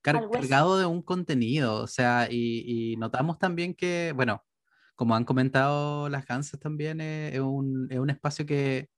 cargado 0.03 0.77
de 0.77 0.85
un 0.85 1.01
contenido, 1.01 1.75
o 1.81 1.87
sea, 1.87 2.27
y, 2.29 2.95
notamos 2.97 3.39
también 3.39 3.73
que, 3.73 4.13
bueno, 4.15 4.43
como 4.95 5.15
han 5.15 5.25
comentado 5.25 6.09
las 6.09 6.25
Gansas 6.25 6.59
también, 6.59 7.01
eh, 7.01 7.31
es, 7.33 7.39
un, 7.39 7.87
es, 7.89 7.99
un, 7.99 8.09
espacio 8.09 8.45
que 8.45 8.89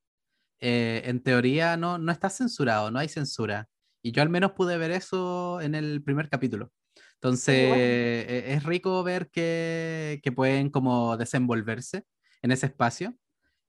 eh, 0.60 1.04
en 1.06 1.22
teoría 1.24 1.78
no, 1.78 1.98
no 1.98 2.12
está 2.12 2.30
censurado, 2.30 2.92
no 2.92 3.00
hay 3.00 3.08
censura. 3.08 3.70
Y 4.02 4.12
yo 4.12 4.22
al 4.22 4.30
menos 4.30 4.52
pude 4.54 4.78
ver 4.78 4.92
eso 4.92 5.62
en 5.62 5.76
el 5.76 6.04
primer 6.04 6.30
capítulo. 6.30 6.72
Entonces, 7.16 7.56
e, 7.56 8.54
es 8.54 8.64
rico 8.64 9.04
ver 9.04 9.30
que, 9.30 10.20
que, 10.24 10.32
pueden 10.32 10.70
como 10.70 11.18
desenvolverse 11.18 12.04
en 12.42 12.52
ese 12.52 12.68
espacio. 12.68 13.16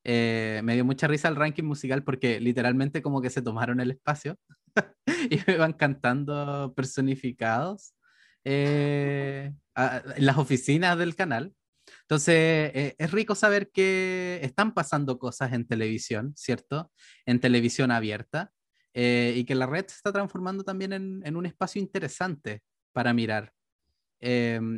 Eh, 0.05 0.61
me 0.65 0.75
dio 0.75 0.85
mucha 0.85 1.09
risa 1.09 1.29
el 1.29 1.37
ranking 1.37 1.65
musical 1.65 2.05
porque 2.05 2.41
literalmente 2.41 3.03
como 3.03 3.21
que 3.21 3.31
se 3.31 3.43
tomaron 3.43 3.81
el 3.81 3.91
espacio 3.91 4.39
y 5.31 5.39
me 5.47 5.57
van 5.57 5.73
cantando 5.73 6.73
personificados 6.75 7.95
eh, 8.45 9.53
en 9.75 10.27
las 10.27 10.39
oficinas 10.39 10.97
del 10.99 11.17
canal. 11.17 11.53
Entonces, 12.03 12.35
eh, 12.75 12.95
es 12.99 13.11
rico 13.11 13.35
saber 13.35 13.71
que 13.71 14.39
están 14.43 14.73
pasando 14.73 15.19
cosas 15.19 15.53
en 15.53 15.67
televisión, 15.67 16.33
¿cierto? 16.37 16.93
En 17.27 17.41
televisión 17.41 17.91
abierta, 17.91 18.53
eh, 18.95 19.35
y 19.37 19.45
que 19.45 19.55
la 19.55 19.67
red 19.67 19.87
se 19.87 19.97
está 19.97 20.13
transformando 20.13 20.65
también 20.65 20.93
en, 20.93 21.23
en 21.25 21.37
un 21.37 21.47
espacio 21.47 21.81
interesante 21.81 22.63
para 22.93 23.13
mirar. 23.13 23.53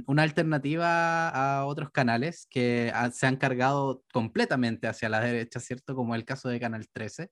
una 0.06 0.22
alternativa 0.22 1.28
a 1.28 1.64
otros 1.66 1.90
canales 1.90 2.46
que 2.50 2.92
se 3.12 3.26
han 3.26 3.36
cargado 3.36 4.02
completamente 4.12 4.88
hacia 4.88 5.08
la 5.08 5.20
derecha, 5.20 5.60
¿cierto? 5.60 5.94
Como 5.94 6.14
el 6.14 6.24
caso 6.24 6.48
de 6.48 6.60
Canal 6.60 6.88
13, 6.92 7.30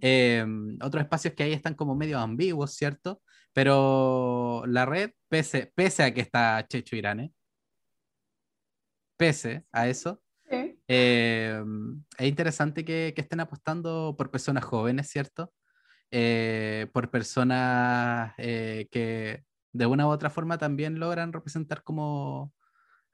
eh, 0.00 0.44
otros 0.82 1.02
espacios 1.02 1.34
que 1.34 1.42
ahí 1.42 1.52
están 1.52 1.74
como 1.74 1.94
medio 1.94 2.18
ambiguos, 2.18 2.74
¿cierto? 2.74 3.20
Pero 3.52 4.64
la 4.66 4.86
red, 4.86 5.10
pese, 5.28 5.72
pese 5.74 6.04
a 6.04 6.14
que 6.14 6.20
está 6.20 6.64
Checho 6.68 6.96
Irane, 6.96 7.32
pese 9.16 9.64
a 9.72 9.88
eso, 9.88 10.22
eh, 10.50 11.62
es 12.18 12.26
interesante 12.26 12.84
que, 12.84 13.12
que, 13.14 13.20
estén 13.20 13.40
apostando 13.40 14.14
por 14.16 14.30
personas 14.30 14.64
jóvenes, 14.64 15.08
¿cierto? 15.10 15.52
Eh, 16.10 16.86
por 16.92 17.10
personas 17.10 18.34
que 18.36 19.44
de 19.72 19.86
una 19.86 20.06
u 20.06 20.10
otra 20.10 20.30
forma 20.30 20.56
también 20.58 20.98
logran 20.98 21.32
representar 21.32 21.82
como 21.82 22.52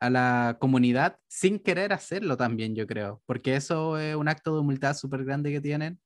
a 0.01 0.11
la 0.11 0.59
comunidad 0.61 1.19
sin 1.27 1.59
querer 1.59 1.93
hacerlo 1.93 2.37
también, 2.37 2.75
yo 2.77 2.87
creo, 2.87 3.23
porque 3.27 3.57
eso 3.57 3.99
es 3.99 4.15
un 4.15 4.29
acto 4.29 4.55
de 4.55 4.61
humildad 4.61 4.95
súper 4.95 5.25
grande 5.25 5.51
que 5.51 5.61
tienen 5.61 5.99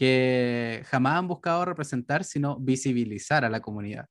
que 0.00 0.82
jamás 0.86 1.18
han 1.18 1.28
buscado 1.28 1.66
representar, 1.66 2.24
sino 2.24 2.56
visibilizar 2.58 3.44
a 3.44 3.50
la 3.50 3.60
comunidad. 3.60 4.06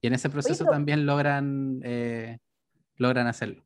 Y 0.00 0.08
en 0.08 0.14
ese 0.14 0.28
proceso 0.28 0.64
también 0.64 1.06
logran, 1.06 1.78
eh, 1.84 2.40
logran 2.96 3.28
hacerlo. 3.28 3.64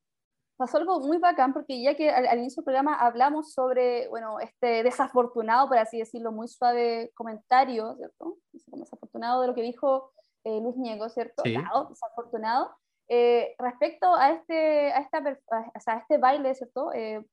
Pasó 0.58 0.76
algo 0.76 1.00
muy 1.00 1.16
bacán, 1.16 1.54
porque 1.54 1.80
ya 1.80 1.96
que 1.96 2.10
al, 2.10 2.38
inicio 2.38 2.60
del 2.60 2.66
programa 2.66 2.96
hablamos 2.96 3.54
sobre, 3.54 4.08
bueno, 4.08 4.40
este 4.40 4.82
desafortunado, 4.82 5.68
por 5.68 5.78
así 5.78 5.98
decirlo, 5.98 6.32
muy 6.32 6.48
suave 6.48 7.12
comentario, 7.14 7.96
¿cierto? 7.96 8.36
Desafortunado 8.52 9.40
de 9.40 9.46
lo 9.46 9.54
que 9.54 9.62
dijo 9.62 10.12
eh, 10.44 10.60
Luis 10.60 10.76
Niego, 10.76 11.08
¿cierto? 11.08 11.44
Sí. 11.46 11.56
desafortunado. 11.88 12.76
Eh, 13.08 13.54
respecto 13.58 14.14
a 14.14 14.32
este, 14.32 14.92
a, 14.92 14.98
esta, 14.98 15.40
a 15.86 15.96
este 15.96 16.18
baile, 16.18 16.54
¿cierto? 16.54 16.92
Eh, 16.92 17.24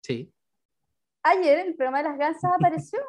Sí. 0.00 0.32
Ayer 1.22 1.58
en 1.58 1.66
el 1.66 1.76
programa 1.76 1.98
de 1.98 2.08
las 2.08 2.18
gansas 2.18 2.50
apareció 2.54 3.00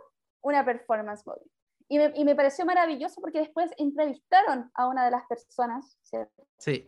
una 0.45 0.63
performance 0.63 1.25
móvil. 1.25 1.51
Y 1.87 1.97
me, 1.97 2.11
y 2.15 2.23
me, 2.23 2.35
pareció 2.35 2.65
maravilloso 2.65 3.19
porque 3.19 3.39
después 3.39 3.71
entrevistaron 3.77 4.71
a 4.73 4.87
una 4.87 5.05
de 5.05 5.11
las 5.11 5.25
personas, 5.27 5.97
¿cierto? 6.03 6.47
Sí. 6.57 6.85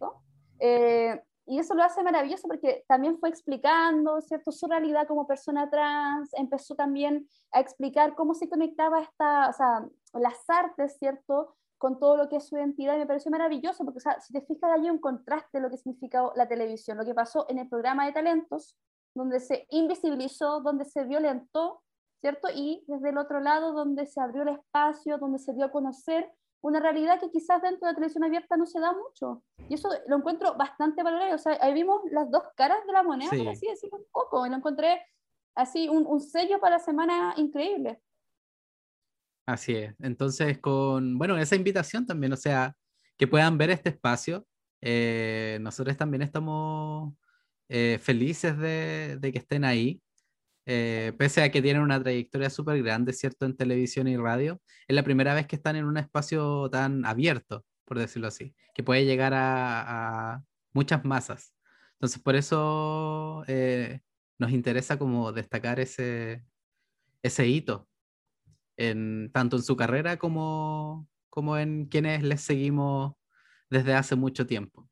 Eh, 0.60 1.22
y 1.46 1.60
eso 1.60 1.76
lo 1.76 1.84
hace 1.84 2.04
maravilloso 2.04 2.48
porque 2.48 2.84
también 2.88 3.18
fue 3.20 3.30
explicando, 3.30 4.22
¿cierto? 4.22 4.52
Su 4.52 4.68
realidad 4.68 5.08
como 5.08 5.28
persona 5.28 5.70
trans, 5.70 6.34
empezó 6.34 6.76
también 6.76 7.28
a 7.52 7.60
explicar 7.60 8.16
cómo 8.16 8.34
se 8.34 8.50
conectaba 8.50 9.02
esta, 9.02 9.50
o 9.50 9.54
sea, 9.54 9.88
las 10.14 10.50
artes, 10.50 10.98
¿cierto? 10.98 11.56
Con 11.78 12.00
todo 12.00 12.18
lo 12.18 12.30
que 12.30 12.38
es 12.38 12.48
su 12.48 12.58
identidad 12.58 12.96
y 12.96 13.00
me 13.00 13.08
pareció 13.08 13.32
maravilloso 13.32 13.84
porque, 13.86 13.98
o 13.98 14.02
sea, 14.02 14.20
si 14.20 14.34
te 14.34 14.42
fijas, 14.42 14.72
hay 14.72 14.90
un 14.90 15.00
contraste 15.00 15.58
de 15.58 15.62
lo 15.62 15.70
que 15.70 15.78
significa 15.78 16.24
la 16.36 16.48
televisión, 16.48 16.98
lo 16.98 17.06
que 17.06 17.14
pasó 17.14 17.46
en 17.50 17.60
el 17.60 17.70
programa 17.70 18.06
de 18.06 18.14
talentos, 18.14 18.78
donde 19.16 19.40
se 19.40 19.68
invisibilizó, 19.70 20.62
donde 20.62 20.86
se 20.86 21.06
violentó 21.06 21.82
¿cierto? 22.20 22.48
Y 22.54 22.84
desde 22.88 23.10
el 23.10 23.18
otro 23.18 23.40
lado, 23.40 23.74
donde 23.74 24.06
se 24.06 24.20
abrió 24.22 24.44
el 24.44 24.50
espacio, 24.50 25.18
donde 25.18 25.40
se 25.40 25.54
dio 25.54 25.66
a 25.66 25.72
conocer 25.72 26.30
una 26.62 26.80
realidad 26.80 27.20
que 27.20 27.30
quizás 27.30 27.62
dentro 27.62 27.86
de 27.86 27.94
la 27.94 27.96
televisión 27.96 28.24
abierta 28.24 28.58
no 28.58 28.66
se 28.66 28.80
da 28.80 28.92
mucho. 28.94 29.44
Y 29.70 29.76
eso 29.76 29.90
lo 30.08 30.18
encuentro 30.18 30.56
bastante 30.56 31.04
valorable. 31.04 31.34
O 31.34 31.38
sea, 31.38 31.58
ahí 31.62 31.74
vimos 31.74 32.02
las 32.12 32.30
dos 32.32 32.44
caras 32.56 32.86
de 32.86 32.94
la 32.94 33.04
moneda, 33.04 33.30
por 33.30 33.48
así 33.48 33.68
decirlo 33.68 33.98
un 33.98 34.06
poco. 34.12 34.46
Y 34.46 34.50
lo 34.50 34.56
encontré 34.56 35.02
así, 35.56 35.88
un, 35.88 36.06
un 36.08 36.20
sello 36.20 36.60
para 36.60 36.78
la 36.78 36.84
semana 36.84 37.34
increíble. 37.38 38.02
Así 39.46 39.76
es. 39.76 39.96
Entonces, 40.00 40.60
con, 40.60 41.18
bueno, 41.18 41.38
esa 41.38 41.56
invitación 41.56 42.06
también, 42.06 42.34
o 42.34 42.38
sea, 42.38 42.76
que 43.18 43.28
puedan 43.28 43.58
ver 43.58 43.70
este 43.70 43.90
espacio. 43.90 44.46
Eh, 44.82 45.58
nosotros 45.62 45.96
también 45.98 46.22
estamos 46.22 47.14
eh, 47.70 47.98
felices 48.02 48.58
de, 48.58 49.18
de, 49.20 49.32
que 49.32 49.40
estén 49.40 49.64
ahí. 49.64 50.02
Eh, 50.70 51.14
pese 51.18 51.42
a 51.42 51.50
que 51.50 51.62
tienen 51.62 51.82
una 51.82 52.02
trayectoria 52.04 52.50
súper 52.50 52.84
grande, 52.84 53.14
¿cierto? 53.14 53.46
En 53.46 53.56
televisión 53.56 54.06
y 54.10 54.18
radio, 54.18 54.62
es 54.86 54.96
la 54.96 55.04
primera 55.04 55.34
vez 55.34 55.48
que 55.48 55.56
están 55.56 55.78
en 55.78 55.86
un 55.86 55.98
espacio 55.98 56.70
tan 56.70 57.06
abierto, 57.06 57.66
por 57.86 57.98
decirlo 57.98 58.28
así, 58.28 58.54
que 58.74 58.84
puede 58.84 59.06
llegar 59.06 59.34
a, 59.34 60.44
muchas 60.74 61.06
masas. 61.06 61.54
Entonces, 61.94 62.22
por 62.22 62.36
eso 62.36 63.44
eh, 63.48 64.02
nos 64.38 64.52
interesa 64.52 65.00
como 65.00 65.32
destacar 65.32 65.80
ese, 65.80 66.44
ese 67.24 67.48
hito, 67.48 67.88
en, 68.78 69.32
tanto 69.34 69.56
en 69.58 69.64
su 69.64 69.78
carrera 69.78 70.18
como, 70.18 71.08
como 71.30 71.58
en 71.58 71.86
quienes 71.88 72.24
les 72.24 72.42
seguimos 72.42 73.14
desde 73.70 73.94
hace 73.94 74.16
mucho 74.16 74.46
tiempo 74.46 74.90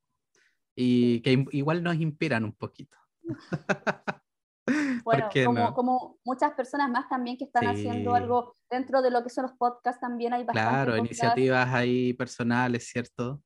y 0.75 1.21
que 1.21 1.45
igual 1.51 1.83
nos 1.83 1.97
inspiran 1.97 2.45
un 2.45 2.53
poquito. 2.53 2.97
Bueno, 5.03 5.29
como, 5.45 5.73
como, 5.73 6.17
muchas 6.25 6.53
personas 6.53 6.89
más 6.89 7.07
también 7.07 7.37
que 7.37 7.45
están 7.45 7.67
haciendo 7.67 8.15
algo 8.15 8.55
dentro 8.69 9.01
de 9.01 9.11
lo 9.11 9.23
que 9.23 9.29
son 9.29 9.43
los 9.43 9.53
podcasts, 9.53 10.01
también 10.01 10.33
hay 10.33 10.43
bastantes 10.43 10.71
Claro, 10.71 10.97
iniciativas 10.97 11.73
ahí 11.73 12.13
personales, 12.13 12.87
¿cierto? 12.87 13.41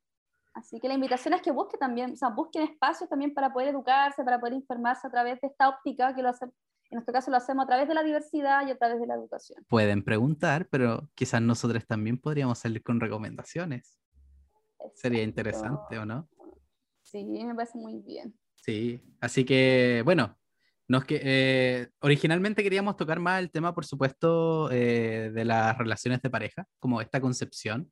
Así 0.54 0.80
que 0.80 0.88
la 0.88 0.94
invitación 0.94 1.34
es 1.34 1.42
que 1.42 1.52
busquen 1.52 1.80
también, 1.80 2.14
o 2.14 2.16
sea, 2.16 2.30
busquen 2.30 2.64
espacios 2.64 3.10
también 3.10 3.34
para 3.34 3.52
poder 3.52 3.70
educarse, 3.70 4.24
para 4.24 4.40
poder 4.40 4.54
informarse 4.54 5.08
a 5.08 5.12
través 5.12 5.40
de 5.42 5.48
esta 5.48 5.70
óptica 5.70 6.16
que 6.16 6.22
lo 6.22 6.30
hace, 6.30 6.46
en 6.46 6.52
nuestro 6.92 7.14
caso 7.14 7.30
lo 7.32 7.38
hacemos 7.38 7.64
a 7.64 7.68
través 7.68 7.88
de 7.88 7.94
la 7.94 8.04
diversidad 8.04 8.66
y 8.68 8.72
a 8.72 8.78
través 8.78 9.00
de 9.00 9.08
la 9.08 9.16
educación. 9.16 9.64
Pueden 9.68 10.04
preguntar, 10.04 10.68
pero 10.70 11.10
quizás 11.16 11.42
nosotros 11.42 11.86
también 11.86 12.18
podríamos 12.18 12.60
salir 12.60 12.82
con 12.82 13.00
recomendaciones. 13.00 14.00
Sería 14.96 15.24
interesante, 15.24 15.98
¿o 15.98 16.06
no? 16.06 16.28
Sí, 17.04 17.24
me 17.26 17.56
parece 17.56 17.78
muy 17.78 18.00
bien. 18.00 18.38
Sí, 18.56 19.02
así 19.22 19.46
que 19.46 20.02
bueno, 20.04 20.38
eh, 21.10 21.88
originalmente 22.00 22.64
queríamos 22.64 22.98
tocar 22.98 23.20
más 23.20 23.40
el 23.40 23.52
tema, 23.52 23.74
por 23.74 23.86
supuesto, 23.86 24.72
eh, 24.72 25.32
de 25.34 25.46
las 25.46 25.78
relaciones 25.78 26.22
de 26.22 26.30
pareja, 26.30 26.66
como 26.80 27.02
esta 27.02 27.22
concepción. 27.22 27.92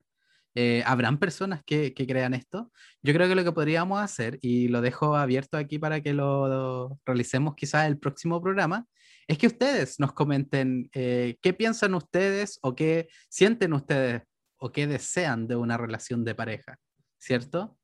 Eh, 0.55 0.81
¿Habrán 0.87 1.19
personas 1.19 1.61
que, 1.63 1.93
que, 1.93 2.07
crean 2.07 2.33
esto? 2.33 2.71
Yo 3.03 3.13
creo 3.13 3.27
que 3.27 3.35
lo 3.35 3.43
que 3.43 3.51
podríamos 3.51 4.01
hacer, 4.01 4.39
y 4.41 4.69
lo 4.69 4.81
dejo 4.81 5.15
abierto 5.15 5.57
aquí 5.57 5.77
para 5.77 6.01
que 6.01 6.13
lo, 6.13 6.97
realicemos 7.05 7.53
quizás 7.55 7.87
el 7.87 7.99
próximo 7.99 8.41
programa, 8.41 8.87
es 9.27 9.37
que 9.37 9.47
ustedes 9.47 9.99
nos 9.99 10.13
comenten 10.13 10.89
qué 10.91 11.55
piensan 11.57 11.93
ustedes 11.93 12.59
o 12.63 12.75
qué 12.75 13.09
sienten 13.29 13.73
ustedes 13.73 14.23
o 14.57 14.71
qué 14.71 14.87
desean 14.87 15.47
de 15.47 15.55
una 15.57 15.77
relación 15.77 16.23
de 16.23 16.33
pareja, 16.33 16.79
¿cierto? 17.19 17.77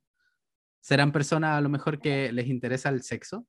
¿Serán 0.82 1.12
personas 1.12 1.58
a 1.58 1.62
lo 1.62 1.70
mejor 1.70 2.00
que 2.00 2.32
les 2.32 2.48
interesa 2.48 2.90
el 2.90 3.04
sexo? 3.04 3.46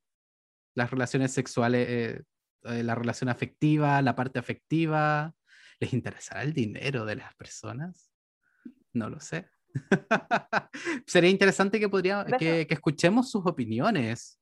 Las 0.75 0.91
relaciones 0.91 1.33
sexuales, 1.33 1.87
eh, 1.89 2.23
eh, 2.65 2.83
la 2.83 2.95
relación 2.95 3.29
afectiva, 3.29 4.01
la 4.03 4.15
parte 4.15 4.39
afectiva. 4.39 5.35
¿Les 5.81 5.93
interesará 5.93 6.43
el 6.43 6.53
dinero 6.53 7.05
de 7.05 7.17
las 7.17 7.35
personas? 7.35 8.11
No 8.93 9.11
lo 9.11 9.21
sé. 9.21 9.49
Sería 11.07 11.31
interesante 11.31 11.81
que, 11.81 11.89
podría, 11.89 12.25
que, 12.39 12.67
que 12.67 12.75
escuchemos 12.75 13.31
sus 13.31 13.45
opiniones, 13.47 14.41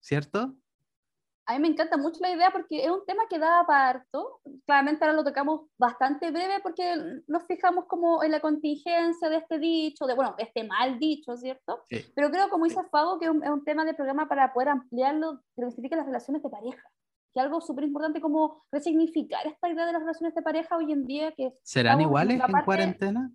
¿cierto? 0.00 0.56
A 1.48 1.54
mí 1.54 1.60
me 1.60 1.68
encanta 1.68 1.96
mucho 1.96 2.20
la 2.20 2.30
idea 2.30 2.50
porque 2.50 2.84
es 2.84 2.90
un 2.90 3.06
tema 3.06 3.22
que 3.28 3.38
da 3.38 3.64
parto. 3.66 4.40
Claramente 4.66 5.02
ahora 5.02 5.16
lo 5.16 5.24
tocamos 5.24 5.62
bastante 5.78 6.30
breve 6.30 6.60
porque 6.62 6.94
nos 7.26 7.46
fijamos 7.46 7.86
como 7.86 8.22
en 8.22 8.32
la 8.32 8.40
contingencia 8.40 9.30
de 9.30 9.38
este 9.38 9.58
dicho, 9.58 10.06
de 10.06 10.14
bueno, 10.14 10.34
este 10.36 10.64
mal 10.64 10.98
dicho, 10.98 11.38
¿cierto? 11.38 11.84
Pero 12.14 12.30
creo, 12.30 12.50
como 12.50 12.66
dice 12.66 12.82
Fago, 12.90 13.18
que 13.18 13.24
es 13.24 13.30
un, 13.30 13.64
tema 13.64 13.86
de 13.86 13.94
programa 13.94 14.28
para 14.28 14.52
poder 14.52 14.68
ampliarlo 14.68 15.36
de 15.56 15.62
lo 15.62 15.68
que 15.68 15.72
significa 15.72 15.96
las 15.96 16.04
relaciones 16.04 16.42
de 16.42 16.50
pareja, 16.50 16.82
que 17.32 17.40
algo 17.40 17.62
súper 17.62 17.84
importante 17.84 18.20
como 18.20 18.62
resignificar 18.70 19.46
esta 19.46 19.70
idea 19.70 19.86
de 19.86 19.92
las 19.92 20.02
relaciones 20.02 20.34
de 20.34 20.42
pareja 20.42 20.76
hoy 20.76 20.92
en 20.92 21.06
día. 21.06 21.32
que 21.32 21.54
¿Serán 21.62 22.02
iguales 22.02 22.42
en, 22.46 22.64
cuarentena? 22.66 23.32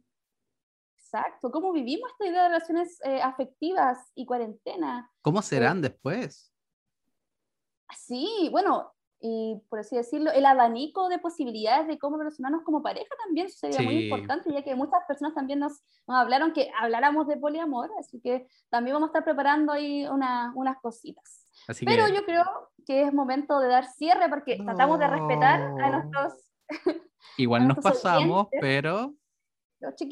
Exacto, 0.99 1.49
¿cómo 1.49 1.74
vivimos 1.74 2.11
esta 2.11 2.28
idea 2.28 2.43
de 2.43 2.49
relaciones 2.49 2.99
eh, 3.05 3.24
afectivas 3.24 4.11
y 4.14 4.28
cuarentena? 4.28 5.09
¿Cómo 5.24 5.41
serán 5.41 5.82
después? 5.82 6.53
Sí, 7.98 8.50
bueno, 8.52 8.94
y 9.26 9.62
por 9.70 9.80
así 9.80 9.96
decirlo, 9.96 10.32
el 10.32 10.46
abanico 10.46 11.08
de 11.08 11.18
posibilidades 11.18 11.88
de 11.88 11.98
cómo 11.98 12.18
relacionarnos 12.18 12.64
como 12.64 12.84
pareja 12.84 13.16
también 13.24 13.50
sería 13.50 13.82
muy 13.82 14.04
importante, 14.04 14.52
ya 14.52 14.64
que 14.64 14.76
muchas 14.76 15.00
personas 15.08 15.34
también 15.34 15.60
nos, 15.60 15.82
nos, 16.06 16.18
hablaron 16.18 16.52
que 16.52 16.70
habláramos 16.78 17.28
de 17.28 17.38
poliamor, 17.38 17.89
así 17.98 18.20
que 18.20 18.46
también 18.70 18.96
vamos 18.96 19.08
a 19.08 19.12
estar 19.12 19.24
preparando 19.24 19.72
ahí 19.72 20.06
una, 20.08 20.52
unas 20.56 20.78
cositas. 20.82 21.48
Pero 21.86 22.10
yo 22.10 22.26
creo 22.26 22.44
que 22.86 23.04
es 23.04 23.14
momento 23.14 23.60
de 23.60 23.70
dar 23.70 23.86
cierre 23.86 24.28
porque 24.28 24.58
tratamos 24.58 25.00
de 25.00 25.08
respetar 25.08 25.62
a 25.62 25.89
nuestros... 25.89 26.52
Igual 27.38 27.70
nos 27.70 27.78
pasamos, 27.78 28.48
pero 28.60 29.14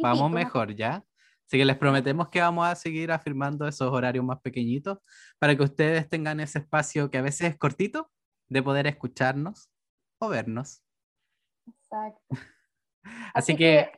vamos 0.02 0.32
mejor, 0.32 0.74
¿ya? 0.74 1.04
Así 1.52 1.58
que 1.58 1.66
les 1.66 1.78
prometemos 1.78 2.30
que 2.30 2.40
vamos 2.40 2.66
a 2.66 2.76
seguir 2.76 3.12
afirmando 3.12 3.68
esos 3.68 3.92
horarios 3.92 4.24
más 4.24 4.40
pequeñitos 4.40 5.00
para 5.38 5.54
que 5.54 5.64
ustedes 5.64 6.08
tengan 6.08 6.40
ese 6.40 6.60
espacio 6.60 7.12
que 7.12 7.18
a 7.18 7.22
veces 7.22 7.50
es 7.50 7.58
cortito, 7.58 8.10
de 8.48 8.64
poder 8.64 8.88
escucharnos 8.88 9.70
o 10.22 10.30
vernos. 10.30 10.82
Exacto. 11.68 12.24
Así, 13.34 13.58
que... 13.58 13.92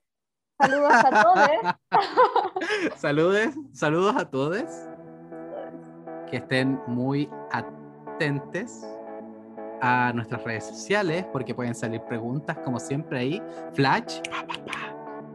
Saludos 0.59 0.93
a 0.93 1.23
todos. 1.23 2.95
saludos, 2.99 3.55
saludos 3.71 4.15
a 4.15 4.31
todos. 4.31 4.63
Que 6.31 6.37
estén 6.37 6.81
muy 6.87 7.29
atentos 7.51 8.83
a 9.79 10.11
nuestras 10.11 10.43
redes 10.43 10.65
sociales 10.65 11.23
porque 11.31 11.53
pueden 11.53 11.75
salir 11.75 12.01
preguntas 12.01 12.57
como 12.65 12.79
siempre 12.79 13.19
ahí. 13.19 13.43
Flash, 13.75 14.21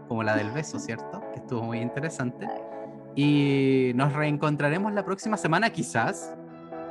como 0.09 0.25
la 0.25 0.35
del 0.35 0.51
beso, 0.51 0.81
¿cierto? 0.81 1.18
Que 1.39 1.45
estuvo 1.45 1.63
muy 1.63 1.79
interesante. 1.79 2.47
Y 3.15 3.93
nos 3.95 4.13
reencontraremos 4.13 4.93
la 4.93 5.05
próxima 5.05 5.37
semana 5.37 5.71
quizás, 5.71 6.35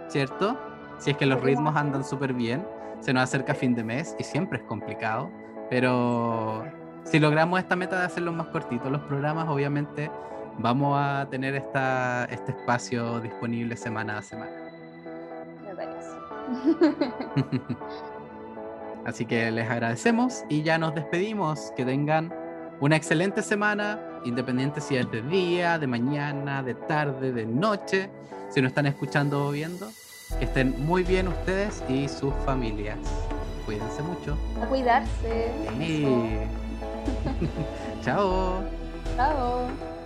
¿cierto? 0.09 0.57
si 0.99 1.11
es 1.11 1.17
que 1.17 1.25
los 1.25 1.41
ritmos 1.41 1.75
andan 1.75 2.03
súper 2.03 2.33
bien. 2.33 2.65
Se 3.01 3.13
nos 3.13 3.23
acerca 3.23 3.53
fin 3.53 3.75
de 3.75 3.83
mes 3.83 4.15
y 4.17 4.23
siempre 4.23 4.59
es 4.59 4.63
complicado, 4.63 5.29
pero 5.69 6.65
si 7.03 7.19
logramos 7.19 7.59
esta 7.59 7.75
meta 7.75 7.99
de 7.99 8.05
hacerlos 8.05 8.33
más 8.33 8.47
cortitos 8.47 8.91
los 8.91 9.01
programas, 9.01 9.47
obviamente 9.49 10.09
vamos 10.57 10.97
a 10.99 11.27
tener 11.29 11.55
esta, 11.55 12.25
este 12.25 12.53
espacio 12.53 13.19
disponible 13.19 13.77
semana 13.77 14.17
a 14.17 14.21
semana. 14.23 14.51
Me 15.63 15.75
parece. 15.75 16.09
Así 19.05 19.25
que 19.25 19.51
les 19.51 19.69
agradecemos 19.69 20.43
y 20.49 20.63
ya 20.63 20.79
nos 20.79 20.95
despedimos. 20.95 21.71
Que 21.77 21.85
tengan 21.85 22.33
una 22.79 22.95
excelente 22.95 23.43
semana, 23.43 23.99
independiente 24.27 24.81
si 24.81 24.95
es 24.95 25.09
de 25.11 25.21
día, 25.21 25.79
de 25.79 25.87
mañana, 25.87 26.61
de 26.63 26.73
tarde, 26.73 27.31
de 27.31 27.45
noche, 27.45 28.09
si 28.49 28.61
nos 28.61 28.69
están 28.69 28.85
escuchando 28.85 29.47
o 29.47 29.51
viendo. 29.51 29.89
Que 30.39 30.45
estén 30.45 30.85
muy 30.85 31.03
bien 31.03 31.27
ustedes 31.27 31.83
y 31.87 32.07
sus 32.09 32.33
familias. 32.45 32.97
Cuídense 33.65 34.01
mucho. 34.01 34.37
A 34.61 34.65
cuidarse. 34.65 35.51
Chao. 38.03 38.63
Chao. 39.15 39.96